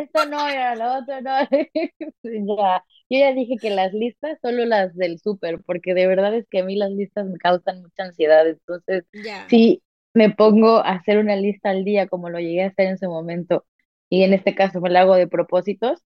esto 0.00 0.26
no, 0.26 0.38
ahora 0.38 0.74
lo 0.76 0.98
otro 0.98 1.20
no. 1.22 1.32
Ya, 2.22 2.84
yo 3.10 3.18
ya 3.18 3.32
dije 3.32 3.58
que 3.60 3.70
las 3.70 3.92
listas, 3.94 4.38
solo 4.42 4.64
las 4.66 4.94
del 4.96 5.18
súper, 5.20 5.60
porque 5.64 5.94
de 5.94 6.06
verdad 6.06 6.34
es 6.34 6.46
que 6.50 6.60
a 6.60 6.64
mí 6.64 6.76
las 6.76 6.90
listas 6.92 7.26
me 7.26 7.38
causan 7.38 7.82
mucha 7.82 8.04
ansiedad. 8.04 8.46
Entonces, 8.48 9.04
Ya, 9.12 9.46
si 9.48 9.82
me 10.14 10.30
pongo 10.30 10.78
a 10.78 10.92
hacer 10.92 11.18
una 11.18 11.36
lista 11.36 11.70
al 11.70 11.84
día, 11.84 12.06
como 12.08 12.30
lo 12.30 12.38
llegué 12.40 12.64
a 12.64 12.68
hacer 12.68 12.88
en 12.88 12.98
su 12.98 13.06
momento, 13.08 13.64
y 14.10 14.22
en 14.24 14.32
este 14.34 14.54
caso 14.54 14.80
me 14.80 14.90
la 14.90 15.00
hago 15.02 15.14
de 15.16 15.26
propósitos, 15.28 16.02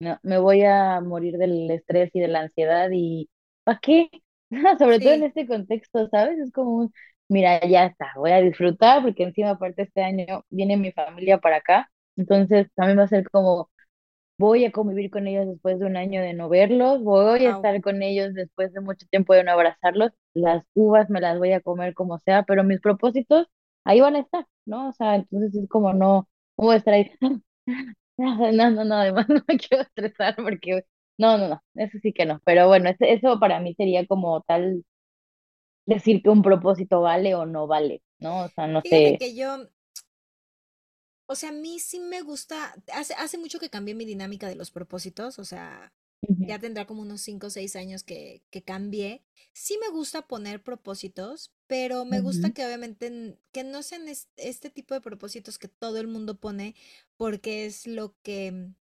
no, 0.00 0.18
me 0.22 0.38
voy 0.38 0.62
a 0.64 1.00
morir 1.00 1.36
del 1.38 1.70
estrés 1.70 2.10
y 2.14 2.20
de 2.20 2.28
la 2.28 2.40
ansiedad 2.40 2.88
y 2.92 3.28
¿para 3.64 3.78
qué? 3.80 4.10
Sobre 4.78 5.00
todo 5.00 5.12
en 5.14 5.24
este 5.24 5.46
contexto, 5.46 6.08
¿sabes? 6.08 6.38
Es 6.38 6.52
como 6.52 6.76
un, 6.76 6.92
mira, 7.28 7.60
ya 7.66 7.86
está, 7.86 8.12
voy 8.16 8.32
a 8.32 8.40
disfrutar 8.40 9.02
porque 9.02 9.22
encima 9.24 9.50
aparte 9.50 9.82
este 9.82 10.02
año 10.02 10.44
viene 10.50 10.76
mi 10.76 10.92
familia 10.92 11.38
para 11.38 11.56
acá, 11.56 11.90
entonces 12.16 12.68
también 12.74 12.98
va 12.98 13.04
a 13.04 13.08
ser 13.08 13.28
como 13.30 13.70
voy 14.40 14.64
a 14.64 14.72
convivir 14.72 15.10
con 15.10 15.26
ellos 15.26 15.46
después 15.46 15.78
de 15.78 15.86
un 15.86 15.96
año 15.96 16.22
de 16.22 16.34
no 16.34 16.48
verlos, 16.48 17.02
voy 17.02 17.44
a 17.46 17.50
wow. 17.50 17.56
estar 17.56 17.80
con 17.82 18.02
ellos 18.02 18.34
después 18.34 18.72
de 18.72 18.80
mucho 18.80 19.06
tiempo 19.10 19.34
de 19.34 19.44
no 19.44 19.52
abrazarlos, 19.52 20.12
las 20.34 20.64
uvas 20.74 21.10
me 21.10 21.20
las 21.20 21.38
voy 21.38 21.52
a 21.52 21.60
comer 21.60 21.94
como 21.94 22.18
sea, 22.20 22.42
pero 22.44 22.64
mis 22.64 22.80
propósitos 22.80 23.46
ahí 23.84 24.00
van 24.00 24.16
a 24.16 24.20
estar, 24.20 24.46
¿no? 24.66 24.88
O 24.88 24.92
sea, 24.92 25.16
entonces 25.16 25.54
es 25.54 25.68
como 25.68 25.92
no, 25.92 26.28
no 26.56 26.64
voy 26.64 26.74
a 26.74 26.78
estar 26.78 26.94
ahí. 26.94 27.10
No, 28.18 28.52
no, 28.52 28.84
no, 28.84 28.94
además 28.96 29.26
no 29.30 29.42
me 29.48 29.56
quiero 29.56 29.82
estresar 29.82 30.36
porque, 30.36 30.84
no, 31.18 31.38
no, 31.38 31.48
no, 31.48 31.62
eso 31.74 31.98
sí 32.02 32.12
que 32.12 32.26
no, 32.26 32.40
pero 32.44 32.68
bueno, 32.68 32.90
eso 33.00 33.40
para 33.40 33.60
mí 33.60 33.74
sería 33.74 34.06
como 34.06 34.42
tal 34.42 34.84
decir 35.86 36.22
que 36.22 36.30
un 36.30 36.42
propósito 36.42 37.00
vale 37.02 37.34
o 37.34 37.46
no 37.46 37.66
vale, 37.66 38.02
¿no? 38.18 38.44
O 38.44 38.48
sea, 38.48 38.66
no 38.66 38.82
Fíjate 38.82 39.12
sé. 39.12 39.18
que 39.18 39.34
yo, 39.34 39.68
o 41.30 41.36
sea, 41.36 41.50
a 41.50 41.52
mí 41.52 41.78
sí 41.80 42.00
me 42.00 42.22
gusta, 42.22 42.74
hace, 42.92 43.14
hace 43.14 43.38
mucho 43.38 43.60
que 43.60 43.70
cambié 43.70 43.94
mi 43.94 44.04
dinámica 44.04 44.48
de 44.48 44.56
los 44.56 44.70
propósitos, 44.72 45.38
o 45.38 45.44
sea, 45.44 45.92
ya 46.42 46.58
tendrá 46.58 46.86
como 46.86 47.02
unos 47.02 47.20
5 47.22 47.46
o 47.48 47.50
6 47.50 47.76
años 47.76 48.02
que, 48.02 48.42
que 48.50 48.62
cambié. 48.64 49.24
Sí 49.52 49.78
me 49.80 49.90
gusta 49.90 50.26
poner 50.26 50.62
propósitos, 50.62 51.52
pero 51.68 52.04
me 52.04 52.20
gusta 52.20 52.50
que 52.50 52.64
obviamente 52.66 53.38
que 53.52 53.64
no 53.64 53.82
sean 53.82 54.08
es- 54.08 54.28
este 54.36 54.70
tipo 54.70 54.94
de 54.94 55.00
propósitos 55.02 55.58
que 55.58 55.68
todo 55.68 55.98
el 55.98 56.08
mundo 56.08 56.40
pone 56.40 56.74
porque 57.16 57.66
es 57.66 57.86
lo 57.86 58.16
que 58.22 58.50
mm, 58.52 58.74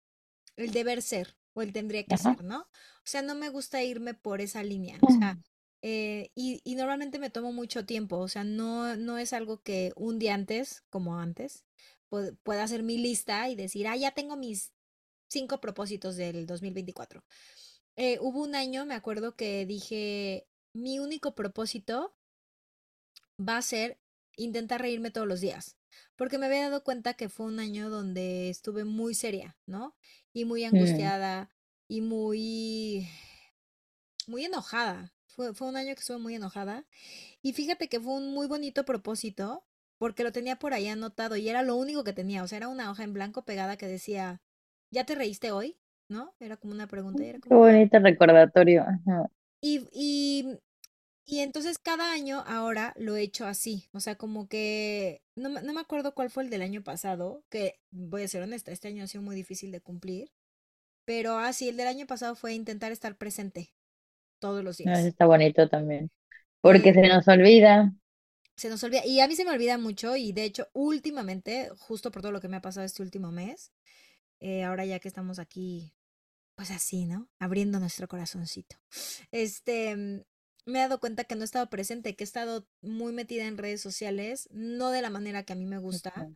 el 0.57 0.73
deber 0.73 1.03
ser 1.03 1.37
o 1.55 1.63
el 1.63 1.73
tendría 1.73 2.07
que 2.07 2.17
Ajá. 2.17 2.37
ser, 2.37 2.45
¿no? 2.45 2.61
O 2.63 2.69
sea, 3.05 3.23
no 3.23 3.35
me 3.35 3.49
gusta 3.51 3.83
irme 3.83 4.15
por 4.15 4.41
esa 4.41 4.63
línea, 4.63 5.03
o 5.05 5.11
sea, 5.11 5.39
eh, 5.83 6.31
y, 6.35 6.61
y 6.65 6.75
normalmente 6.77 7.19
me 7.19 7.31
tomo 7.31 7.53
mucho 7.53 7.87
tiempo, 7.87 8.19
o 8.19 8.29
sea, 8.29 8.45
no, 8.45 8.97
no 8.97 9.19
es 9.19 9.33
algo 9.33 9.63
que 9.63 9.93
un 9.97 10.19
día 10.19 10.35
antes, 10.35 10.85
como 10.91 11.19
antes, 11.19 11.65
pueda 12.43 12.63
hacer 12.65 12.83
mi 12.83 12.99
lista 12.99 13.49
y 13.49 13.57
decir, 13.57 13.87
ah, 13.89 13.97
ya 13.97 14.13
tengo 14.13 14.37
mis 14.37 14.73
cinco 15.29 15.61
propósitos 15.61 16.17
del 16.17 16.47
2024. 16.47 17.25
Eh, 17.97 18.19
hubo 18.21 18.43
un 18.43 18.55
año, 18.55 18.87
me 18.87 18.95
acuerdo 18.95 19.37
que 19.37 19.67
dije, 19.67 20.47
mi 20.75 20.99
único 20.99 21.35
propósito 21.35 22.15
va 23.39 23.57
a 23.59 23.63
ser 23.63 23.99
intentar 24.37 24.81
reírme 24.83 25.11
todos 25.11 25.27
los 25.27 25.41
días, 25.41 25.77
porque 26.17 26.39
me 26.39 26.47
había 26.47 26.63
dado 26.63 26.85
cuenta 26.85 27.15
que 27.15 27.29
fue 27.29 27.47
un 27.47 27.59
año 27.61 27.91
donde 27.91 28.51
estuve 28.51 28.85
muy 28.85 29.15
seria, 29.15 29.57
¿no? 29.67 29.97
Y 30.33 30.45
muy 30.45 30.65
Mm, 30.73 31.11
angustiada 31.11 31.51
y 31.89 32.03
muy, 32.03 33.09
muy 34.27 34.45
enojada. 34.45 35.13
Fue, 35.27 35.55
fue 35.55 35.69
un 35.69 35.77
año 35.77 35.95
que 35.95 36.01
estuve 36.01 36.19
muy 36.19 36.35
enojada. 36.35 36.87
Y 37.43 37.53
fíjate 37.53 37.89
que 37.89 38.01
fue 38.01 38.15
un 38.15 38.33
muy 38.35 38.47
bonito 38.47 38.85
propósito, 38.85 39.65
porque 39.99 40.25
lo 40.25 40.33
tenía 40.33 40.57
por 40.59 40.75
ahí 40.75 40.89
anotado 40.89 41.37
y 41.37 41.49
era 41.49 41.63
lo 41.63 41.77
único 41.77 42.05
que 42.05 42.13
tenía, 42.13 42.43
o 42.43 42.49
sea, 42.49 42.59
era 42.59 42.69
una 42.69 42.91
hoja 42.91 43.05
en 43.05 43.13
blanco 43.15 43.45
pegada 43.45 43.77
que 43.77 43.87
decía, 43.89 44.43
¿ya 44.91 45.05
te 45.07 45.15
reíste 45.15 45.53
hoy? 45.53 45.79
¿No? 46.09 46.35
Era 46.41 46.57
como 46.57 46.73
una 46.75 46.87
pregunta 46.89 47.25
y 47.25 47.29
era 47.31 47.41
Qué 47.49 47.55
como, 47.55 47.63
ah. 47.65 47.73
bonito 47.73 47.99
recordatorio. 47.99 48.83
Ajá. 48.83 49.29
Y, 49.61 49.89
y, 49.93 50.59
y 51.27 51.41
entonces 51.41 51.79
cada 51.79 52.13
año 52.13 52.45
ahora 52.47 52.95
lo 52.99 53.17
he 53.17 53.23
hecho 53.23 53.47
así, 53.47 53.89
o 53.93 54.01
sea, 54.01 54.17
como 54.17 54.49
que 54.49 55.23
no, 55.37 55.51
me- 55.51 55.63
no 55.63 55.73
me 55.73 55.81
acuerdo 55.81 56.15
cuál 56.15 56.31
fue 56.31 56.45
el 56.45 56.51
del 56.51 56.63
año 56.63 56.83
pasado, 56.85 57.45
que 57.51 57.81
voy 57.91 58.23
a 58.25 58.29
ser 58.29 58.43
honesta, 58.43 58.73
este 58.73 58.89
año 58.89 59.05
ha 59.05 59.09
sido 59.09 59.23
muy 59.25 59.37
difícil 59.37 59.73
de 59.73 59.81
cumplir, 59.81 60.33
pero 61.07 61.39
así, 61.39 61.69
el 61.71 61.77
del 61.79 61.89
año 61.89 62.07
pasado 62.09 62.37
fue 62.37 62.55
intentar 62.55 62.93
estar 62.93 63.17
presente 63.19 63.75
todos 64.41 64.65
los 64.65 64.79
No, 64.85 64.93
Eso 64.99 65.07
días. 65.07 65.09
está 65.09 65.27
bonito 65.27 65.69
también. 65.69 66.11
Porque 66.63 66.95
se 66.95 67.09
nos 67.09 67.29
olvida. 67.29 67.95
Se 68.57 68.69
nos 68.69 68.83
olvida, 68.83 69.05
y 69.05 69.21
a 69.21 69.29
mí 69.29 69.37
se 69.37 69.45
me 69.45 69.51
olvida 69.51 69.79
mucho, 69.79 70.17
y 70.17 70.33
de 70.33 70.45
hecho, 70.45 70.69
últimamente, 70.73 71.71
justo 71.79 72.11
por 72.11 72.23
todo 72.23 72.33
lo 72.33 72.41
que 72.41 72.49
me 72.49 72.57
ha 72.57 72.63
pasado 72.63 72.87
este 72.87 73.03
último 73.03 73.31
mes, 73.33 73.73
eh, 74.41 74.65
ahora 74.65 74.85
ya 74.85 74.99
que 74.99 75.09
estamos 75.09 75.39
aquí, 75.39 75.93
pues 76.55 76.71
así, 76.71 77.05
¿no? 77.05 77.29
Abriendo 77.39 77.81
nuestro 77.81 78.09
corazoncito. 78.09 78.77
Este, 79.31 79.97
mm, 79.97 80.23
me 80.67 80.79
he 80.79 80.83
dado 80.83 81.01
cuenta 81.01 81.25
que 81.25 81.37
no 81.37 81.43
he 81.43 81.45
estado 81.45 81.69
presente, 81.69 82.17
que 82.17 82.25
he 82.25 82.27
estado 82.27 82.67
muy 82.81 83.13
metida 83.13 83.47
en 83.47 83.59
redes 83.59 83.81
sociales, 83.81 84.49
no 84.53 84.91
de 84.91 85.03
la 85.03 85.11
manera 85.11 85.45
que 85.45 85.53
a 85.53 85.57
mí 85.57 85.67
me 85.67 85.79
gusta. 85.79 86.29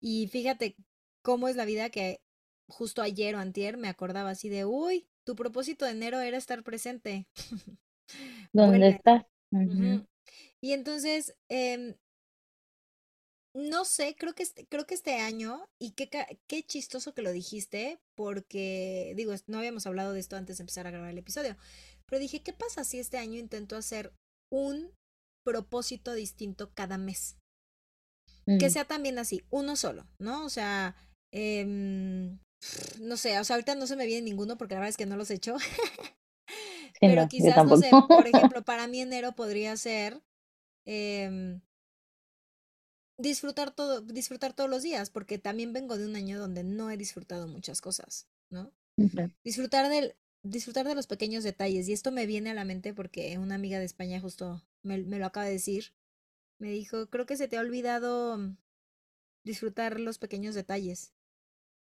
Y 0.00 0.28
fíjate 0.28 0.76
cómo 1.22 1.48
es 1.48 1.56
la 1.56 1.66
vida 1.66 1.90
que 1.90 2.22
justo 2.68 3.02
ayer 3.02 3.34
o 3.34 3.38
antier 3.38 3.76
me 3.76 3.88
acordaba 3.88 4.30
así 4.30 4.48
de, 4.48 4.64
uy, 4.64 5.08
tu 5.24 5.36
propósito 5.36 5.84
de 5.84 5.90
enero 5.92 6.20
era 6.20 6.38
estar 6.38 6.62
presente. 6.62 7.26
¿Dónde 8.52 8.78
Vuelve, 8.78 8.88
estás? 8.96 9.24
Ujú. 9.50 10.06
Y 10.62 10.72
entonces, 10.72 11.34
em, 11.48 11.96
no 13.54 13.84
sé, 13.84 14.14
creo 14.16 14.34
que 14.34 14.42
este, 14.42 14.66
creo 14.66 14.86
que 14.86 14.94
este 14.94 15.16
año, 15.16 15.68
y 15.80 15.92
qué, 15.92 16.08
qué 16.46 16.62
chistoso 16.62 17.14
que 17.14 17.22
lo 17.22 17.32
dijiste, 17.32 18.00
porque, 18.14 19.12
digo, 19.16 19.34
no 19.46 19.58
habíamos 19.58 19.86
hablado 19.86 20.12
de 20.12 20.20
esto 20.20 20.36
antes 20.36 20.58
de 20.58 20.62
empezar 20.62 20.86
a 20.86 20.90
grabar 20.90 21.10
el 21.10 21.18
episodio, 21.18 21.56
pero 22.06 22.20
dije, 22.20 22.42
¿qué 22.42 22.52
pasa 22.52 22.84
si 22.84 22.98
este 22.98 23.18
año 23.18 23.38
intento 23.38 23.76
hacer 23.76 24.12
un 24.52 24.92
propósito 25.44 26.12
distinto 26.12 26.72
cada 26.74 26.98
mes? 26.98 27.36
Que 28.58 28.68
sea 28.68 28.84
también 28.84 29.16
así, 29.20 29.44
uno 29.50 29.76
solo, 29.76 30.08
¿no? 30.18 30.44
O 30.44 30.48
sea, 30.48 30.96
em, 31.32 32.40
no 33.00 33.16
sé, 33.16 33.38
o 33.38 33.44
sea, 33.44 33.54
ahorita 33.54 33.76
no 33.76 33.86
se 33.86 33.96
me 33.96 34.06
viene 34.06 34.22
ninguno 34.22 34.58
porque 34.58 34.74
la 34.74 34.80
verdad 34.80 34.90
es 34.90 34.96
que 34.96 35.06
no 35.06 35.16
los 35.16 35.30
he 35.30 35.34
hecho, 35.34 35.56
pero 37.00 37.22
no, 37.22 37.28
quizás, 37.28 37.64
no 37.64 37.76
sé, 37.76 37.90
por 37.90 38.26
ejemplo, 38.26 38.62
para 38.64 38.86
mí 38.86 39.00
enero 39.00 39.32
podría 39.32 39.76
ser... 39.76 40.20
em, 40.90 41.60
disfrutar 43.16 43.70
todo, 43.70 44.00
disfrutar 44.00 44.54
todos 44.54 44.68
los 44.68 44.82
días, 44.82 45.08
porque 45.08 45.38
también 45.38 45.72
vengo 45.72 45.96
de 45.96 46.04
un 46.04 46.16
año 46.16 46.40
donde 46.40 46.64
no 46.64 46.90
he 46.90 46.96
disfrutado 46.96 47.46
muchas 47.46 47.80
cosas, 47.80 48.26
¿no? 48.50 48.72
Disfrutar 49.44 49.88
del, 49.88 50.16
disfrutar 50.42 50.88
de 50.88 50.96
los 50.96 51.06
pequeños 51.06 51.44
detalles. 51.44 51.88
Y 51.88 51.92
esto 51.92 52.10
me 52.10 52.26
viene 52.26 52.50
a 52.50 52.54
la 52.54 52.64
mente 52.64 52.92
porque 52.92 53.38
una 53.38 53.54
amiga 53.54 53.78
de 53.78 53.84
España 53.84 54.20
justo 54.20 54.62
me, 54.82 54.98
me 54.98 55.20
lo 55.20 55.26
acaba 55.26 55.46
de 55.46 55.52
decir. 55.52 55.94
Me 56.58 56.70
dijo, 56.72 57.08
creo 57.08 57.24
que 57.24 57.36
se 57.36 57.46
te 57.46 57.56
ha 57.56 57.60
olvidado 57.60 58.36
mm, 58.36 58.56
disfrutar 59.44 60.00
los 60.00 60.18
pequeños 60.18 60.56
detalles. 60.56 61.14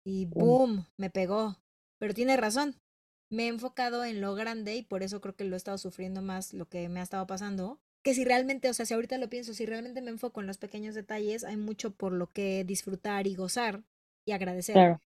Y 0.04 0.26
boom, 0.26 0.86
me 0.98 1.08
pegó. 1.08 1.56
Pero 1.98 2.12
tiene 2.12 2.36
razón. 2.36 2.76
Me 3.30 3.44
he 3.44 3.48
enfocado 3.48 4.04
en 4.04 4.20
lo 4.20 4.34
grande 4.34 4.76
y 4.76 4.82
por 4.82 5.02
eso 5.02 5.22
creo 5.22 5.36
que 5.36 5.44
lo 5.44 5.56
he 5.56 5.56
estado 5.56 5.78
sufriendo 5.78 6.20
más 6.20 6.52
lo 6.52 6.68
que 6.68 6.88
me 6.90 7.00
ha 7.00 7.02
estado 7.02 7.26
pasando. 7.26 7.80
Que 8.02 8.14
si 8.14 8.24
realmente, 8.24 8.68
o 8.70 8.74
sea, 8.74 8.86
si 8.86 8.94
ahorita 8.94 9.18
lo 9.18 9.28
pienso, 9.30 9.54
si 9.54 9.66
realmente 9.66 10.00
me 10.02 10.10
enfoco 10.10 10.40
en 10.40 10.46
los 10.46 10.58
pequeños 10.58 10.94
detalles, 10.94 11.44
hay 11.44 11.56
mucho 11.56 11.92
por 11.94 12.12
lo 12.12 12.32
que 12.32 12.64
disfrutar 12.64 13.26
y 13.26 13.34
gozar 13.34 13.84
y 14.24 14.32
agradecer. 14.32 14.86
Claro. 14.86 15.00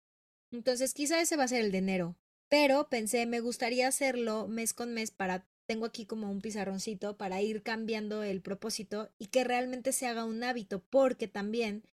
Entonces, 0.53 0.95
quizá 0.95 1.21
ese 1.21 1.37
va 1.37 1.45
a 1.45 1.49
ser 1.49 1.63
el 1.65 1.73
de 1.73 1.79
enero. 1.79 2.17
Pero 2.49 2.89
pensé, 2.91 3.27
me 3.27 3.41
gustaría 3.41 3.89
hacerlo 3.89 4.49
mes 4.49 4.75
con 4.75 4.95
mes 4.95 5.11
para, 5.11 5.47
tengo 5.67 5.87
aquí 5.87 6.07
como 6.07 6.31
un 6.31 6.41
pizarroncito 6.43 7.17
para 7.17 7.41
ir 7.43 7.63
cambiando 7.63 8.23
el 8.23 8.43
propósito 8.43 9.11
y 9.19 9.29
que 9.29 9.45
realmente 9.45 9.93
se 9.93 10.07
haga 10.07 10.25
un 10.25 10.45
hábito, 10.45 10.85
porque 10.91 11.29
también 11.29 11.85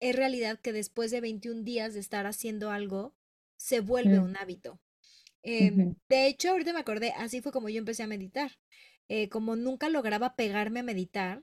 es 0.00 0.16
realidad 0.16 0.60
que 0.60 0.72
después 0.72 1.10
de 1.10 1.20
21 1.20 1.64
días 1.64 1.94
de 1.94 2.00
estar 2.00 2.26
haciendo 2.26 2.70
algo, 2.70 3.14
se 3.56 3.80
vuelve 3.80 4.18
Mm, 4.18 4.20
un 4.20 4.36
hábito. 4.36 4.80
Em, 5.42 5.94
de 6.08 6.26
hecho, 6.26 6.50
ahorita 6.50 6.72
me 6.72 6.80
acordé, 6.80 7.12
así 7.16 7.40
fue 7.42 7.52
como 7.52 7.68
yo 7.68 7.78
empecé 7.78 8.02
a 8.02 8.06
meditar. 8.08 8.52
Eh, 9.12 9.28
como 9.28 9.56
nunca 9.56 9.88
lograba 9.88 10.36
pegarme 10.36 10.78
a 10.80 10.84
meditar, 10.84 11.42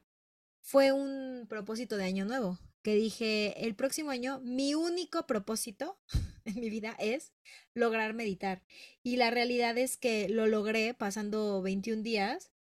fue 0.62 0.94
un 0.94 1.48
propósito 1.50 1.98
de 1.98 2.06
año 2.06 2.24
nuevo, 2.24 2.58
que 2.82 2.96
dije, 2.96 3.66
el 3.66 3.76
próximo 3.76 4.10
año, 4.10 4.40
mi 4.40 4.74
único 4.74 5.28
propósito 5.28 6.00
en 6.46 6.62
mi 6.62 6.70
vida 6.70 6.96
es 6.98 7.34
lograr 7.74 8.14
meditar. 8.14 8.64
Y 9.04 9.18
la 9.18 9.32
realidad 9.32 9.78
es 9.78 9.98
que 9.98 10.30
lo 10.30 10.48
logré 10.48 10.94
pasando 10.94 11.62
21 11.62 12.04
días 12.04 12.54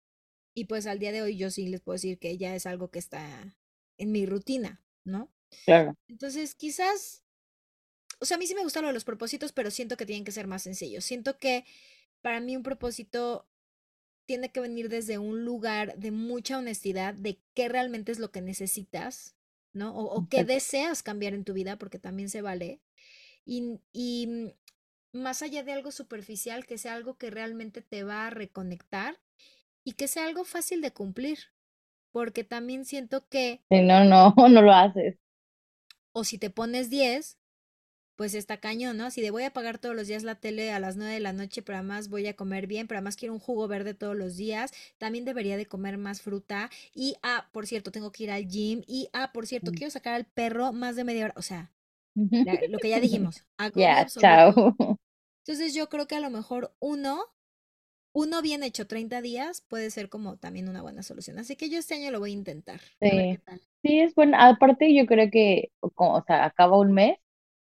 y 0.53 0.65
pues 0.65 0.85
al 0.87 0.99
día 0.99 1.13
de 1.13 1.21
hoy 1.21 1.37
yo 1.37 1.51
sí 1.51 1.69
les 1.69 1.79
puedo 1.79 1.93
decir 1.93 2.19
que 2.19 2.37
ya 2.37 2.53
es 2.53 2.65
algo 2.65 2.91
que 2.91 2.99
está 2.99 3.57
en 3.97 4.11
mi 4.11 4.25
rutina, 4.25 4.83
¿no? 5.05 5.33
Claro. 5.63 5.95
Entonces, 6.09 6.53
quizás, 6.53 7.23
o 8.19 8.25
sea, 8.25 8.35
a 8.35 8.39
mí 8.39 8.45
sí 8.45 8.55
me 8.55 8.63
gustan 8.63 8.93
los 8.93 9.05
propósitos, 9.05 9.53
pero 9.53 9.71
siento 9.71 9.95
que 9.95 10.05
tienen 10.05 10.25
que 10.25 10.33
ser 10.33 10.47
más 10.47 10.63
sencillos. 10.63 11.05
Siento 11.05 11.37
que 11.37 11.63
para 12.21 12.41
mí 12.41 12.57
un 12.57 12.63
propósito 12.63 13.47
tiene 14.27 14.51
que 14.51 14.59
venir 14.59 14.89
desde 14.89 15.17
un 15.17 15.45
lugar 15.45 15.97
de 15.97 16.11
mucha 16.11 16.59
honestidad 16.59 17.15
de 17.15 17.39
qué 17.55 17.69
realmente 17.69 18.11
es 18.11 18.19
lo 18.19 18.29
que 18.29 18.41
necesitas, 18.41 19.35
¿no? 19.73 19.97
O, 19.97 20.27
qué 20.29 20.43
deseas 20.43 21.01
cambiar 21.01 21.33
en 21.33 21.45
tu 21.45 21.53
vida, 21.53 21.77
porque 21.77 21.97
también 21.97 22.29
se 22.29 22.41
vale. 22.41 22.81
Y, 23.45 23.79
y 23.93 24.27
mm, 24.27 25.19
más 25.23 25.41
allá 25.41 25.63
de 25.63 25.71
algo 25.71 25.91
superficial, 25.91 26.65
que 26.65 26.77
sea 26.77 26.93
algo 26.93 27.17
que 27.17 27.31
realmente 27.31 27.81
te 27.81 28.03
va 28.03 28.27
a 28.27 28.29
reconectar 28.29 29.17
y 29.85 29.93
que 29.93 30.09
sea 30.09 30.25
algo 30.25 30.43
fácil 30.43 30.81
de 30.81 30.91
cumplir, 30.91 31.39
porque 32.11 32.43
también 32.43 32.83
siento 32.83 33.25
que... 33.29 33.61
Si 33.69 33.81
no, 33.81 34.03
no, 34.03 34.35
no 34.49 34.61
lo 34.61 34.73
haces. 34.73 35.17
O 36.11 36.25
si 36.25 36.37
te 36.37 36.49
pones 36.49 36.89
10, 36.89 37.37
pues 38.17 38.33
está 38.33 38.57
cañón, 38.57 38.97
¿no? 38.97 39.11
Si 39.11 39.21
de 39.21 39.29
voy 39.29 39.43
a 39.43 39.53
pagar 39.53 39.77
todos 39.77 39.95
los 39.95 40.07
días 40.07 40.23
la 40.23 40.35
tele 40.35 40.71
a 40.71 40.79
las 40.79 40.97
9 40.97 41.13
de 41.13 41.19
la 41.19 41.33
noche, 41.33 41.61
pero 41.61 41.77
además 41.77 42.09
voy 42.09 42.25
a 42.27 42.35
comer 42.35 42.65
bien, 42.65 42.87
pero 42.87 42.97
además 42.97 43.15
quiero 43.15 43.33
un 43.33 43.39
jugo 43.39 43.67
verde 43.67 43.93
todos 43.93 44.15
los 44.15 44.35
días, 44.35 44.73
también 44.97 45.23
debería 45.23 45.55
de 45.55 45.67
comer 45.67 45.99
más 45.99 46.21
fruta 46.21 46.71
y, 46.93 47.15
ah, 47.21 47.47
por 47.53 47.67
cierto, 47.67 47.91
tengo 47.91 48.11
que 48.11 48.23
ir 48.23 48.31
al 48.31 48.47
gym 48.47 48.81
y, 48.87 49.07
ah, 49.13 49.31
por 49.33 49.45
cierto, 49.45 49.71
mm. 49.71 49.75
quiero 49.75 49.91
sacar 49.91 50.15
al 50.15 50.25
perro 50.25 50.73
más 50.73 50.95
de 50.95 51.03
media 51.03 51.25
hora, 51.25 51.33
o 51.37 51.43
sea, 51.43 51.71
lo 52.69 52.79
que 52.79 52.89
ya 52.89 52.99
dijimos. 52.99 53.45
Ya, 53.75 54.07
chao. 54.07 54.75
Entonces 55.45 55.75
yo 55.75 55.87
creo 55.87 56.07
que 56.07 56.15
a 56.15 56.19
lo 56.19 56.31
mejor 56.31 56.75
uno, 56.79 57.19
uno 58.13 58.41
bien 58.41 58.63
hecho 58.63 58.87
30 58.87 59.21
días 59.21 59.61
puede 59.61 59.91
ser 59.91 60.09
como 60.09 60.37
también 60.37 60.67
una 60.67 60.81
buena 60.81 61.03
solución. 61.03 61.37
Así 61.37 61.55
que 61.55 61.69
yo 61.69 61.77
este 61.77 61.93
año 61.93 62.11
lo 62.11 62.19
voy 62.19 62.31
a 62.31 62.33
intentar. 62.33 62.81
Sí, 62.99 63.37
sí 63.83 63.99
es 63.99 64.13
bueno. 64.15 64.35
Aparte 64.39 64.93
yo 64.93 65.05
creo 65.05 65.29
que, 65.31 65.71
o 65.79 66.23
sea, 66.27 66.43
acaba 66.45 66.79
un 66.79 66.91
mes 66.91 67.17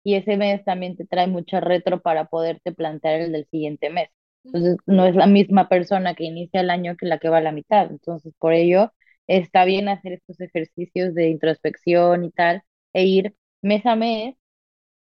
y 0.04 0.14
ese 0.14 0.36
mes 0.36 0.64
también 0.64 0.96
te 0.96 1.06
trae 1.06 1.26
mucho 1.28 1.60
retro 1.60 2.00
para 2.02 2.26
poderte 2.26 2.72
plantear 2.72 3.20
el 3.20 3.32
del 3.32 3.46
siguiente 3.50 3.90
mes. 3.90 4.08
Entonces, 4.44 4.76
no 4.86 5.06
es 5.06 5.14
la 5.14 5.26
misma 5.26 5.68
persona 5.68 6.14
que 6.14 6.24
inicia 6.24 6.60
el 6.60 6.70
año 6.70 6.96
que 6.96 7.06
la 7.06 7.18
que 7.18 7.28
va 7.28 7.38
a 7.38 7.40
la 7.40 7.52
mitad. 7.52 7.88
Entonces, 7.90 8.34
por 8.38 8.52
ello, 8.52 8.92
está 9.28 9.64
bien 9.64 9.88
hacer 9.88 10.14
estos 10.14 10.40
ejercicios 10.40 11.14
de 11.14 11.28
introspección 11.28 12.24
y 12.24 12.30
tal, 12.32 12.62
e 12.92 13.04
ir 13.06 13.34
mes 13.62 13.86
a 13.86 13.94
mes, 13.96 14.34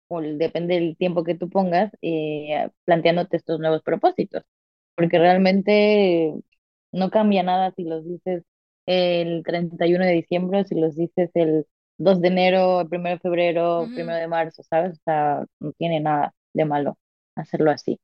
o 0.09 0.21
depende 0.23 0.75
del 0.75 0.97
tiempo 0.97 1.25
que 1.25 1.35
tú 1.35 1.51
pongas, 1.51 1.93
eh, 2.03 2.69
planteándote 2.85 3.37
estos 3.37 3.59
nuevos 3.61 3.83
propósitos. 3.83 4.45
Porque 4.95 5.19
realmente 5.19 6.35
no 6.93 7.11
cambia 7.11 7.43
nada 7.43 7.73
si 7.77 7.85
los 7.85 8.05
dices 8.07 8.45
el 8.87 9.43
31 9.45 10.07
de 10.07 10.13
diciembre, 10.15 10.65
si 10.65 10.75
los 10.77 10.97
dices 10.97 11.31
el 11.35 11.67
2 11.99 12.21
de 12.21 12.29
enero, 12.29 12.87
1 12.91 13.09
de 13.09 13.19
febrero, 13.19 13.83
1 13.83 14.15
de 14.15 14.29
marzo, 14.29 14.63
¿sabes? 14.63 14.99
O 14.99 15.03
sea, 15.05 15.45
no 15.61 15.73
tiene 15.73 16.01
nada 16.01 16.35
de 16.53 16.65
malo 16.65 16.99
hacerlo 17.35 17.71
así. 17.71 18.01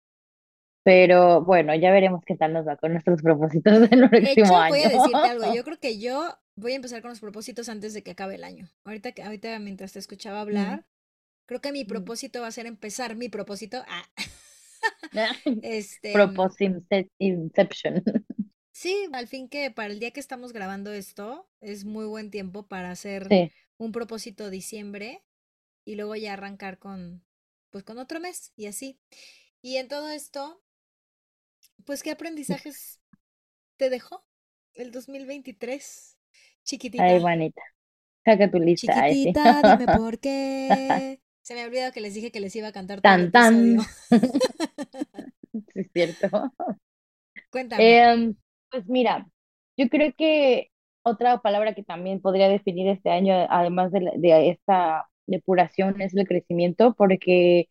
Pero 0.84 1.42
bueno, 1.44 1.74
ya 1.74 1.92
veremos 1.92 2.22
qué 2.26 2.36
tal 2.36 2.52
nos 2.52 2.66
va 2.66 2.76
con 2.76 2.92
nuestros 2.92 3.22
propósitos 3.22 3.88
del 3.88 4.08
próximo 4.08 4.58
año. 4.58 4.70
Voy 4.70 4.82
a 4.82 4.88
decirte 4.88 5.28
algo, 5.28 5.54
yo 5.54 5.64
creo 5.64 5.78
que 5.78 5.98
yo 5.98 6.36
voy 6.56 6.72
a 6.72 6.76
empezar 6.76 7.02
con 7.02 7.10
los 7.10 7.20
propósitos 7.20 7.68
antes 7.68 7.94
de 7.94 8.02
que 8.02 8.12
acabe 8.12 8.34
el 8.34 8.44
año. 8.44 8.68
Ahorita, 8.84 9.10
ahorita 9.24 9.58
mientras 9.58 9.92
te 9.92 9.98
escuchaba 9.98 10.40
hablar, 10.40 10.84
creo 11.46 11.60
que 11.60 11.72
mi 11.72 11.84
propósito 11.84 12.40
va 12.40 12.48
a 12.48 12.52
ser 12.52 12.66
empezar 12.66 13.16
mi 13.16 13.28
propósito. 13.28 13.82
Ah. 13.88 14.04
este, 15.62 16.12
propósito 16.12 16.80
Inception. 17.18 18.02
Sí, 18.72 19.08
al 19.12 19.28
fin 19.28 19.48
que 19.48 19.70
para 19.70 19.92
el 19.92 20.00
día 20.00 20.10
que 20.10 20.20
estamos 20.20 20.52
grabando 20.52 20.92
esto 20.92 21.46
es 21.60 21.84
muy 21.84 22.06
buen 22.06 22.30
tiempo 22.30 22.66
para 22.66 22.90
hacer 22.90 23.28
un 23.76 23.92
propósito 23.92 24.50
diciembre 24.50 25.22
y 25.84 25.94
luego 25.96 26.16
ya 26.16 26.32
arrancar 26.32 26.78
con, 26.78 27.22
pues 27.70 27.84
con 27.84 27.98
otro 27.98 28.18
mes 28.18 28.52
y 28.56 28.66
así. 28.66 28.98
Y 29.60 29.76
en 29.76 29.88
todo 29.88 30.08
esto, 30.10 30.60
pues, 31.84 32.02
¿qué 32.02 32.10
aprendizajes 32.10 33.00
te 33.76 33.90
dejó 33.90 34.24
el 34.74 34.90
2023? 34.90 36.18
Chiquitita. 36.64 37.04
Ay, 37.04 37.20
Juanita. 37.20 37.62
Saca 38.24 38.50
tu 38.50 38.58
lista. 38.58 39.08
Chiquitita, 39.08 39.76
dime 39.78 39.92
por 39.98 40.18
qué. 40.18 41.20
Se 41.42 41.54
me 41.54 41.62
ha 41.62 41.66
olvidado 41.66 41.92
que 41.92 42.00
les 42.00 42.14
dije 42.14 42.30
que 42.30 42.40
les 42.40 42.54
iba 42.54 42.68
a 42.68 42.72
cantar 42.72 43.00
todo 43.00 43.12
tan, 43.12 43.30
tan. 43.32 43.78
sí, 45.52 45.80
es 45.80 45.90
cierto. 45.92 46.52
Cuéntame. 47.50 47.98
Em, 47.98 48.34
pues 48.72 48.88
mira, 48.88 49.28
yo 49.78 49.88
creo 49.90 50.12
que 50.16 50.70
otra 51.04 51.38
palabra 51.40 51.74
que 51.74 51.84
también 51.84 52.22
podría 52.22 52.48
definir 52.48 52.88
este 52.88 53.10
año, 53.10 53.34
además 53.50 53.92
de, 53.92 54.12
de 54.16 54.50
esta 54.50 55.08
depuración, 55.26 56.00
es 56.02 56.14
el 56.16 56.28
crecimiento, 56.28 56.94
porque 56.94 57.68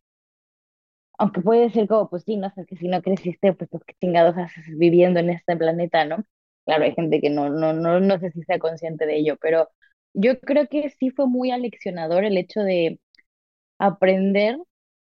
aunque 1.17 1.41
puede 1.41 1.69
ser 1.71 1.87
como, 1.87 2.09
pues 2.09 2.23
sí, 2.23 2.37
no 2.37 2.49
sé, 2.51 2.65
que 2.65 2.75
si 2.77 2.87
no 2.87 3.01
creciste, 3.01 3.53
pues, 3.53 3.69
pues 3.69 3.83
qué 3.85 3.93
chingados 4.01 4.37
haces 4.37 4.65
viviendo 4.77 5.19
en 5.19 5.29
este 5.29 5.55
planeta, 5.57 6.05
¿no? 6.05 6.23
Claro, 6.65 6.83
hay 6.83 6.93
gente 6.93 7.21
que 7.21 7.29
no, 7.29 7.49
no, 7.49 7.73
no, 7.73 7.99
no 7.99 8.19
sé 8.19 8.31
si 8.31 8.43
sea 8.43 8.59
consciente 8.59 9.05
de 9.05 9.17
ello, 9.17 9.37
pero 9.41 9.69
yo 10.13 10.39
creo 10.39 10.67
que 10.67 10.89
sí 10.89 11.11
fue 11.11 11.27
muy 11.27 11.51
aleccionador 11.51 12.23
el 12.25 12.37
hecho 12.37 12.61
de 12.61 12.99
aprender 13.79 14.57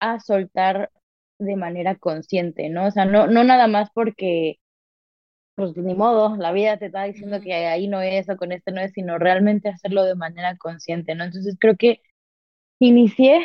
a 0.02 0.22
soltar 0.22 0.92
de 1.40 1.58
manera 1.58 1.98
consciente, 1.98 2.70
¿no? 2.70 2.88
O 2.88 2.92
sea, 2.92 3.06
no, 3.06 3.28
no 3.28 3.46
nada 3.46 3.68
más 3.70 3.92
porque 3.96 4.61
pues 5.56 5.76
ni 5.78 5.94
modo, 5.96 6.36
la 6.38 6.52
vida 6.52 6.78
te 6.78 6.88
está 6.88 7.04
diciendo 7.04 7.42
que 7.42 7.54
ahí 7.54 7.88
no 7.88 8.02
es 8.02 8.30
o 8.30 8.38
con 8.38 8.52
este 8.52 8.72
no 8.72 8.82
es, 8.82 8.92
sino 8.94 9.18
realmente 9.20 9.70
hacerlo 9.70 10.04
de 10.04 10.16
manera 10.16 10.58
consciente, 10.58 11.16
¿no? 11.16 11.24
Entonces 11.26 11.56
creo 11.60 11.76
que 11.78 12.02
inicié 12.80 13.42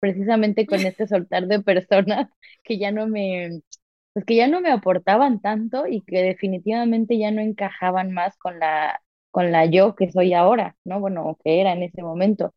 precisamente 0.00 0.66
con 0.66 0.86
este 0.86 1.06
soltar 1.06 1.46
de 1.48 1.60
personas 1.62 2.28
que 2.64 2.78
ya 2.78 2.92
no 2.92 3.06
me, 3.08 3.62
pues 4.12 4.24
que 4.26 4.36
ya 4.36 4.48
no 4.48 4.60
me 4.60 4.70
aportaban 4.72 5.40
tanto 5.40 5.86
y 5.88 6.02
que 6.02 6.22
definitivamente 6.22 7.18
ya 7.18 7.30
no 7.30 7.40
encajaban 7.42 8.12
más 8.12 8.36
con 8.38 8.58
la, 8.60 9.00
con 9.30 9.52
la 9.52 9.66
yo 9.66 9.94
que 9.96 10.10
soy 10.12 10.34
ahora, 10.34 10.76
¿no? 10.84 11.00
Bueno, 11.00 11.38
que 11.44 11.60
era 11.60 11.72
en 11.72 11.82
ese 11.84 12.02
momento. 12.02 12.54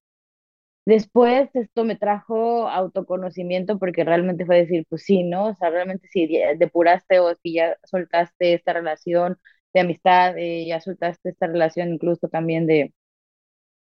Después 0.88 1.49
esto 1.53 1.83
me 1.83 1.97
trajo 1.97 2.69
autoconocimiento 2.69 3.77
porque 3.77 4.05
realmente 4.05 4.45
fue 4.45 4.57
decir, 4.59 4.85
pues 4.89 5.03
sí, 5.03 5.23
¿no? 5.23 5.47
O 5.47 5.55
sea, 5.55 5.69
realmente 5.69 6.07
si 6.11 6.27
depuraste 6.57 7.19
o 7.19 7.35
si 7.35 7.55
ya 7.55 7.77
soltaste 7.83 8.53
esta 8.53 8.71
relación 8.73 9.38
de 9.73 9.81
amistad, 9.81 10.38
eh, 10.38 10.65
ya 10.65 10.79
soltaste 10.79 11.29
esta 11.29 11.47
relación 11.47 11.89
incluso 11.93 12.29
también 12.29 12.67
de, 12.67 12.93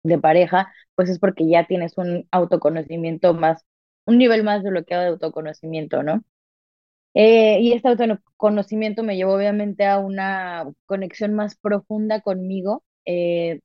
de 0.05 0.19
pareja, 0.19 0.73
pues 0.97 1.11
es 1.11 1.19
porque 1.19 1.49
ya 1.49 1.67
tienes 1.67 1.99
un 1.99 2.29
autoconocimiento 2.33 3.35
más, 3.35 3.65
un 4.07 4.19
nivel 4.19 4.45
más 4.45 4.63
bloqueado 4.63 5.05
de 5.05 5.11
autoconocimiento, 5.11 6.03
¿no? 6.03 6.25
Eh, 7.15 7.61
y 7.61 7.73
este 7.73 7.89
autoconocimiento 7.89 9.03
me 9.05 9.17
llevó 9.17 9.35
obviamente 9.35 9.87
a 9.87 9.99
una 9.99 10.65
conexión 10.87 11.35
más 11.35 11.57
profunda 11.57 12.21
conmigo, 12.23 12.85
eh, 13.07 13.61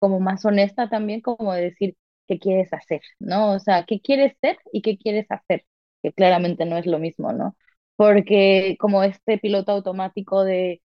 como 0.00 0.20
más 0.20 0.44
honesta 0.46 0.88
también, 0.90 1.20
como 1.22 1.54
decir, 1.54 1.96
qué 2.28 2.38
quieres 2.38 2.72
hacer, 2.72 3.02
¿no? 3.18 3.52
O 3.54 3.58
sea, 3.60 3.84
qué 3.86 4.00
quieres 4.00 4.36
ser 4.40 4.58
y 4.72 4.82
qué 4.82 4.98
quieres 4.98 5.26
hacer, 5.30 5.64
que 6.02 6.12
claramente 6.12 6.66
no 6.66 6.78
es 6.78 6.86
lo 6.86 6.98
mismo, 6.98 7.32
¿no? 7.32 7.56
Porque 7.96 8.76
como 8.80 9.02
este 9.04 9.38
piloto 9.38 9.72
automático 9.72 10.44
de 10.44 10.82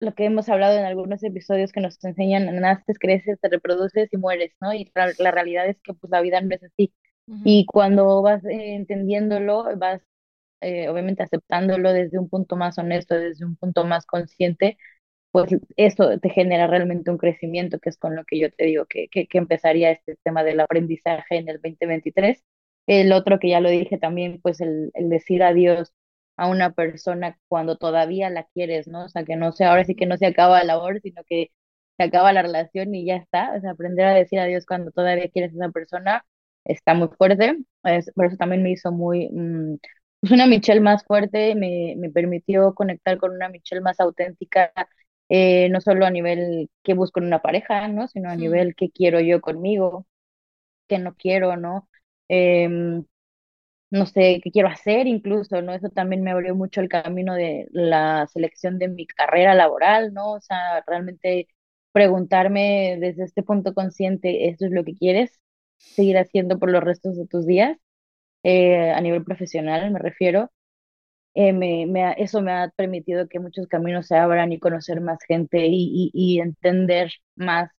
lo 0.00 0.14
que 0.14 0.26
hemos 0.26 0.48
hablado 0.48 0.78
en 0.78 0.84
algunos 0.84 1.22
episodios 1.24 1.72
que 1.72 1.80
nos 1.80 2.02
enseñan, 2.04 2.54
naces, 2.60 2.98
creces, 2.98 3.40
te 3.40 3.48
reproduces 3.48 4.12
y 4.12 4.16
mueres, 4.18 4.52
¿no? 4.60 4.72
Y 4.74 4.90
la, 4.94 5.30
realidad 5.30 5.66
es 5.68 5.80
que 5.82 5.94
pues 5.94 6.10
la 6.10 6.20
vida 6.20 6.40
no 6.40 6.54
es 6.54 6.62
así. 6.62 6.92
Y 7.44 7.64
cuando 7.66 8.20
vas 8.22 8.44
eh, 8.44 8.74
entendiéndolo, 8.74 9.64
vas 9.78 10.02
eh, 10.60 10.88
obviamente 10.88 11.22
aceptándolo 11.22 11.92
desde 11.92 12.18
un 12.18 12.28
punto 12.28 12.56
más 12.56 12.78
honesto, 12.78 13.14
desde 13.14 13.44
un 13.46 13.56
punto 13.56 13.84
más 13.84 14.06
consciente, 14.06 14.78
pues 15.34 15.50
eso 15.76 16.20
te 16.20 16.30
genera 16.30 16.68
realmente 16.68 17.10
un 17.10 17.18
crecimiento, 17.18 17.80
que 17.80 17.90
es 17.90 17.98
con 17.98 18.14
lo 18.14 18.24
que 18.24 18.38
yo 18.38 18.52
te 18.52 18.66
digo 18.66 18.86
que, 18.86 19.08
que, 19.08 19.26
empezaría 19.32 19.90
este 19.90 20.16
tema 20.22 20.44
del 20.44 20.60
aprendizaje 20.60 21.38
en 21.38 21.48
el 21.48 21.56
2023. 21.56 22.44
El 22.86 23.12
otro 23.12 23.40
que 23.40 23.48
ya 23.48 23.60
lo 23.60 23.68
dije 23.68 23.98
también, 23.98 24.40
pues 24.40 24.60
el, 24.60 24.92
decir 24.94 25.42
adiós 25.42 25.92
a 26.36 26.48
una 26.48 26.72
persona 26.74 27.36
cuando 27.48 27.76
todavía 27.76 28.30
la 28.30 28.44
quieres, 28.54 28.86
¿no? 28.86 29.06
O 29.06 29.08
sea, 29.08 29.24
que 29.24 29.34
no 29.34 29.50
sea, 29.50 29.70
ahora 29.70 29.84
sí 29.84 29.96
que 29.96 30.06
no 30.06 30.16
se 30.18 30.26
acaba 30.26 30.60
la 30.60 30.74
labor, 30.74 31.00
sino 31.00 31.24
que 31.24 31.50
se 31.96 32.04
acaba 32.04 32.32
la 32.32 32.42
relación 32.42 32.94
y 32.94 33.04
ya 33.06 33.16
está. 33.16 33.54
O 33.56 33.60
sea, 33.60 33.72
aprender 33.72 34.06
a 34.06 34.14
decir 34.14 34.38
adiós 34.38 34.66
cuando 34.66 34.92
todavía 34.92 35.28
quieres 35.30 35.52
a 35.54 35.56
esa 35.56 35.72
persona 35.72 36.24
está 36.64 36.94
muy 36.94 37.08
fuerte. 37.18 37.58
por 38.14 38.26
eso 38.26 38.36
también 38.36 38.62
me 38.62 38.70
hizo 38.72 38.92
muy, 38.92 39.28
mm, 39.32 39.78
pues 40.20 40.32
una 40.32 40.46
Michelle 40.46 40.80
más 40.80 41.04
fuerte, 41.04 41.54
me, 41.56 41.94
me 41.98 42.10
permitió 42.10 42.74
conectar 42.74 43.18
con 43.18 43.32
una 43.32 43.48
Michelle 43.48 43.82
más 43.82 44.00
auténtica 44.00 44.72
eh, 45.28 45.68
no 45.70 45.80
solo 45.80 46.06
a 46.06 46.10
nivel 46.10 46.70
que 46.82 46.94
busco 46.94 47.20
en 47.20 47.26
una 47.26 47.42
pareja, 47.42 47.88
¿no? 47.88 48.08
Sino 48.08 48.30
a 48.30 48.36
nivel 48.36 48.74
que 48.76 48.90
quiero 48.90 49.20
yo 49.20 49.40
conmigo, 49.40 50.06
que 50.88 50.98
no 50.98 51.14
quiero, 51.16 51.56
¿no? 51.56 51.88
Em, 52.28 53.04
no 53.90 54.06
sé 54.06 54.40
qué 54.42 54.50
quiero 54.50 54.68
hacer 54.68 55.06
incluso, 55.06 55.62
¿no? 55.62 55.72
Eso 55.74 55.88
también 55.90 56.22
me 56.22 56.30
abrió 56.32 56.54
mucho 56.54 56.80
el 56.80 56.88
camino 56.88 57.34
de 57.34 57.68
la 57.72 58.26
selección 58.32 58.78
de 58.78 58.88
mi 58.88 59.06
carrera 59.06 59.54
laboral, 59.54 60.12
¿no? 60.14 60.32
O 60.32 60.40
sea, 60.40 60.82
realmente 60.86 61.48
preguntarme 61.92 62.96
desde 63.00 63.24
este 63.24 63.42
punto 63.44 63.72
consciente, 63.74 64.48
¿esto 64.48 64.66
es 64.66 64.72
lo 64.72 64.84
que 64.84 64.94
quieres 64.94 65.40
seguir 65.78 66.18
haciendo 66.18 66.58
por 66.58 66.70
los 66.70 66.82
restos 66.82 67.16
de 67.16 67.26
tus 67.26 67.46
días? 67.46 67.78
Eh, 68.44 68.92
a 68.92 69.00
nivel 69.00 69.24
profesional 69.24 69.90
me 69.92 69.98
refiero. 69.98 70.50
Eh, 71.34 71.52
me, 71.52 71.86
me 71.86 72.14
eso 72.18 72.40
me 72.42 72.52
ha 72.52 72.70
permitido 72.76 73.28
que 73.28 73.40
muchos 73.40 73.66
caminos 73.68 74.06
se 74.06 74.16
abran 74.16 74.52
y 74.52 74.60
conocer 74.60 75.00
más 75.00 75.18
gente 75.26 75.66
y, 75.66 76.10
y, 76.14 76.36
y 76.36 76.40
entender 76.40 77.12
más 77.36 77.70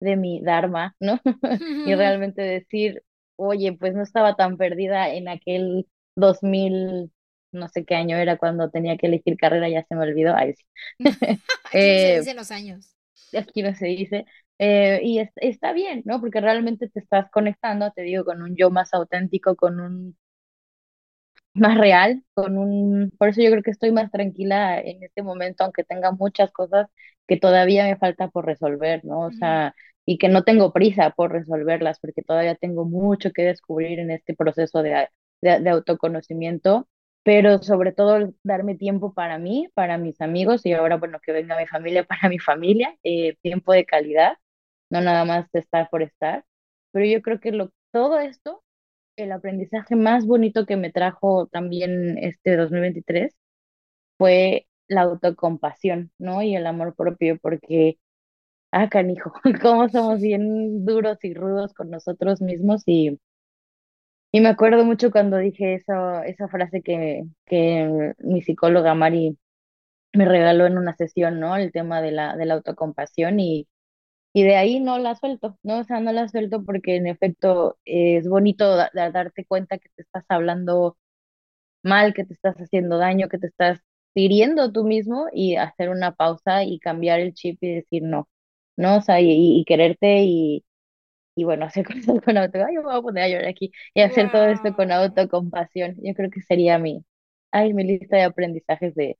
de 0.00 0.16
mi 0.16 0.42
Dharma, 0.42 0.94
¿no? 1.00 1.20
y 1.84 1.94
realmente 1.94 2.42
decir, 2.42 3.02
oye, 3.36 3.72
pues 3.78 3.94
no 3.94 4.02
estaba 4.02 4.36
tan 4.36 4.56
perdida 4.56 5.10
en 5.14 5.28
aquel 5.28 5.86
2000, 6.16 7.12
no 7.52 7.68
sé 7.68 7.84
qué 7.84 7.94
año 7.96 8.16
era 8.16 8.36
cuando 8.38 8.70
tenía 8.70 8.96
que 8.96 9.06
elegir 9.06 9.36
carrera, 9.36 9.68
ya 9.68 9.84
se 9.86 9.94
me 9.94 10.02
olvidó. 10.02 10.34
Ahí 10.36 10.54
sí. 10.54 10.64
aquí 11.64 11.88
no 11.88 11.98
se 11.98 12.10
dicen 12.12 12.36
los 12.36 12.50
años. 12.50 12.94
Aquí 13.36 13.62
no 13.62 13.74
se 13.74 13.86
dice. 13.86 14.26
Eh, 14.58 15.00
y 15.02 15.18
es, 15.18 15.30
está 15.36 15.72
bien, 15.72 16.02
¿no? 16.04 16.20
Porque 16.20 16.40
realmente 16.40 16.88
te 16.88 17.00
estás 17.00 17.30
conectando, 17.30 17.90
te 17.92 18.02
digo, 18.02 18.24
con 18.24 18.42
un 18.42 18.56
yo 18.56 18.70
más 18.70 18.94
auténtico, 18.94 19.56
con 19.56 19.80
un 19.80 20.16
más 21.54 21.78
real, 21.78 22.24
con 22.34 22.58
un, 22.58 23.12
por 23.18 23.28
eso 23.28 23.42
yo 23.42 23.50
creo 23.50 23.62
que 23.62 23.70
estoy 23.70 23.92
más 23.92 24.10
tranquila 24.10 24.80
en 24.80 25.02
este 25.02 25.22
momento, 25.22 25.64
aunque 25.64 25.84
tenga 25.84 26.12
muchas 26.12 26.52
cosas 26.52 26.88
que 27.26 27.36
todavía 27.38 27.84
me 27.84 27.96
falta 27.96 28.28
por 28.28 28.46
resolver, 28.46 29.04
¿no? 29.04 29.20
O 29.20 29.32
sea, 29.32 29.74
y 30.04 30.18
que 30.18 30.28
no 30.28 30.44
tengo 30.44 30.72
prisa 30.72 31.10
por 31.10 31.32
resolverlas, 31.32 31.98
porque 32.00 32.22
todavía 32.22 32.54
tengo 32.56 32.84
mucho 32.84 33.32
que 33.32 33.42
descubrir 33.42 33.98
en 34.00 34.10
este 34.10 34.34
proceso 34.34 34.82
de, 34.82 35.08
de, 35.40 35.70
autoconocimiento, 35.70 36.88
pero 37.22 37.62
sobre 37.62 37.92
todo 37.92 38.32
darme 38.42 38.74
tiempo 38.76 39.14
para 39.14 39.38
mí, 39.38 39.68
para 39.74 39.96
mis 39.98 40.20
amigos, 40.20 40.66
y 40.66 40.72
ahora, 40.72 40.96
bueno, 40.96 41.20
que 41.22 41.32
venga 41.32 41.56
mi 41.58 41.66
familia, 41.66 42.04
para 42.08 42.28
mi 42.28 42.38
familia, 42.38 42.96
eh, 43.04 43.36
tiempo 43.42 43.72
de 43.72 43.86
calidad, 43.86 44.36
no 44.90 45.00
nada 45.00 45.24
más 45.24 45.50
de 45.52 45.60
estar 45.60 45.88
por 45.90 46.02
estar, 46.02 46.44
pero 46.92 47.06
yo 47.06 47.22
creo 47.22 47.40
que 47.40 47.52
lo, 47.52 47.72
todo 47.92 48.18
esto 48.20 48.63
el 49.16 49.32
aprendizaje 49.32 49.96
más 49.96 50.26
bonito 50.26 50.66
que 50.66 50.76
me 50.76 50.90
trajo 50.92 51.46
también 51.48 52.18
este 52.18 52.56
2023 52.56 53.34
fue 54.18 54.66
la 54.88 55.02
autocompasión, 55.02 56.12
¿no? 56.18 56.42
Y 56.42 56.56
el 56.56 56.66
amor 56.66 56.94
propio, 56.96 57.38
porque, 57.40 57.98
ah, 58.72 58.88
canijo, 58.90 59.32
cómo 59.62 59.88
somos 59.90 60.20
bien 60.20 60.84
duros 60.86 61.18
y 61.24 61.34
rudos 61.34 61.74
con 61.74 61.90
nosotros 61.90 62.42
mismos 62.42 62.82
y, 62.86 63.18
y 64.32 64.40
me 64.40 64.48
acuerdo 64.48 64.84
mucho 64.84 65.10
cuando 65.10 65.36
dije 65.38 65.74
esa, 65.74 66.24
esa 66.26 66.48
frase 66.48 66.82
que, 66.82 67.24
que 67.46 68.14
mi 68.18 68.42
psicóloga 68.42 68.94
Mari 68.94 69.38
me 70.14 70.26
regaló 70.26 70.66
en 70.66 70.78
una 70.78 70.94
sesión, 70.96 71.40
¿no? 71.40 71.56
El 71.56 71.72
tema 71.72 72.02
de 72.02 72.12
la, 72.12 72.36
de 72.36 72.46
la 72.46 72.54
autocompasión 72.54 73.40
y, 73.40 73.68
y 74.34 74.44
de 74.44 74.56
ahí 74.56 74.80
no 74.80 74.98
la 74.98 75.16
suelto, 75.16 75.58
¿no? 75.64 75.80
O 75.80 75.84
sea, 75.84 76.00
no 76.00 76.12
la 76.12 76.28
suelto 76.28 76.64
porque 76.64 76.96
en 76.98 77.08
efecto 77.08 77.78
es 77.86 78.28
bonito 78.28 78.76
darte 78.94 79.46
cuenta 79.46 79.78
que 79.78 79.90
te 79.96 80.02
estás 80.02 80.24
hablando 80.30 80.98
mal, 81.82 82.14
que 82.14 82.24
te 82.24 82.34
estás 82.34 82.56
haciendo 82.56 82.98
daño, 82.98 83.28
que 83.28 83.38
te 83.38 83.46
estás 83.48 83.80
hiriendo 84.14 84.72
tú 84.72 84.84
mismo 84.84 85.26
y 85.32 85.56
hacer 85.56 85.90
una 85.90 86.14
pausa 86.14 86.64
y 86.64 86.78
cambiar 86.80 87.20
el 87.20 87.34
chip 87.34 87.58
y 87.62 87.74
decir 87.76 88.02
no, 88.04 88.28
¿no? 88.76 88.98
O 88.98 89.02
sea, 89.02 89.20
y, 89.20 89.64
quererte 89.66 90.22
y, 90.24 90.64
y 91.36 91.44
bueno, 91.44 91.66
hacer 91.66 91.86
cosas 91.86 92.20
con 92.24 92.38
auto, 92.38 92.58
ay, 92.66 92.74
yo 92.76 92.82
me 92.82 92.88
voy 92.88 92.98
a 92.98 93.02
poner 93.02 93.24
a 93.24 93.28
llorar 93.28 93.48
aquí 93.48 93.72
y 93.94 94.02
hacer 94.02 94.30
todo 94.32 94.46
esto 94.46 94.74
con 94.76 94.92
autocompasión. 94.92 95.96
Yo 96.02 96.14
creo 96.14 96.30
que 96.30 96.42
sería 96.42 96.78
mi, 96.78 97.04
ay, 97.52 97.74
mi 97.74 97.84
lista 97.84 98.16
de 98.16 98.24
aprendizajes 98.24 98.94
de, 98.94 99.18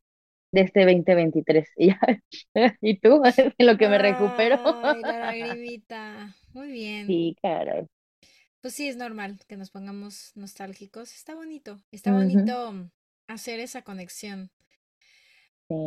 de 0.55 0.61
este 0.61 0.81
2023. 0.85 1.69
¿Y 2.81 2.99
tú? 3.01 3.21
En 3.59 3.67
lo 3.67 3.77
que 3.77 3.89
me 3.89 3.99
recupero. 3.99 4.61
Ay, 4.85 5.03
la 5.03 5.19
lagrimita. 5.33 6.37
Muy 6.53 6.71
bien. 6.71 7.07
Sí, 7.07 7.37
claro. 7.41 7.89
Pues 8.61 8.75
sí, 8.75 8.89
es 8.89 8.97
normal 8.97 9.39
que 9.47 9.57
nos 9.57 9.71
pongamos 9.71 10.33
nostálgicos. 10.37 11.13
Está 11.13 11.35
bonito, 11.35 11.83
está 11.91 12.13
bonito 12.13 12.91
hacer 13.27 13.61
esa 13.61 13.83
conexión. 13.83 14.51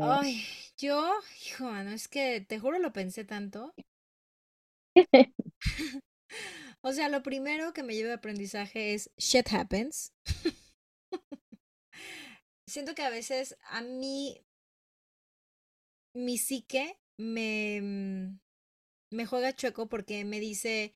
Ay, 0.01 0.43
yo, 0.77 1.11
hijo, 1.45 1.71
no 1.71 1.91
es 1.91 2.07
que 2.07 2.41
te 2.41 2.59
juro 2.59 2.77
lo 2.77 2.91
pensé 2.91 3.23
tanto. 3.23 3.73
o 6.81 6.91
sea, 6.91 7.09
lo 7.09 7.23
primero 7.23 7.73
que 7.73 7.83
me 7.83 7.95
lleva 7.95 8.09
de 8.09 8.15
aprendizaje 8.15 8.93
es 8.93 9.09
shit 9.17 9.47
happens. 9.51 10.13
Siento 12.67 12.93
que 12.95 13.03
a 13.03 13.09
veces 13.09 13.57
a 13.69 13.81
mí 13.81 14.45
mi 16.17 16.37
psique 16.37 16.97
me, 17.17 17.79
mm, 17.81 18.39
me 19.11 19.25
juega 19.25 19.55
chueco 19.55 19.87
porque 19.87 20.25
me 20.25 20.39
dice, 20.39 20.95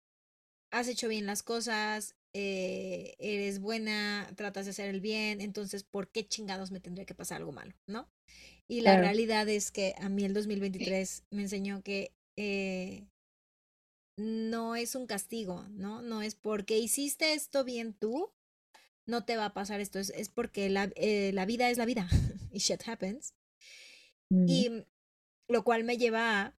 has 0.71 0.87
hecho 0.87 1.07
bien 1.07 1.25
las 1.25 1.43
cosas, 1.43 2.15
eh, 2.33 3.15
eres 3.19 3.59
buena, 3.59 4.31
tratas 4.35 4.65
de 4.65 4.71
hacer 4.71 4.89
el 4.89 5.01
bien, 5.01 5.41
entonces, 5.41 5.83
¿por 5.83 6.09
qué 6.09 6.27
chingados 6.27 6.71
me 6.71 6.79
tendría 6.79 7.05
que 7.05 7.15
pasar 7.15 7.37
algo 7.37 7.51
malo? 7.51 7.73
¿No? 7.87 8.09
Y 8.67 8.81
la 8.81 8.97
realidad 8.97 9.49
es 9.49 9.69
que 9.69 9.95
a 9.99 10.07
mí 10.07 10.23
el 10.23 10.33
2023 10.33 11.25
me 11.29 11.41
enseñó 11.41 11.83
que 11.83 12.13
eh, 12.37 13.05
no 14.17 14.77
es 14.77 14.95
un 14.95 15.07
castigo, 15.07 15.67
¿no? 15.71 16.01
No 16.01 16.21
es 16.21 16.35
porque 16.35 16.77
hiciste 16.77 17.33
esto 17.33 17.65
bien 17.65 17.93
tú, 17.93 18.31
no 19.05 19.25
te 19.25 19.35
va 19.35 19.47
a 19.47 19.53
pasar 19.53 19.81
esto, 19.81 19.99
es, 19.99 20.09
es 20.11 20.29
porque 20.29 20.69
la, 20.69 20.89
eh, 20.95 21.31
la 21.33 21.45
vida 21.45 21.69
es 21.69 21.77
la 21.77 21.85
vida 21.85 22.07
y 22.51 22.59
shit 22.59 22.87
happens. 22.87 23.33
Y 24.29 24.85
lo 25.51 25.63
cual 25.63 25.83
me 25.83 25.97
lleva 25.97 26.41
a 26.41 26.55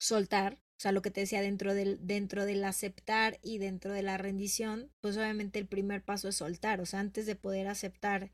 soltar, 0.00 0.54
o 0.54 0.80
sea, 0.82 0.92
lo 0.92 1.02
que 1.02 1.10
te 1.10 1.20
decía 1.20 1.40
dentro 1.42 1.74
del, 1.74 2.04
dentro 2.06 2.44
del 2.44 2.64
aceptar 2.64 3.38
y 3.42 3.58
dentro 3.58 3.92
de 3.92 4.02
la 4.02 4.18
rendición, 4.18 4.90
pues 5.00 5.16
obviamente 5.16 5.58
el 5.58 5.66
primer 5.66 6.02
paso 6.02 6.28
es 6.28 6.36
soltar, 6.36 6.80
o 6.80 6.86
sea, 6.86 7.00
antes 7.00 7.26
de 7.26 7.36
poder 7.36 7.68
aceptar 7.68 8.32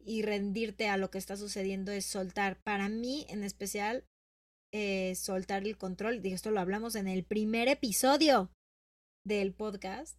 y 0.00 0.22
rendirte 0.22 0.88
a 0.88 0.96
lo 0.96 1.10
que 1.10 1.18
está 1.18 1.36
sucediendo 1.36 1.92
es 1.92 2.06
soltar. 2.06 2.56
Para 2.62 2.88
mí, 2.88 3.26
en 3.28 3.44
especial, 3.44 4.04
eh, 4.72 5.14
soltar 5.14 5.64
el 5.64 5.76
control. 5.76 6.22
Digo, 6.22 6.34
esto 6.34 6.50
lo 6.50 6.60
hablamos 6.60 6.94
en 6.94 7.08
el 7.08 7.24
primer 7.24 7.68
episodio 7.68 8.50
del 9.24 9.52
podcast. 9.52 10.18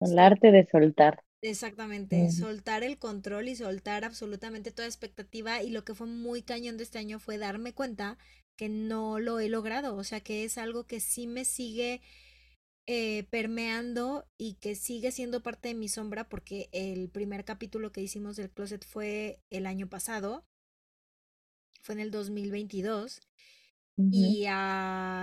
El 0.00 0.18
arte 0.18 0.50
de 0.50 0.66
soltar. 0.70 1.22
Exactamente, 1.46 2.30
soltar 2.30 2.84
el 2.84 2.96
control 2.96 3.48
y 3.48 3.56
soltar 3.56 4.02
absolutamente 4.02 4.70
toda 4.70 4.88
expectativa 4.88 5.62
y 5.62 5.68
lo 5.68 5.84
que 5.84 5.94
fue 5.94 6.06
muy 6.06 6.40
cañón 6.40 6.78
de 6.78 6.84
este 6.84 6.98
año 6.98 7.18
fue 7.18 7.36
darme 7.36 7.74
cuenta 7.74 8.16
que 8.56 8.70
no 8.70 9.20
lo 9.20 9.38
he 9.40 9.50
logrado, 9.50 9.94
o 9.94 10.04
sea 10.04 10.20
que 10.20 10.44
es 10.44 10.56
algo 10.56 10.86
que 10.86 11.00
sí 11.00 11.26
me 11.26 11.44
sigue 11.44 12.00
eh, 12.86 13.24
permeando 13.28 14.26
y 14.38 14.54
que 14.54 14.74
sigue 14.74 15.12
siendo 15.12 15.42
parte 15.42 15.68
de 15.68 15.74
mi 15.74 15.88
sombra 15.88 16.26
porque 16.30 16.70
el 16.72 17.10
primer 17.10 17.44
capítulo 17.44 17.92
que 17.92 18.00
hicimos 18.00 18.36
del 18.36 18.50
closet 18.50 18.82
fue 18.82 19.38
el 19.50 19.66
año 19.66 19.86
pasado, 19.86 20.46
fue 21.82 21.94
en 21.94 22.00
el 22.00 22.10
2022 22.10 23.20
y 24.10 24.46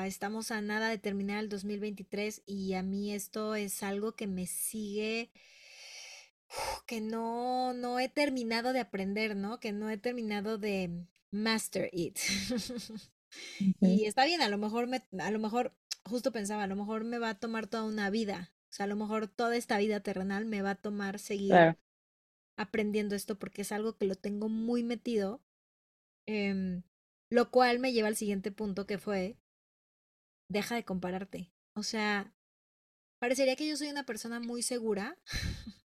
estamos 0.05 0.51
a 0.51 0.61
nada 0.61 0.89
de 0.89 0.99
terminar 0.99 1.43
el 1.43 1.49
2023 1.49 2.43
y 2.45 2.73
a 2.73 2.83
mí 2.83 3.11
esto 3.11 3.55
es 3.55 3.81
algo 3.81 4.15
que 4.15 4.27
me 4.27 4.45
sigue 4.45 5.31
que 6.85 7.01
no, 7.01 7.73
no 7.73 7.99
he 7.99 8.09
terminado 8.09 8.73
de 8.73 8.79
aprender, 8.79 9.35
¿no? 9.35 9.59
Que 9.59 9.71
no 9.71 9.89
he 9.89 9.97
terminado 9.97 10.57
de 10.57 11.05
master 11.31 11.89
it. 11.93 12.17
Y 13.79 14.05
está 14.05 14.25
bien, 14.25 14.41
a 14.41 14.49
lo 14.49 14.57
mejor 14.57 14.87
me, 14.87 15.05
a 15.19 15.31
lo 15.31 15.39
mejor, 15.39 15.73
justo 16.03 16.33
pensaba, 16.33 16.63
a 16.63 16.67
lo 16.67 16.75
mejor 16.75 17.05
me 17.05 17.17
va 17.17 17.29
a 17.29 17.39
tomar 17.39 17.67
toda 17.67 17.83
una 17.85 18.09
vida. 18.09 18.51
O 18.69 18.73
sea, 18.73 18.83
a 18.83 18.87
lo 18.87 18.95
mejor 18.95 19.27
toda 19.27 19.55
esta 19.55 19.77
vida 19.77 20.01
terrenal 20.01 20.45
me 20.45 20.61
va 20.61 20.71
a 20.71 20.75
tomar 20.75 21.17
seguir 21.17 21.53
aprendiendo 22.57 23.15
esto 23.15 23.39
porque 23.39 23.61
es 23.61 23.71
algo 23.71 23.97
que 23.97 24.05
lo 24.05 24.15
tengo 24.15 24.49
muy 24.49 24.83
metido. 24.83 25.41
Em, 26.27 26.83
lo 27.29 27.49
cual 27.51 27.79
me 27.79 27.93
lleva 27.93 28.09
al 28.09 28.15
siguiente 28.15 28.51
punto 28.51 28.85
que 28.85 28.97
fue, 28.97 29.37
deja 30.49 30.75
de 30.75 30.85
compararte. 30.85 31.51
O 31.73 31.83
sea, 31.83 32.33
parecería 33.19 33.55
que 33.55 33.67
yo 33.67 33.77
soy 33.77 33.89
una 33.89 34.05
persona 34.05 34.39
muy 34.39 34.61
segura 34.61 35.17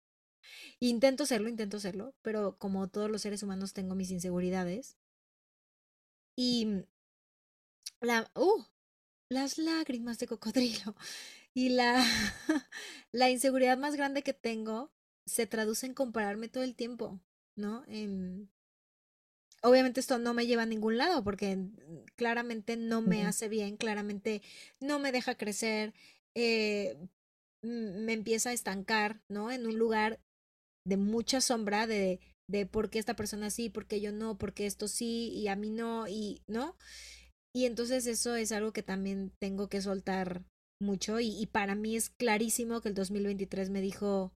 Intento 0.79 1.25
serlo, 1.25 1.49
intento 1.49 1.79
serlo, 1.79 2.13
pero 2.21 2.57
como 2.57 2.87
todos 2.89 3.09
los 3.09 3.21
seres 3.21 3.43
humanos 3.43 3.73
tengo 3.73 3.95
mis 3.95 4.11
inseguridades. 4.11 4.97
Y 6.35 6.85
la, 8.01 8.29
uh, 8.35 8.63
las 9.29 9.57
lágrimas 9.57 10.19
de 10.19 10.27
cocodrilo 10.27 10.95
y 11.53 11.69
la, 11.69 12.03
la 13.11 13.29
inseguridad 13.29 13.77
más 13.77 13.95
grande 13.95 14.23
que 14.23 14.33
tengo 14.33 14.91
se 15.25 15.47
traduce 15.47 15.85
en 15.85 15.93
compararme 15.93 16.49
todo 16.49 16.63
el 16.63 16.75
tiempo, 16.75 17.19
¿no? 17.55 17.85
obviamente 19.61 19.99
esto 19.99 20.19
no 20.19 20.33
me 20.33 20.45
lleva 20.45 20.63
a 20.63 20.65
ningún 20.67 20.97
lado 20.97 21.23
porque 21.23 21.57
claramente 22.15 22.75
no 22.77 23.01
me 23.01 23.25
hace 23.25 23.47
bien, 23.47 23.77
claramente 23.77 24.41
no 24.79 24.99
me 24.99 25.11
deja 25.11 25.35
crecer, 25.35 25.93
eh, 26.35 26.97
me 27.61 28.13
empieza 28.13 28.49
a 28.49 28.53
estancar, 28.53 29.21
¿no? 29.29 29.51
En 29.51 29.65
un 29.65 29.77
lugar 29.77 30.19
de 30.85 30.97
mucha 30.97 31.41
sombra, 31.41 31.87
de, 31.87 32.19
de 32.49 32.65
por 32.65 32.89
qué 32.89 32.99
esta 32.99 33.15
persona 33.15 33.49
sí, 33.49 33.69
por 33.69 33.87
qué 33.87 34.01
yo 34.01 34.11
no, 34.11 34.37
por 34.37 34.53
qué 34.53 34.65
esto 34.65 34.87
sí 34.87 35.29
y 35.29 35.47
a 35.47 35.55
mí 35.55 35.69
no, 35.69 36.07
y, 36.07 36.41
¿no? 36.47 36.75
Y 37.55 37.65
entonces 37.65 38.07
eso 38.07 38.35
es 38.35 38.51
algo 38.51 38.73
que 38.73 38.83
también 38.83 39.31
tengo 39.39 39.69
que 39.69 39.81
soltar 39.81 40.43
mucho 40.81 41.19
y, 41.19 41.29
y 41.29 41.45
para 41.47 41.75
mí 41.75 41.95
es 41.95 42.09
clarísimo 42.09 42.81
que 42.81 42.89
el 42.89 42.95
2023 42.95 43.69
me 43.69 43.81
dijo, 43.81 44.33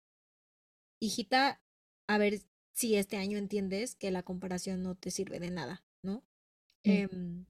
hijita, 1.01 1.61
a 2.07 2.17
ver 2.17 2.41
si 2.73 2.95
este 2.95 3.17
año 3.17 3.37
entiendes 3.37 3.95
que 3.95 4.11
la 4.11 4.23
comparación 4.23 4.83
no 4.83 4.95
te 4.95 5.11
sirve 5.11 5.39
de 5.39 5.49
nada, 5.49 5.83
¿no? 6.03 6.23
Em, 6.83 7.45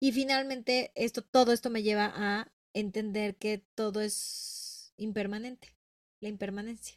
y 0.00 0.12
finalmente, 0.12 0.92
esto, 0.94 1.22
todo 1.22 1.52
esto 1.52 1.70
me 1.70 1.82
lleva 1.82 2.12
a 2.14 2.52
entender 2.74 3.36
que 3.36 3.64
todo 3.74 4.00
es 4.00 4.92
impermanente, 4.96 5.74
la 6.20 6.28
impermanencia. 6.28 6.96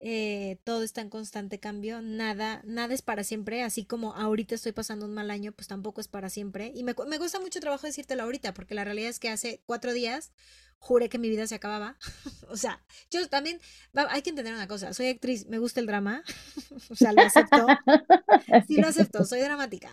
Eh, 0.00 0.60
todo 0.62 0.84
está 0.84 1.00
en 1.00 1.10
constante 1.10 1.58
cambio, 1.58 2.00
nada, 2.02 2.62
nada 2.64 2.94
es 2.94 3.02
para 3.02 3.24
siempre, 3.24 3.64
así 3.64 3.84
como 3.84 4.14
ahorita 4.14 4.54
estoy 4.54 4.70
pasando 4.70 5.06
un 5.06 5.12
mal 5.12 5.28
año, 5.30 5.50
pues 5.52 5.66
tampoco 5.66 6.00
es 6.00 6.06
para 6.06 6.30
siempre. 6.30 6.72
Y 6.74 6.84
me, 6.84 6.94
me 7.08 7.18
cuesta 7.18 7.40
mucho 7.40 7.58
trabajo 7.60 7.86
decírtelo 7.86 8.22
ahorita, 8.22 8.54
porque 8.54 8.74
la 8.74 8.84
realidad 8.84 9.10
es 9.10 9.18
que 9.18 9.28
hace 9.28 9.60
cuatro 9.66 9.92
días 9.92 10.32
juré 10.78 11.08
que 11.08 11.18
mi 11.18 11.28
vida 11.28 11.46
se 11.46 11.56
acababa. 11.56 11.96
o 12.48 12.56
sea, 12.56 12.80
yo 13.10 13.28
también, 13.28 13.60
hay 13.94 14.22
que 14.22 14.30
entender 14.30 14.54
una 14.54 14.68
cosa, 14.68 14.92
soy 14.92 15.08
actriz, 15.08 15.46
me 15.46 15.58
gusta 15.58 15.80
el 15.80 15.86
drama, 15.86 16.22
o 16.90 16.94
sea, 16.94 17.12
lo 17.12 17.22
acepto. 17.22 17.66
Sí, 18.66 18.76
lo 18.76 18.88
acepto, 18.88 19.24
soy 19.24 19.40
dramática, 19.40 19.90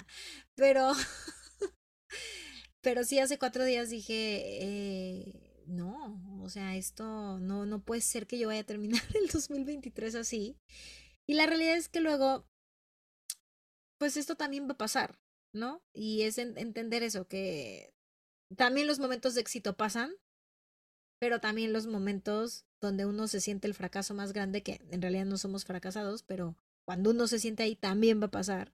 pero, 0.55 0.93
pero 2.81 3.03
sí, 3.03 3.19
hace 3.19 3.37
cuatro 3.37 3.65
días 3.65 3.89
dije, 3.89 4.13
eh, 4.61 5.44
no, 5.67 6.41
o 6.43 6.49
sea, 6.49 6.75
esto 6.75 7.39
no, 7.39 7.65
no 7.65 7.83
puede 7.83 8.01
ser 8.01 8.27
que 8.27 8.37
yo 8.37 8.47
vaya 8.47 8.61
a 8.61 8.65
terminar 8.65 9.01
el 9.15 9.27
2023 9.27 10.15
así. 10.15 10.57
Y 11.27 11.33
la 11.35 11.45
realidad 11.45 11.75
es 11.75 11.89
que 11.89 12.01
luego, 12.01 12.47
pues 13.97 14.17
esto 14.17 14.35
también 14.35 14.67
va 14.67 14.73
a 14.73 14.77
pasar, 14.77 15.19
¿no? 15.53 15.81
Y 15.93 16.23
es 16.23 16.37
entender 16.37 17.03
eso, 17.03 17.27
que 17.27 17.93
también 18.55 18.87
los 18.87 18.99
momentos 18.99 19.33
de 19.33 19.41
éxito 19.41 19.75
pasan, 19.75 20.13
pero 21.19 21.39
también 21.39 21.73
los 21.73 21.87
momentos 21.87 22.65
donde 22.81 23.05
uno 23.05 23.27
se 23.27 23.41
siente 23.41 23.67
el 23.67 23.73
fracaso 23.73 24.13
más 24.13 24.33
grande, 24.33 24.61
que 24.61 24.81
en 24.91 25.01
realidad 25.01 25.25
no 25.25 25.37
somos 25.37 25.65
fracasados, 25.65 26.23
pero 26.23 26.55
cuando 26.85 27.09
uno 27.11 27.27
se 27.27 27.39
siente 27.39 27.63
ahí 27.63 27.75
también 27.75 28.21
va 28.21 28.27
a 28.27 28.31
pasar. 28.31 28.73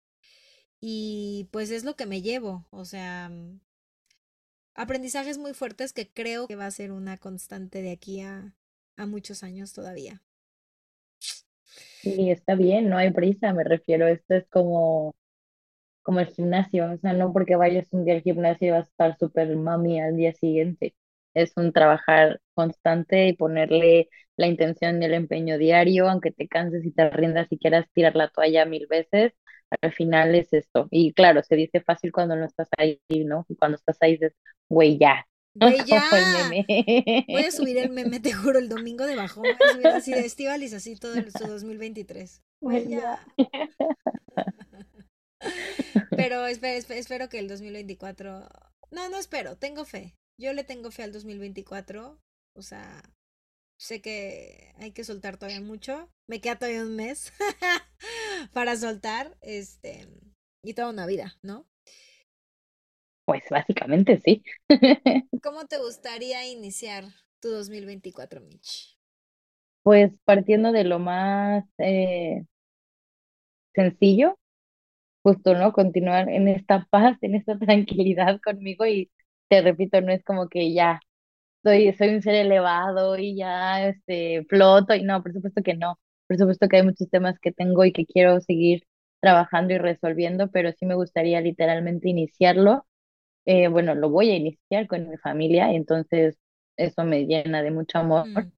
Y 0.82 1.48
pues 1.52 1.72
es 1.72 1.84
lo 1.86 1.96
que 1.96 2.06
me 2.08 2.22
llevo, 2.22 2.68
o 2.72 2.86
sea, 2.86 3.32
aprendizajes 4.76 5.38
muy 5.38 5.54
fuertes 5.54 5.94
que 5.94 6.10
creo 6.10 6.48
que 6.48 6.56
va 6.56 6.66
a 6.68 6.72
ser 6.72 6.92
una 6.92 7.18
constante 7.18 7.82
de 7.82 7.92
aquí 7.92 8.22
a, 8.22 8.56
a 8.98 9.06
muchos 9.06 9.44
años 9.44 9.74
todavía. 9.74 10.22
Sí, 12.04 12.32
está 12.32 12.56
bien, 12.56 12.90
no 12.90 12.98
hay 12.98 13.12
prisa, 13.12 13.54
me 13.54 13.64
refiero, 13.64 14.08
esto 14.08 14.34
es 14.34 14.48
como, 14.50 15.16
como 16.04 16.20
el 16.22 16.28
gimnasio, 16.28 16.92
o 16.94 16.98
sea, 17.00 17.14
no 17.14 17.34
porque 17.34 17.56
vayas 17.58 17.88
un 17.94 18.06
día 18.06 18.16
al 18.16 18.22
gimnasio 18.24 18.74
vas 18.74 18.86
a 18.88 18.90
estar 18.90 19.18
súper 19.20 19.56
mami 19.58 20.02
al 20.02 20.18
día 20.18 20.34
siguiente, 20.34 20.96
es 21.36 21.54
un 21.58 21.74
trabajar 21.74 22.42
constante 22.56 23.28
y 23.30 23.34
ponerle 23.38 24.10
la 24.38 24.48
intención 24.48 25.02
y 25.02 25.06
el 25.06 25.14
empeño 25.16 25.58
diario, 25.58 26.10
aunque 26.10 26.32
te 26.32 26.48
canses 26.48 26.86
y 26.86 26.92
te 26.94 27.10
rindas 27.12 27.48
y 27.52 27.60
quieras 27.60 27.88
tirar 27.94 28.16
la 28.16 28.30
toalla 28.30 28.66
mil 28.66 28.88
veces, 28.88 29.34
al 29.82 29.94
final 29.94 30.36
es 30.36 30.52
esto. 30.54 30.88
Y 30.92 31.14
claro, 31.14 31.42
se 31.44 31.56
dice 31.56 31.82
fácil 31.82 32.12
cuando 32.12 32.36
no 32.36 32.46
estás 32.46 32.68
ahí, 32.78 33.00
¿no? 33.10 33.46
Y 33.50 33.56
cuando 33.56 33.78
estás 33.78 33.98
ahí 34.02 34.14
dices, 34.14 34.34
güey, 34.70 34.98
ya. 34.98 35.26
Güey, 35.54 35.84
ya. 35.86 36.02
Voy 37.28 37.44
a 37.44 37.52
subir 37.52 37.78
el 37.78 37.90
meme, 37.90 38.22
te 38.22 38.32
juro, 38.32 38.58
el 38.58 38.70
domingo 38.70 39.06
de 39.06 39.18
bajón. 39.18 39.44
Voy 39.44 39.52
a 39.52 39.74
subir 39.74 39.88
así 39.88 40.14
de 40.14 40.22
Estivalis, 40.22 40.74
así 40.74 40.96
todo 40.96 41.16
el, 41.16 41.30
su 41.30 41.46
2023. 41.46 42.42
Güey, 42.62 42.88
ya. 42.88 43.20
Pero 46.12 46.46
espero, 46.46 46.94
espero 46.94 47.28
que 47.28 47.40
el 47.40 47.50
2024. 47.50 48.48
No, 48.92 49.10
no 49.10 49.18
espero, 49.18 49.58
tengo 49.58 49.84
fe. 49.84 50.16
Yo 50.40 50.54
le 50.54 50.64
tengo 50.64 50.90
fe 50.90 51.04
al 51.04 51.12
2024. 51.12 52.18
O 52.56 52.62
sea, 52.62 53.02
sé 53.82 54.00
que 54.00 54.74
hay 54.78 54.92
que 54.92 55.04
soltar 55.04 55.38
todavía 55.38 55.62
mucho. 55.62 56.10
Me 56.28 56.40
queda 56.40 56.58
todavía 56.58 56.84
un 56.84 56.96
mes 56.96 57.34
para 58.54 58.76
soltar. 58.76 59.36
Este. 59.42 60.08
Y 60.64 60.76
toda 60.76 60.92
una 60.92 61.08
vida, 61.08 61.36
¿no? 61.42 61.66
Pues 63.26 63.44
básicamente 63.50 64.22
sí. 64.24 64.44
¿Cómo 65.44 65.66
te 65.66 65.80
gustaría 65.80 66.48
iniciar 66.48 67.06
tu 67.40 67.50
2024, 67.50 68.42
Mitch? 68.42 68.98
Pues 69.84 70.12
partiendo 70.26 70.72
de 70.72 70.84
lo 70.84 71.00
más 71.00 71.66
eh, 71.80 72.46
sencillo, 73.74 74.38
justo, 75.24 75.56
¿no? 75.56 75.74
Continuar 75.74 76.30
en 76.30 76.48
esta 76.48 76.86
paz, 76.92 77.18
en 77.22 77.34
esta 77.34 77.58
tranquilidad 77.58 78.40
conmigo 78.42 78.86
y 78.86 79.10
te 79.50 79.62
repito, 79.62 80.00
no 80.02 80.12
es 80.12 80.24
como 80.24 80.48
que 80.50 80.72
ya 80.72 81.00
soy, 81.64 81.94
soy 81.94 82.10
un 82.10 82.22
ser 82.22 82.36
elevado 82.36 83.18
y 83.18 83.36
ya 83.36 83.88
este, 83.88 84.46
floto, 84.50 84.96
y 84.96 85.04
no, 85.04 85.22
por 85.24 85.34
supuesto 85.34 85.62
que 85.64 85.76
no. 85.76 86.00
Por 86.28 86.38
supuesto 86.38 86.68
que 86.68 86.78
hay 86.78 86.84
muchos 86.84 87.10
temas 87.10 87.40
que 87.40 87.52
tengo 87.52 87.84
y 87.86 87.92
que 87.94 88.06
quiero 88.06 88.40
seguir 88.42 88.84
trabajando 89.20 89.74
y 89.74 89.78
resolviendo, 89.78 90.50
pero 90.52 90.72
sí 90.74 90.86
me 90.86 90.96
gustaría 90.96 91.42
literalmente 91.42 92.10
iniciarlo. 92.10 92.86
Eh, 93.46 93.68
bueno, 93.68 93.96
lo 93.96 94.10
voy 94.10 94.32
a 94.32 94.36
iniciar 94.38 94.88
con 94.88 95.10
mi 95.10 95.18
familia, 95.18 95.72
entonces 95.74 96.40
eso 96.78 97.04
me 97.06 97.26
llena 97.26 97.64
de 97.64 97.72
mucho 97.72 98.00
amor. 98.00 98.28
Mm. 98.28 98.52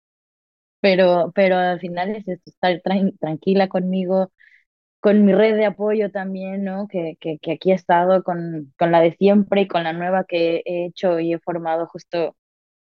Pero, 0.82 1.32
pero 1.36 1.58
al 1.58 1.80
final 1.80 2.16
es 2.16 2.28
estar 2.28 2.82
tranquila 3.20 3.70
conmigo, 3.70 4.32
con 5.00 5.26
mi 5.26 5.34
red 5.34 5.56
de 5.56 5.66
apoyo 5.66 6.12
también, 6.12 6.64
¿no? 6.66 6.88
Que, 6.88 7.18
que, 7.20 7.40
que 7.40 7.54
aquí 7.54 7.72
he 7.72 7.76
estado 7.76 8.24
con, 8.24 8.74
con 8.78 8.92
la 8.92 9.02
de 9.02 9.14
siempre 9.14 9.62
y 9.62 9.68
con 9.68 9.84
la 9.86 9.94
nueva 9.94 10.26
que 10.26 10.64
he 10.66 10.86
hecho 10.88 11.20
y 11.20 11.34
he 11.34 11.40
formado 11.40 11.88
justo 11.88 12.36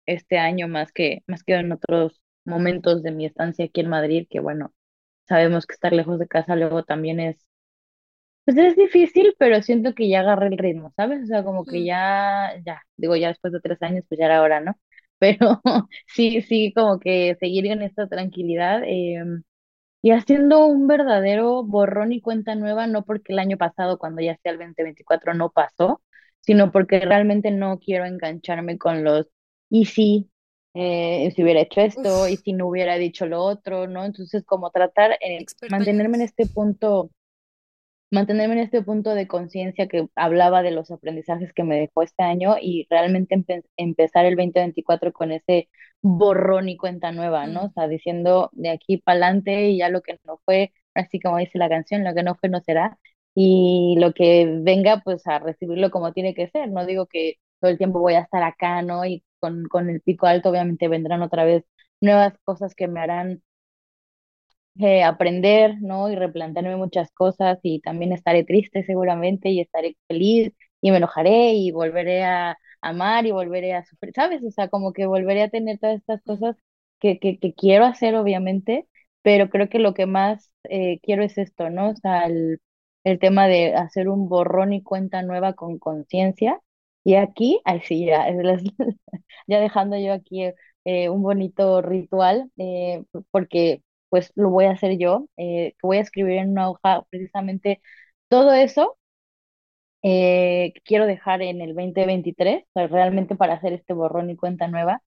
este 0.07 0.39
año 0.39 0.67
más 0.69 0.91
que, 0.93 1.23
más 1.27 1.43
que 1.43 1.55
en 1.55 1.71
otros 1.73 2.21
momentos 2.45 3.03
de 3.03 3.11
mi 3.11 3.25
estancia 3.25 3.65
aquí 3.65 3.81
en 3.81 3.89
Madrid, 3.89 4.27
que 4.29 4.39
bueno, 4.41 4.73
sabemos 5.27 5.67
que 5.67 5.73
estar 5.75 5.93
lejos 5.93 6.19
de 6.19 6.27
casa 6.27 6.55
luego 6.57 6.83
también 6.85 7.19
es, 7.21 7.47
pues 8.45 8.57
es 8.57 8.75
difícil, 8.77 9.35
pero 9.37 9.61
siento 9.61 9.93
que 9.93 10.07
ya 10.09 10.21
agarré 10.21 10.47
el 10.47 10.57
ritmo, 10.57 10.93
¿sabes? 10.95 11.23
O 11.23 11.27
sea, 11.27 11.43
como 11.43 11.65
que 11.65 11.83
ya, 11.83 12.53
ya, 12.65 12.81
digo, 12.95 13.15
ya 13.17 13.27
después 13.29 13.51
de 13.53 13.59
tres 13.59 13.81
años, 13.81 14.05
pues 14.07 14.19
ya 14.19 14.25
era 14.27 14.41
hora, 14.41 14.61
¿no? 14.61 14.75
Pero 15.19 15.61
sí, 16.07 16.41
sí, 16.43 16.71
como 16.73 16.99
que 16.99 17.35
seguir 17.39 17.65
en 17.67 17.81
esta 17.81 18.07
tranquilidad. 18.07 18.83
Eh, 18.85 19.23
y 20.01 20.11
haciendo 20.11 20.65
un 20.67 20.87
verdadero 20.87 21.63
borrón 21.63 22.13
y 22.13 22.21
cuenta 22.21 22.55
nueva, 22.55 22.87
no 22.87 23.03
porque 23.05 23.33
el 23.33 23.39
año 23.39 23.57
pasado, 23.57 23.97
cuando 23.99 24.21
ya 24.21 24.37
sea 24.37 24.51
el 24.53 24.59
2024, 24.59 25.33
no 25.33 25.51
pasó, 25.51 26.01
sino 26.41 26.71
porque 26.71 26.99
realmente 27.01 27.51
no 27.51 27.79
quiero 27.79 28.05
engancharme 28.05 28.77
con 28.77 29.03
los, 29.03 29.27
y 29.69 29.85
si, 29.85 30.29
eh, 30.73 31.31
si 31.35 31.43
hubiera 31.43 31.61
hecho 31.61 31.81
esto, 31.81 32.27
y 32.27 32.37
si 32.37 32.53
no 32.53 32.67
hubiera 32.67 32.95
dicho 32.97 33.25
lo 33.25 33.43
otro, 33.43 33.87
¿no? 33.87 34.05
Entonces, 34.05 34.43
como 34.45 34.71
tratar, 34.71 35.13
eh, 35.21 35.45
mantenerme 35.69 36.17
en 36.17 36.23
este 36.23 36.45
punto 36.47 37.11
mantenerme 38.11 38.55
en 38.55 38.61
este 38.61 38.81
punto 38.81 39.13
de 39.13 39.27
conciencia 39.27 39.87
que 39.87 40.07
hablaba 40.15 40.63
de 40.63 40.71
los 40.71 40.91
aprendizajes 40.91 41.53
que 41.53 41.63
me 41.63 41.79
dejó 41.79 42.03
este 42.03 42.23
año 42.23 42.55
y 42.61 42.87
realmente 42.89 43.43
empezar 43.77 44.25
el 44.25 44.35
2024 44.35 45.11
con 45.13 45.31
ese 45.31 45.69
borrón 46.01 46.69
y 46.69 46.77
cuenta 46.77 47.11
nueva, 47.11 47.47
¿no? 47.47 47.65
O 47.65 47.71
sea, 47.71 47.87
diciendo 47.87 48.49
de 48.53 48.69
aquí 48.69 48.97
para 48.97 49.15
adelante 49.27 49.69
y 49.69 49.77
ya 49.79 49.89
lo 49.89 50.01
que 50.01 50.19
no 50.25 50.39
fue, 50.45 50.71
así 50.93 51.19
como 51.19 51.37
dice 51.37 51.57
la 51.57 51.69
canción, 51.69 52.03
lo 52.03 52.13
que 52.15 52.23
no 52.23 52.35
fue 52.35 52.49
no 52.49 52.61
será 52.61 52.97
y 53.35 53.95
lo 53.99 54.13
que 54.13 54.47
venga 54.61 55.01
pues 55.03 55.27
a 55.27 55.39
recibirlo 55.39 55.91
como 55.91 56.13
tiene 56.13 56.33
que 56.33 56.47
ser, 56.49 56.69
no 56.71 56.85
digo 56.85 57.07
que 57.07 57.35
todo 57.59 57.71
el 57.71 57.77
tiempo 57.77 57.99
voy 57.99 58.13
a 58.15 58.21
estar 58.21 58.41
acá, 58.43 58.81
¿no? 58.81 59.05
Y 59.05 59.23
con, 59.39 59.65
con 59.65 59.89
el 59.89 60.01
pico 60.01 60.27
alto 60.27 60.49
obviamente 60.49 60.87
vendrán 60.87 61.21
otra 61.21 61.45
vez 61.45 61.63
nuevas 62.01 62.33
cosas 62.43 62.75
que 62.75 62.87
me 62.87 62.99
harán 63.01 63.41
eh, 64.79 65.03
aprender, 65.03 65.75
¿no? 65.81 66.09
Y 66.11 66.15
replantearme 66.15 66.75
muchas 66.75 67.11
cosas 67.11 67.59
y 67.63 67.79
también 67.81 68.13
estaré 68.13 68.43
triste 68.43 68.83
seguramente 68.83 69.49
y 69.49 69.59
estaré 69.61 69.97
feliz 70.07 70.53
y 70.81 70.91
me 70.91 70.97
enojaré 70.97 71.53
y 71.53 71.71
volveré 71.71 72.23
a 72.23 72.57
amar 72.81 73.25
y 73.25 73.31
volveré 73.31 73.73
a 73.73 73.83
sufrir, 73.85 74.13
¿sabes? 74.13 74.43
O 74.43 74.51
sea, 74.51 74.69
como 74.69 74.93
que 74.93 75.05
volveré 75.07 75.41
a 75.43 75.49
tener 75.49 75.79
todas 75.79 75.97
estas 75.97 76.21
cosas 76.23 76.55
que, 76.99 77.19
que, 77.19 77.37
quiero 77.55 77.85
hacer, 77.85 78.15
obviamente, 78.15 78.87
pero 79.23 79.49
creo 79.49 79.69
que 79.69 79.79
lo 79.79 79.93
que 79.93 80.05
más 80.05 80.51
eh, 80.69 80.99
quiero 81.01 81.23
es 81.23 81.37
esto, 81.37 81.69
¿no? 81.69 81.89
O 81.91 81.95
sea, 81.95 82.25
el, 82.25 82.59
el 83.03 83.19
tema 83.19 83.47
de 83.47 83.73
hacer 83.75 84.09
un 84.09 84.29
borrón 84.29 84.73
y 84.73 84.83
cuenta 84.83 85.21
nueva 85.23 85.53
con 85.53 85.79
conciencia. 85.79 86.61
Y 87.07 87.15
aquí, 87.15 87.61
ahí 87.65 87.81
sí, 87.81 88.05
ya, 88.05 88.27
ya 89.47 89.59
dejando 89.61 89.97
yo 89.97 90.13
aquí 90.13 90.43
eh, 90.85 91.09
un 91.09 91.21
bonito 91.23 91.81
ritual, 91.81 92.51
eh, 92.57 93.03
porque 93.31 93.83
pues 94.09 94.31
lo 94.35 94.49
voy 94.49 94.65
a 94.65 94.71
hacer 94.71 94.97
yo, 94.97 95.27
eh, 95.37 95.75
voy 95.83 95.97
a 95.97 96.01
escribir 96.01 96.33
en 96.39 96.51
una 96.51 96.69
hoja 96.69 97.05
precisamente 97.09 97.81
todo 98.29 98.53
eso 98.53 98.97
eh, 100.03 100.71
que 100.75 100.81
quiero 100.81 101.05
dejar 101.05 101.41
en 101.41 101.61
el 101.61 101.73
2023, 101.75 102.63
realmente 102.75 103.35
para 103.35 103.55
hacer 103.55 103.73
este 103.73 103.93
borrón 103.93 104.29
y 104.29 104.35
cuenta 104.37 104.67
nueva. 104.67 105.01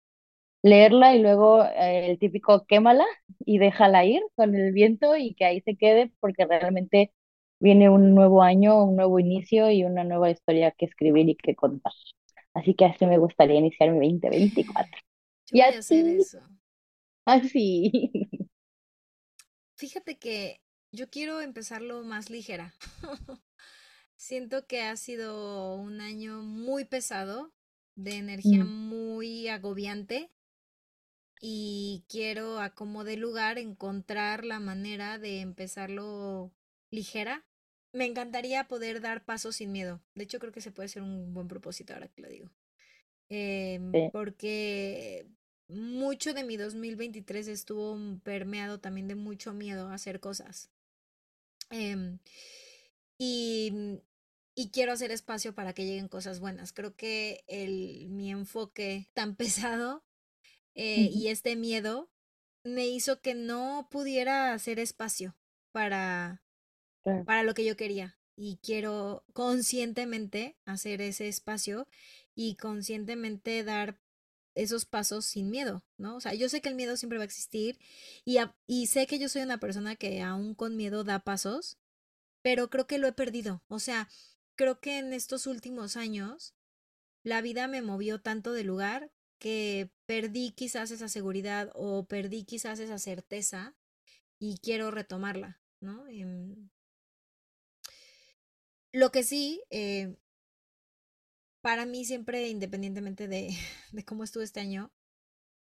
leerla 0.63 1.15
y 1.17 1.23
luego 1.23 1.65
eh, 1.65 2.11
el 2.11 2.19
típico 2.21 2.67
quémala 2.67 3.07
y 3.41 3.59
déjala 3.59 4.05
ir 4.07 4.23
con 4.37 4.55
el 4.57 4.73
viento 4.73 5.17
y 5.17 5.35
que 5.35 5.45
ahí 5.47 5.61
se 5.63 5.77
quede 5.77 6.13
porque 6.21 6.47
realmente 6.47 7.13
viene 7.61 7.91
un 7.91 8.15
nuevo 8.15 8.43
año, 8.43 8.85
un 8.85 8.97
nuevo 8.97 9.19
inicio 9.21 9.71
y 9.71 9.85
una 9.85 10.05
nueva 10.05 10.31
historia 10.31 10.73
que 10.73 10.87
escribir 10.87 11.29
y 11.31 11.37
que 11.37 11.55
contar. 11.57 11.93
Así 12.55 12.75
que 12.75 12.87
así 12.87 13.07
me 13.07 13.19
gustaría 13.19 13.59
iniciar 13.59 13.93
mi 13.93 14.09
2024. 14.13 15.01
Yo 15.47 15.57
Y 15.57 15.61
voy 15.61 15.75
a 15.75 15.81
hacer 15.81 16.07
así, 16.07 16.21
eso. 16.21 16.41
así. 17.25 17.91
Fíjate 19.75 20.19
que 20.19 20.61
yo 20.93 21.11
quiero 21.11 21.41
empezarlo 21.41 22.03
más 22.05 22.31
ligera. 22.31 22.75
Siento 24.17 24.67
que 24.67 24.83
ha 24.83 24.97
sido 24.97 25.75
un 25.77 26.01
año 26.01 26.43
muy 26.43 26.85
pesado, 26.87 27.53
de 27.97 28.17
energía 28.19 28.65
Mm, 28.65 28.67
muy 28.67 29.49
agobiante 29.49 30.31
y 31.41 32.05
quiero 32.09 32.61
a 32.61 32.71
como 32.75 33.05
de 33.05 33.17
lugar 33.17 33.59
encontrar 33.59 34.45
la 34.45 34.61
manera 34.61 35.19
de 35.19 35.41
empezarlo 35.41 36.53
ligera. 36.91 37.45
Me 37.93 38.05
encantaría 38.05 38.69
poder 38.69 39.01
dar 39.01 39.25
pasos 39.25 39.57
sin 39.57 39.73
miedo. 39.73 40.01
De 40.15 40.25
hecho, 40.25 40.39
creo 40.39 40.53
que 40.53 40.61
se 40.61 40.71
puede 40.71 40.89
ser 40.89 41.03
un 41.03 41.35
buen 41.35 41.49
propósito 41.49 41.93
ahora 41.93 42.09
que 42.09 42.23
lo 42.23 42.29
digo. 42.29 42.51
Em, 43.29 43.93
sí, 43.93 44.09
porque 44.13 45.27
mucho 45.69 46.35
de 46.35 46.45
mi 46.45 46.57
2023 46.57 47.49
estuvo 47.49 47.97
permeado 48.23 48.81
también 48.81 49.09
de 49.09 49.15
mucho 49.15 49.53
miedo 49.53 49.89
a 49.89 49.95
hacer 49.95 50.21
cosas. 50.21 50.71
Em, 51.71 52.19
y, 53.19 54.01
y 54.55 54.71
quiero 54.71 54.93
hacer 54.93 55.11
espacio 55.11 55.55
para 55.55 55.73
que 55.73 55.85
lleguen 55.85 56.09
cosas 56.09 56.41
buenas. 56.41 56.73
Creo 56.73 56.95
que 56.97 57.45
el, 57.47 58.09
mi 58.11 58.31
enfoque 58.31 59.09
tan 59.15 59.37
pesado 59.37 60.05
eh, 60.75 61.11
y 61.13 61.29
este 61.29 61.57
miedo 61.57 62.11
me 62.65 62.87
hizo 62.87 63.21
que 63.21 63.35
no 63.35 63.89
pudiera 63.91 64.53
hacer 64.53 64.79
espacio 64.79 65.37
para, 65.73 66.43
para 67.03 67.43
lo 67.43 67.55
que 67.55 67.65
yo 67.65 67.77
quería. 67.77 68.19
Y 68.37 68.59
quiero 68.63 69.25
conscientemente 69.33 70.57
hacer 70.65 71.03
ese 71.03 71.29
espacio 71.29 71.87
y 72.35 72.57
conscientemente 72.57 73.65
dar 73.65 73.99
esos 74.55 74.85
pasos 74.85 75.27
sin 75.27 75.51
miedo, 75.51 75.85
¿no? 75.97 76.17
O 76.17 76.21
sea, 76.21 76.35
yo 76.35 76.49
sé 76.49 76.61
que 76.61 76.69
el 76.69 76.75
miedo 76.75 76.97
siempre 76.97 77.19
va 77.19 77.23
a 77.23 77.27
existir 77.27 77.79
y, 78.25 78.39
y 78.67 78.87
sé 78.87 79.07
que 79.07 79.19
yo 79.19 79.29
soy 79.29 79.43
una 79.43 79.59
persona 79.59 79.97
que 79.97 80.23
aún 80.23 80.55
con 80.55 80.77
miedo 80.77 81.05
da 81.05 81.21
pasos, 81.21 81.79
pero 82.43 82.71
creo 82.71 82.87
que 82.87 82.99
lo 82.99 83.07
he 83.07 83.13
perdido. 83.13 83.63
O 83.69 83.79
sea, 83.79 84.09
creo 84.57 84.81
que 84.81 84.99
en 84.99 85.13
estos 85.13 85.47
últimos 85.47 85.97
años 85.97 86.55
la 87.23 87.43
vida 87.43 87.69
me 87.69 87.83
movió 87.83 88.21
tanto 88.21 88.53
de 88.53 88.65
lugar 88.65 89.13
que 89.39 89.91
perdí 90.07 90.53
quizás 90.53 90.91
esa 90.91 91.09
seguridad 91.09 91.71
o 91.75 92.05
perdí 92.07 92.45
quizás 92.45 92.79
esa 92.79 92.99
certeza 92.99 93.75
y 94.39 94.59
quiero 94.59 94.91
retomarla, 94.91 95.61
¿no? 95.81 96.07
Em, 96.09 96.71
lo 98.93 99.11
que 99.11 99.23
sí, 99.23 99.63
eh, 99.71 100.17
para 101.61 101.87
mí 101.87 102.05
siempre, 102.05 102.49
independientemente 102.49 103.29
de, 103.93 104.05
cómo 104.05 104.25
estuvo 104.25 104.43
este 104.43 104.61
año, 104.61 104.93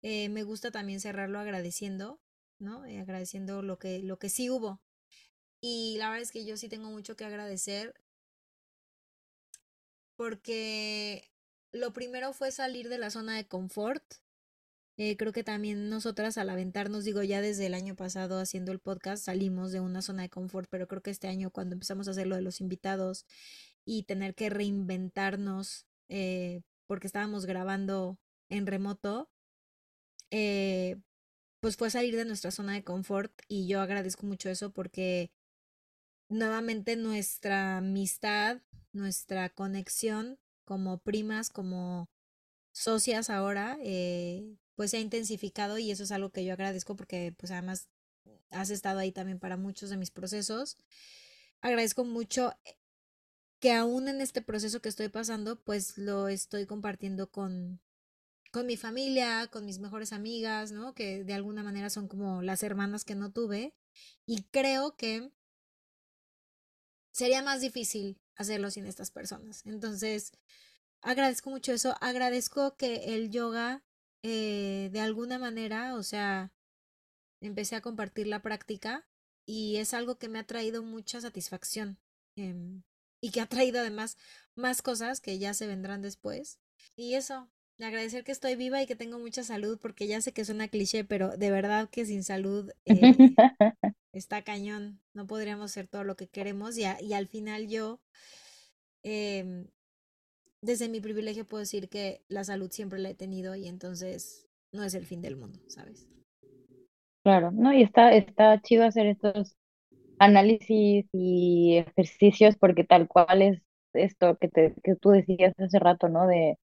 eh, 0.01 0.29
me 0.29 0.43
gusta 0.43 0.71
también 0.71 0.99
cerrarlo 0.99 1.39
agradeciendo, 1.39 2.19
¿no? 2.59 2.85
Eh, 2.85 2.99
agradeciendo 2.99 3.61
lo 3.61 3.79
que, 3.79 3.99
lo 3.99 4.19
que 4.19 4.29
sí 4.29 4.49
hubo. 4.49 4.81
Y 5.59 5.97
la 5.97 6.09
verdad 6.09 6.23
es 6.23 6.31
que 6.31 6.45
yo 6.45 6.55
sí 6.55 6.69
tengo 6.69 6.89
mucho 6.91 7.15
que 7.15 7.25
agradecer 7.25 7.95
porque 10.15 11.31
lo 11.71 11.93
primero 11.93 12.33
fue 12.33 12.51
salir 12.51 12.89
de 12.89 12.97
la 12.97 13.09
zona 13.09 13.35
de 13.35 13.47
confort. 13.47 14.03
Eh, 14.97 15.15
creo 15.15 15.31
que 15.31 15.43
también 15.43 15.89
nosotras 15.89 16.39
al 16.39 16.49
aventarnos, 16.49 17.03
digo, 17.05 17.21
ya 17.21 17.39
desde 17.39 17.67
el 17.67 17.75
año 17.75 17.95
pasado 17.95 18.39
haciendo 18.39 18.71
el 18.71 18.79
podcast 18.79 19.23
salimos 19.23 19.71
de 19.71 19.79
una 19.79 20.01
zona 20.01 20.23
de 20.23 20.29
confort, 20.29 20.67
pero 20.71 20.87
creo 20.87 21.03
que 21.03 21.11
este 21.11 21.27
año 21.27 21.51
cuando 21.51 21.73
empezamos 21.75 22.07
a 22.07 22.11
hacer 22.11 22.25
lo 22.25 22.35
de 22.35 22.41
los 22.41 22.61
invitados 22.61 23.25
y 23.85 24.03
tener 24.03 24.33
que 24.33 24.49
reinventarnos, 24.49 25.85
eh, 26.09 26.61
porque 26.87 27.07
estábamos 27.07 27.45
grabando 27.45 28.17
en 28.49 28.65
remoto, 28.65 29.29
eh, 30.31 30.97
pues 31.61 31.77
fue 31.77 31.89
salir 31.91 32.15
de 32.15 32.25
nuestra 32.25 32.51
zona 32.51 32.73
de 32.73 32.83
confort 32.83 33.31
y 33.47 33.67
yo 33.67 33.81
agradezco 33.81 34.25
mucho 34.25 34.49
eso 34.49 34.71
porque 34.71 35.31
nuevamente 36.29 36.95
nuestra 36.95 37.77
amistad, 37.77 38.61
nuestra 38.93 39.49
conexión 39.49 40.39
como 40.65 40.99
primas, 40.99 41.49
como 41.49 42.09
socias 42.73 43.29
ahora, 43.29 43.77
eh, 43.81 44.57
pues 44.77 44.91
se 44.91 44.97
ha 44.97 45.01
intensificado 45.01 45.79
y 45.79 45.89
eso 45.91 46.03
es 46.03 46.11
algo 46.11 46.29
que 46.29 46.45
yo 46.45 46.53
agradezco 46.53 46.95
porque 46.95 47.33
pues 47.35 47.51
además 47.51 47.89
has 48.51 48.69
estado 48.69 48.99
ahí 48.99 49.11
también 49.11 49.39
para 49.39 49.57
muchos 49.57 49.89
de 49.89 49.97
mis 49.97 50.11
procesos. 50.11 50.77
Agradezco 51.61 52.05
mucho 52.05 52.53
que 53.59 53.73
aún 53.73 54.07
en 54.07 54.21
este 54.21 54.43
proceso 54.43 54.79
que 54.79 54.89
estoy 54.89 55.09
pasando, 55.09 55.59
pues 55.63 55.97
lo 55.97 56.27
estoy 56.27 56.67
compartiendo 56.67 57.31
con, 57.31 57.81
con 58.51 58.67
mi 58.67 58.77
familia, 58.77 59.47
con 59.47 59.65
mis 59.65 59.79
mejores 59.79 60.13
amigas, 60.13 60.71
¿no? 60.71 60.93
Que 60.93 61.23
de 61.23 61.33
alguna 61.33 61.63
manera 61.63 61.89
son 61.89 62.07
como 62.07 62.43
las 62.43 62.61
hermanas 62.61 63.03
que 63.03 63.15
no 63.15 63.31
tuve. 63.31 63.73
Y 64.27 64.43
creo 64.43 64.95
que 64.95 65.31
sería 67.11 67.41
más 67.41 67.61
difícil 67.61 68.21
hacerlo 68.35 68.69
sin 68.69 68.85
estas 68.85 69.09
personas. 69.09 69.65
Entonces, 69.65 70.33
agradezco 71.01 71.49
mucho 71.49 71.73
eso. 71.73 71.95
Agradezco 71.99 72.77
que 72.77 73.15
el 73.15 73.31
yoga, 73.31 73.83
eh, 74.23 74.89
de 74.91 74.99
alguna 75.01 75.39
manera, 75.39 75.95
o 75.95 76.03
sea, 76.03 76.51
empecé 77.41 77.75
a 77.75 77.81
compartir 77.81 78.27
la 78.27 78.41
práctica 78.41 79.07
y 79.45 79.77
es 79.77 79.93
algo 79.93 80.17
que 80.17 80.29
me 80.29 80.39
ha 80.39 80.45
traído 80.47 80.83
mucha 80.83 81.21
satisfacción 81.21 81.99
em, 82.35 82.83
y 83.21 83.31
que 83.31 83.41
ha 83.41 83.47
traído 83.47 83.79
además 83.79 84.17
más 84.55 84.81
cosas 84.81 85.21
que 85.21 85.39
ya 85.39 85.53
se 85.53 85.67
vendrán 85.67 86.01
después. 86.01 86.59
Y 86.95 87.15
eso, 87.15 87.49
agradecer 87.79 88.23
que 88.23 88.31
estoy 88.31 88.55
viva 88.55 88.81
y 88.81 88.87
que 88.87 88.95
tengo 88.95 89.19
mucha 89.19 89.43
salud 89.43 89.79
porque 89.81 90.07
ya 90.07 90.21
sé 90.21 90.33
que 90.33 90.45
suena 90.45 90.67
cliché, 90.69 91.03
pero 91.05 91.37
de 91.37 91.51
verdad 91.51 91.89
que 91.89 92.05
sin 92.05 92.23
salud 92.23 92.71
eh, 92.85 93.19
está 94.13 94.43
cañón. 94.43 95.01
No 95.13 95.27
podríamos 95.27 95.71
hacer 95.71 95.87
todo 95.87 96.03
lo 96.03 96.17
que 96.17 96.27
queremos 96.29 96.77
y, 96.77 96.85
a- 96.85 97.01
y 97.01 97.13
al 97.13 97.27
final 97.27 97.67
yo, 97.69 98.01
em, 99.03 99.67
desde 100.61 100.89
mi 100.89 101.01
privilegio 101.01 101.47
puedo 101.47 101.61
decir 101.61 101.89
que 101.89 102.23
la 102.29 102.43
salud 102.43 102.71
siempre 102.71 102.99
la 102.99 103.09
he 103.09 103.15
tenido 103.15 103.55
y 103.55 103.67
entonces 103.67 104.47
no 104.71 104.83
es 104.83 104.93
el 104.93 105.05
fin 105.05 105.21
del 105.21 105.35
mundo, 105.37 105.59
¿sabes? 105.67 106.07
claro, 107.23 107.51
¿no? 107.51 107.73
Y 107.73 107.83
está, 107.83 108.13
está 108.13 108.61
chido 108.61 108.85
hacer 108.85 109.07
estos 109.07 109.55
análisis 110.19 111.07
y 111.13 111.77
ejercicios 111.79 112.57
porque 112.57 112.83
tal 112.83 113.07
cual 113.07 113.41
es 113.43 113.61
esto 113.93 114.37
que 114.39 114.49
te, 114.49 114.75
que 114.83 114.95
tú 114.97 115.11
decías 115.11 115.53
hace 115.59 115.79
rato, 115.79 116.09
¿no? 116.09 116.27
De 116.27 116.57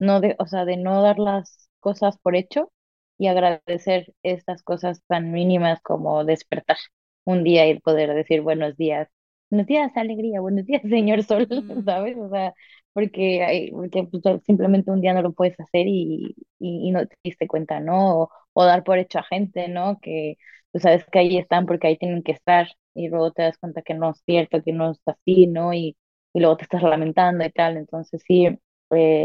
no 0.00 0.20
de, 0.20 0.36
o 0.40 0.46
sea, 0.46 0.64
de 0.66 0.76
no 0.78 1.02
dar 1.02 1.18
las 1.18 1.70
cosas 1.80 2.18
por 2.20 2.36
hecho 2.36 2.72
y 3.18 3.28
agradecer 3.28 4.14
estas 4.24 4.62
cosas 4.64 5.02
tan 5.08 5.32
mínimas 5.32 5.80
como 5.82 6.24
despertar 6.24 6.78
un 7.24 7.44
día 7.44 7.68
y 7.68 7.80
poder 7.80 8.14
decir 8.14 8.42
buenos 8.42 8.76
días, 8.76 9.08
buenos 9.50 9.66
días, 9.66 9.92
alegría, 9.96 10.40
buenos 10.40 10.66
días, 10.66 10.82
señor 10.82 11.22
sol, 11.24 11.48
Mm, 11.60 11.82
¿sabes? 11.86 12.16
O 12.18 12.28
sea, 12.30 12.54
porque, 12.92 13.42
hay, 13.44 13.70
porque 13.70 14.04
pues, 14.10 14.22
simplemente 14.44 14.90
un 14.90 15.00
día 15.00 15.14
no 15.14 15.22
lo 15.22 15.32
puedes 15.32 15.58
hacer 15.60 15.86
y, 15.86 16.34
y, 16.58 16.90
no 16.90 17.06
te 17.06 17.16
diste 17.24 17.46
cuenta, 17.48 17.80
¿no? 17.80 18.22
O, 18.22 18.30
o 18.54 18.64
dar 18.64 18.84
por 18.84 18.98
hecho 18.98 19.18
a 19.20 19.22
gente, 19.24 19.68
¿no? 19.68 19.98
Que 20.00 20.36
tú 20.72 20.80
sabes 20.80 21.04
que 21.10 21.18
ahí 21.20 21.38
están 21.38 21.66
porque 21.66 21.86
ahí 21.88 21.96
tienen 21.98 22.22
que 22.22 22.32
estar 22.32 22.68
y 22.94 23.08
luego 23.08 23.32
te 23.32 23.42
das 23.42 23.58
cuenta 23.58 23.82
que 23.82 23.94
no 23.94 24.10
es 24.10 24.22
cierto, 24.26 24.62
que 24.62 24.72
no 24.72 24.90
es 24.92 25.00
así, 25.06 25.46
¿no? 25.46 25.72
Y, 25.74 25.96
y 26.32 26.40
luego 26.40 26.56
te 26.56 26.64
estás 26.64 26.82
lamentando 26.82 27.44
y 27.44 27.50
tal, 27.52 27.76
entonces 27.76 28.22
sí 28.26 28.46
eh, 28.46 28.58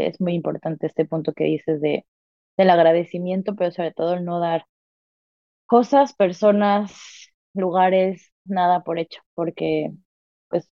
es 0.08 0.20
muy 0.20 0.34
importante 0.34 0.86
este 0.86 1.04
punto 1.06 1.32
que 1.32 1.44
dices 1.44 1.80
de, 1.80 2.06
del 2.56 2.70
agradecimiento, 2.70 3.54
pero 3.56 3.70
sobre 3.72 3.92
todo 3.92 4.14
el 4.14 4.24
no 4.24 4.40
dar 4.40 4.66
cosas, 5.66 6.14
personas, 6.14 6.92
lugares, 7.54 8.32
nada 8.44 8.82
por 8.84 8.98
hecho, 8.98 9.20
porque 9.34 9.90
pues 10.48 10.70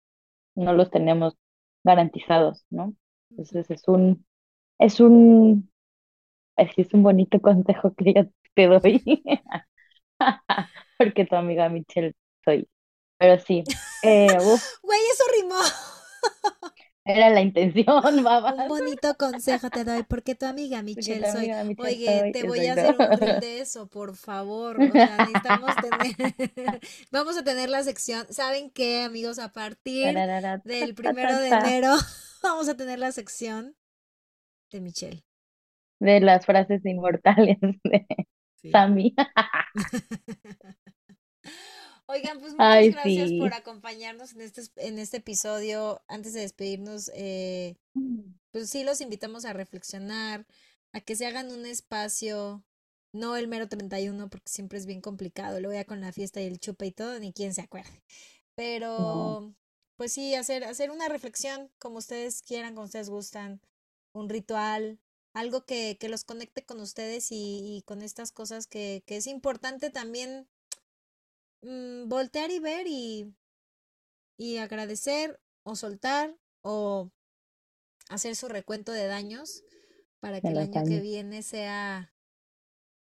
no 0.55 0.73
los 0.73 0.91
tenemos 0.91 1.35
garantizados, 1.83 2.65
¿no? 2.69 2.93
Entonces 3.29 3.69
es 3.71 3.87
un, 3.87 4.25
es 4.79 4.99
un, 4.99 5.71
es, 6.57 6.93
un 6.93 7.03
bonito 7.03 7.39
consejo 7.41 7.93
que 7.95 8.13
yo 8.13 8.23
te 8.53 8.67
doy, 8.67 9.03
porque 10.97 11.25
tu 11.25 11.35
amiga 11.35 11.69
Michelle 11.69 12.13
soy. 12.45 12.67
Pero 13.17 13.39
sí, 13.39 13.63
eh, 14.03 14.27
Güey, 14.83 14.99
eso 15.13 15.23
rimó. 15.41 15.59
era 17.05 17.29
la 17.29 17.41
intención, 17.41 17.85
babas, 18.23 18.55
Un 18.55 18.67
bonito 18.67 19.15
consejo 19.17 19.69
te 19.71 19.83
doy, 19.83 20.03
porque 20.03 20.35
tu 20.35 20.45
amiga 20.45 20.83
Michelle 20.83 21.23
tu 21.23 21.25
soy. 21.25 21.49
amiga 21.49 21.63
Michelle 21.63 21.97
Oye, 21.97 22.05
soy, 22.05 22.31
te 22.31 22.43
voy 22.43 22.67
a 22.67 22.73
hacer 22.73 22.97
un 22.99 23.11
reel 23.11 23.39
de 23.39 23.59
eso, 23.61 23.87
por 23.89 24.15
favor. 24.15 24.79
O 24.81 24.91
sea, 24.91 25.17
necesitamos 25.17 25.77
tener, 25.77 26.79
vamos 27.11 27.37
a 27.37 27.43
tener 27.43 27.69
la 27.69 27.83
sección. 27.83 28.25
¿Saben 28.29 28.69
qué, 28.71 29.01
amigos? 29.03 29.39
A 29.39 29.51
partir 29.51 30.23
del 30.63 30.95
primero 30.95 31.37
de 31.39 31.49
enero 31.49 31.95
vamos 32.43 32.69
a 32.69 32.75
tener 32.77 32.99
la 32.99 33.11
sección 33.11 33.75
de 34.71 34.81
Michelle. 34.81 35.23
de 35.99 36.19
las 36.21 36.45
frases 36.45 36.85
inmortales 36.85 37.57
de 37.61 38.05
Sammy. 38.71 39.15
Oigan, 42.11 42.41
pues 42.41 42.51
muchas 42.51 42.91
gracias 42.91 43.31
por 43.39 43.53
acompañarnos 43.53 44.33
en 44.33 44.41
este, 44.41 44.63
en 44.75 44.99
este 44.99 45.17
episodio. 45.17 46.01
Antes 46.09 46.33
de 46.33 46.41
despedirnos, 46.41 47.09
eh, 47.15 47.77
mm. 47.93 48.33
pues 48.51 48.69
sí 48.69 48.83
los 48.83 48.99
invitamos 48.99 49.45
a 49.45 49.53
reflexionar, 49.53 50.45
a 50.91 50.99
que 50.99 51.15
se 51.15 51.25
hagan 51.25 51.49
un 51.53 51.65
espacio, 51.65 52.65
no 53.13 53.37
el 53.37 53.47
mero 53.47 53.69
31, 53.69 54.29
porque 54.29 54.49
siempre 54.49 54.77
es 54.77 54.85
bien 54.85 54.99
complicado, 54.99 55.61
luego 55.61 55.73
ya 55.73 55.85
con 55.85 56.01
la 56.01 56.11
fiesta 56.11 56.41
y 56.41 56.47
el 56.47 56.59
chupa 56.59 56.85
y 56.85 56.91
todo, 56.91 57.17
ni 57.17 57.31
quien 57.31 57.53
se 57.53 57.61
acuerde. 57.61 58.03
Pero, 58.55 59.55
pues 59.95 60.11
sí, 60.11 60.35
hacer, 60.35 60.65
hacer 60.65 60.91
una 60.91 61.07
reflexión 61.07 61.71
como 61.79 61.99
ustedes 61.99 62.41
quieran, 62.41 62.75
como 62.75 62.87
ustedes 62.87 63.09
gustan, 63.09 63.61
un 64.11 64.27
ritual, 64.27 64.99
algo 65.33 65.63
que, 65.63 65.95
que 65.97 66.09
los 66.09 66.25
conecte 66.25 66.65
con 66.65 66.81
ustedes 66.81 67.31
y, 67.31 67.77
y 67.77 67.83
con 67.83 68.01
estas 68.01 68.33
cosas 68.33 68.67
que, 68.67 69.01
que 69.05 69.15
es 69.15 69.27
importante 69.27 69.89
también 69.91 70.49
Mm, 71.63 72.07
voltear 72.09 72.51
y 72.51 72.59
ver 72.59 72.85
y, 72.87 73.33
y 74.37 74.57
agradecer 74.57 75.39
o 75.63 75.75
soltar 75.75 76.35
o 76.61 77.11
hacer 78.09 78.35
su 78.35 78.47
recuento 78.47 78.91
de 78.91 79.07
daños 79.07 79.63
para 80.19 80.41
que 80.41 80.53
el 80.53 80.59
año 80.59 80.83
que 80.83 81.01
viene 81.01 81.43
sea, 81.43 82.13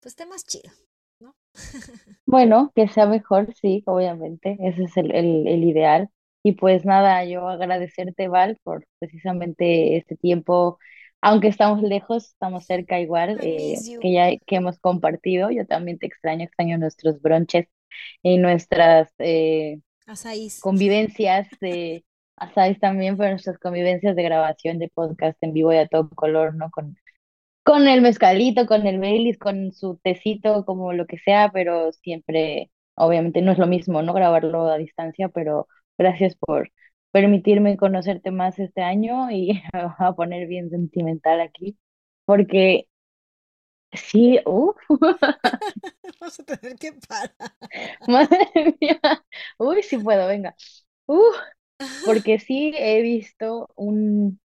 pues 0.00 0.12
esté 0.14 0.26
más 0.26 0.44
chido, 0.46 0.72
¿no? 1.20 1.36
Bueno, 2.26 2.72
que 2.74 2.88
sea 2.88 3.06
mejor, 3.06 3.54
sí, 3.54 3.82
obviamente, 3.86 4.56
ese 4.60 4.84
es 4.84 4.96
el, 4.96 5.14
el, 5.14 5.46
el 5.46 5.64
ideal. 5.64 6.08
Y 6.42 6.52
pues 6.52 6.84
nada, 6.84 7.24
yo 7.24 7.48
agradecerte, 7.48 8.28
Val, 8.28 8.58
por 8.62 8.86
precisamente 8.98 9.96
este 9.98 10.16
tiempo, 10.16 10.78
aunque 11.20 11.48
estamos 11.48 11.82
lejos, 11.82 12.26
estamos 12.30 12.64
cerca 12.66 12.98
igual, 13.00 13.38
eh, 13.42 13.84
que 14.00 14.12
ya 14.12 14.30
que 14.46 14.56
hemos 14.56 14.78
compartido. 14.78 15.50
Yo 15.50 15.66
también 15.66 15.98
te 15.98 16.06
extraño, 16.06 16.44
extraño 16.44 16.78
nuestros 16.78 17.20
bronches 17.20 17.68
en 18.22 18.42
nuestras 18.42 19.12
eh, 19.18 19.80
convivencias 20.60 21.48
de 21.60 22.04
asáis 22.36 22.78
también, 22.80 23.16
pero 23.16 23.30
nuestras 23.30 23.58
convivencias 23.58 24.16
de 24.16 24.22
grabación 24.22 24.78
de 24.78 24.88
podcast 24.88 25.36
en 25.42 25.52
vivo 25.52 25.72
y 25.72 25.76
a 25.76 25.88
todo 25.88 26.08
color, 26.10 26.54
¿no? 26.54 26.70
Con, 26.70 26.96
con 27.64 27.88
el 27.88 28.02
mezcalito, 28.02 28.66
con 28.66 28.86
el 28.86 28.98
Baileys, 29.00 29.38
con 29.38 29.72
su 29.72 29.98
tecito, 30.02 30.64
como 30.64 30.92
lo 30.92 31.06
que 31.06 31.18
sea, 31.18 31.50
pero 31.52 31.92
siempre, 31.92 32.70
obviamente 32.96 33.42
no 33.42 33.52
es 33.52 33.58
lo 33.58 33.66
mismo, 33.66 34.02
¿no? 34.02 34.12
Grabarlo 34.14 34.68
a 34.68 34.78
distancia, 34.78 35.28
pero 35.28 35.68
gracias 35.98 36.36
por 36.36 36.70
permitirme 37.12 37.76
conocerte 37.76 38.30
más 38.32 38.58
este 38.58 38.82
año 38.82 39.30
y 39.30 39.62
a 39.72 40.12
poner 40.14 40.48
bien 40.48 40.70
sentimental 40.70 41.40
aquí, 41.40 41.78
porque 42.24 42.88
Sí, 43.94 44.40
uff. 44.46 44.76
Vamos 46.20 46.40
a 46.40 46.44
tener 46.44 46.76
que 46.76 46.92
parar. 47.08 47.34
Madre 48.08 48.48
mía. 48.80 49.00
Uy, 49.58 49.82
sí 49.82 49.98
puedo, 49.98 50.26
venga. 50.28 50.54
Uf, 51.06 51.36
porque 52.04 52.38
sí 52.38 52.72
he 52.76 53.02
visto 53.02 53.68
un, 53.76 54.40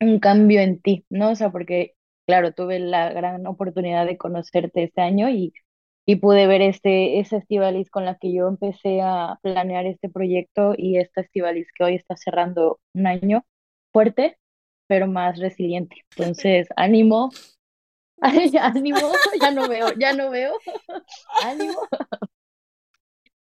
un 0.00 0.20
cambio 0.20 0.60
en 0.60 0.80
ti, 0.80 1.06
¿no? 1.10 1.30
O 1.32 1.34
sea, 1.36 1.50
porque, 1.52 1.94
claro, 2.26 2.52
tuve 2.54 2.78
la 2.80 3.12
gran 3.12 3.46
oportunidad 3.46 4.06
de 4.06 4.18
conocerte 4.18 4.84
este 4.84 5.02
año 5.02 5.30
y, 5.30 5.54
y 6.06 6.16
pude 6.16 6.46
ver 6.46 6.62
este, 6.62 7.20
esa 7.20 7.38
Estivalis 7.38 7.90
con 7.90 8.04
la 8.06 8.16
que 8.18 8.32
yo 8.34 8.48
empecé 8.48 9.00
a 9.02 9.38
planear 9.42 9.86
este 9.86 10.08
proyecto 10.10 10.74
y 10.76 10.98
esta 10.98 11.22
Estivalis 11.22 11.68
que 11.76 11.84
hoy 11.84 11.94
está 11.96 12.16
cerrando 12.16 12.80
un 12.94 13.06
año 13.06 13.44
fuerte, 13.92 14.38
pero 14.88 15.06
más 15.08 15.38
resiliente. 15.38 15.96
Entonces, 16.18 16.68
ánimo, 16.76 17.30
ánimo, 18.20 18.98
ya 19.40 19.50
no 19.50 19.68
veo, 19.68 19.92
ya 19.98 20.12
no 20.12 20.30
veo. 20.30 20.52
ánimo. 21.44 21.88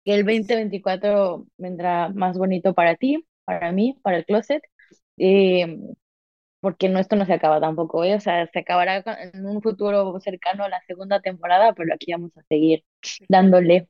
Que 0.05 0.15
el 0.15 0.25
2024 0.25 1.47
vendrá 1.57 2.11
más 2.11 2.37
bonito 2.37 2.75
para 2.75 2.95
ti, 2.97 3.25
para 3.45 3.73
mí, 3.73 3.99
para 4.03 4.19
el 4.19 4.27
closet. 4.27 4.63
Eh, 5.19 5.79
porque 6.61 6.89
no, 6.89 6.99
esto 6.99 7.17
no 7.17 7.27
se 7.27 7.35
acaba 7.35 7.61
tampoco, 7.61 8.05
¿eh? 8.05 8.15
o 8.17 8.21
sea, 8.21 8.47
se 8.49 8.61
acabará 8.61 9.05
en 9.35 9.47
un 9.47 9.63
futuro 9.63 10.19
cercano 10.21 10.65
a 10.65 10.69
la 10.71 10.81
segunda 10.87 11.21
temporada, 11.21 11.75
pero 11.75 11.95
aquí 11.95 12.13
vamos 12.13 12.37
a 12.39 12.43
seguir 12.49 12.85
dándole. 13.29 13.89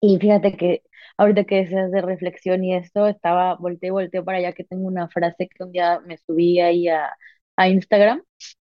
Y 0.00 0.18
fíjate 0.18 0.56
que 0.56 0.82
ahorita 1.16 1.44
que 1.44 1.56
decías 1.56 1.90
de 1.92 2.02
reflexión 2.02 2.64
y 2.64 2.74
esto, 2.76 3.06
estaba, 3.08 3.56
volteé, 3.56 3.90
volteé 3.90 4.22
para 4.22 4.38
allá 4.38 4.52
que 4.52 4.64
tengo 4.64 4.86
una 4.88 5.08
frase 5.08 5.48
que 5.48 5.64
un 5.64 5.72
día 5.72 6.00
me 6.00 6.18
subí 6.18 6.60
ahí 6.60 6.88
a, 6.88 7.16
a 7.56 7.68
Instagram 7.68 8.22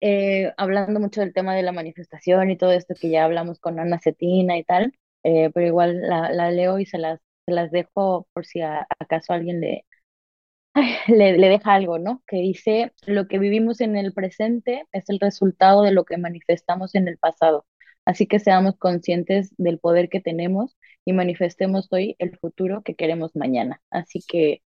eh, 0.01 0.53
hablando 0.57 1.01
mucho 1.01 1.21
del 1.21 1.33
tema 1.35 1.55
de 1.55 1.63
la 1.63 1.73
manifestación 1.73 2.51
y 2.51 2.57
todo 2.57 2.73
esto 2.73 2.95
que 3.01 3.11
ya 3.11 3.25
hablamos 3.25 3.59
con 3.61 3.79
Ana 3.81 4.01
Cetina 4.01 4.59
y 4.59 4.65
tal, 4.65 4.95
eh, 5.25 5.51
pero 5.55 5.67
igual 5.67 6.01
la, 6.03 6.31
la, 6.33 6.51
leo 6.51 6.79
y 6.79 6.87
se 6.87 6.99
las, 6.99 7.21
se 7.47 7.53
las 7.53 7.71
dejo 7.71 8.27
por 8.33 8.47
si 8.47 8.61
acaso 8.63 9.33
alguien 9.33 9.61
le, 9.61 9.85
le, 11.09 11.37
le, 11.39 11.49
deja 11.49 11.75
algo, 11.75 11.99
¿no? 11.99 12.23
Que 12.27 12.37
dice, 12.39 12.93
lo 13.07 13.27
que 13.29 13.39
vivimos 13.39 13.81
en 13.81 13.97
el 13.97 14.13
presente 14.13 14.85
es 14.93 15.09
el 15.09 15.21
resultado 15.21 15.83
de 15.83 15.93
lo 15.93 16.05
que 16.05 16.17
manifestamos 16.19 16.95
en 16.95 17.09
el 17.09 17.19
pasado. 17.19 17.67
Así 18.05 18.27
que 18.27 18.39
seamos 18.41 18.77
conscientes 18.79 19.55
del 19.59 19.79
poder 19.79 20.09
que 20.09 20.21
tenemos 20.21 20.77
y 21.05 21.13
manifestemos 21.13 21.89
hoy 21.93 22.17
el 22.19 22.37
futuro 22.39 22.83
que 22.83 22.95
queremos 22.95 23.37
mañana. 23.37 23.83
Así 23.91 24.21
que 24.27 24.63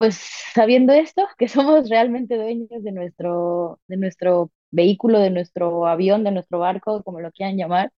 pues 0.00 0.16
sabiendo 0.54 0.94
esto, 0.94 1.28
que 1.38 1.48
somos 1.48 1.90
realmente 1.90 2.36
dueños 2.38 2.70
de 2.84 2.92
nuestro, 2.92 3.80
de 3.88 3.98
nuestro 3.98 4.52
vehículo, 4.72 5.20
de 5.20 5.30
nuestro 5.30 5.86
avión, 5.88 6.24
de 6.24 6.32
nuestro 6.32 6.60
barco, 6.60 7.04
como 7.04 7.20
lo 7.22 7.32
quieran 7.32 7.58
llamar, 7.58 7.92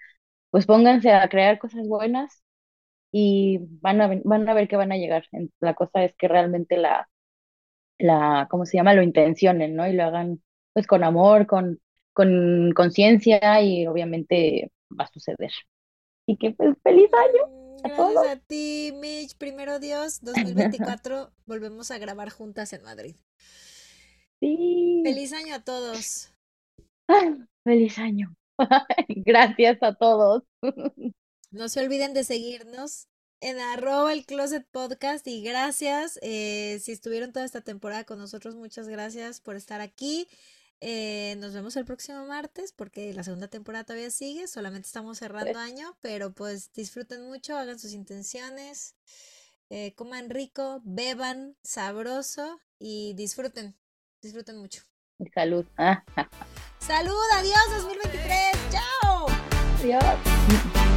pues 0.51 0.67
pónganse 0.67 1.13
a 1.13 1.29
crear 1.31 1.59
cosas 1.59 1.87
buenas 1.89 2.43
y 3.13 3.59
van 3.83 4.01
a, 4.03 4.11
van 4.25 4.49
a 4.49 4.55
ver 4.55 4.69
que 4.69 4.77
van 4.77 4.93
a 4.93 4.97
llegar. 4.99 5.25
La 5.61 5.75
cosa 5.75 6.05
es 6.05 6.15
que 6.17 6.29
realmente 6.29 6.77
la, 6.79 7.09
la, 7.99 8.49
¿cómo 8.51 8.67
se 8.67 8.77
llama? 8.79 8.95
Lo 8.95 9.03
intencionen, 9.03 9.77
¿no? 9.77 9.87
Y 9.89 9.93
lo 9.95 10.05
hagan 10.05 10.43
pues 10.73 10.87
con 10.87 11.05
amor, 11.05 11.47
con 11.47 11.81
con 12.13 12.73
conciencia 12.75 13.63
y 13.63 13.87
obviamente 13.87 14.73
va 14.99 15.05
a 15.05 15.09
suceder. 15.13 15.51
Así 16.27 16.37
que 16.39 16.53
pues 16.53 16.77
feliz 16.83 17.11
año. 17.15 17.60
Gracias 17.83 18.27
a 18.29 18.37
ti, 18.37 18.93
Mitch. 18.95 19.37
Primero 19.37 19.79
Dios, 19.79 20.21
2024 20.23 21.33
volvemos 21.47 21.91
a 21.91 21.99
grabar 21.99 22.31
juntas 22.31 22.73
en 22.73 22.83
Madrid. 22.83 23.17
Sí. 24.41 25.03
Feliz 25.05 25.33
año 25.33 25.55
a 25.55 25.61
todos. 25.61 26.33
feliz 27.65 27.99
año. 27.99 28.35
Gracias 29.09 29.83
a 29.83 29.95
todos. 29.95 30.45
No 31.53 31.69
se 31.69 31.81
olviden 31.81 32.15
de 32.15 32.23
seguirnos 32.23 33.09
en 33.41 33.59
arroba 33.59 34.13
el 34.13 34.25
closet 34.25 34.65
podcast 34.71 35.27
y 35.27 35.43
gracias 35.43 36.17
eh, 36.23 36.79
si 36.81 36.93
estuvieron 36.93 37.33
toda 37.33 37.45
esta 37.45 37.61
temporada 37.61 38.05
con 38.05 38.19
nosotros. 38.19 38.55
Muchas 38.55 38.87
gracias 38.87 39.41
por 39.41 39.57
estar 39.57 39.81
aquí. 39.81 40.29
Eh, 40.83 41.37
nos 41.39 41.53
vemos 41.53 41.77
el 41.77 41.85
próximo 41.85 42.25
martes 42.25 42.73
porque 42.73 43.13
la 43.13 43.23
segunda 43.23 43.49
temporada 43.49 43.85
todavía 43.85 44.11
sigue, 44.11 44.47
solamente 44.47 44.87
estamos 44.87 45.19
cerrando 45.19 45.59
año, 45.59 45.97
pero 46.01 46.33
pues 46.33 46.73
disfruten 46.73 47.27
mucho, 47.27 47.57
hagan 47.59 47.79
sus 47.79 47.93
intenciones, 47.93 48.95
eh, 49.69 49.95
coman 49.95 50.31
rico, 50.31 50.81
beban 50.85 51.57
sabroso 51.63 52.61
y 52.79 53.13
disfruten, 53.15 53.77
disfruten 54.23 54.57
mucho. 54.57 54.83
Salud. 55.35 55.67
Salud, 56.79 57.25
adiós 57.35 57.83
2023, 57.83 58.57
chao. 58.71 59.27
Adiós. 59.81 60.90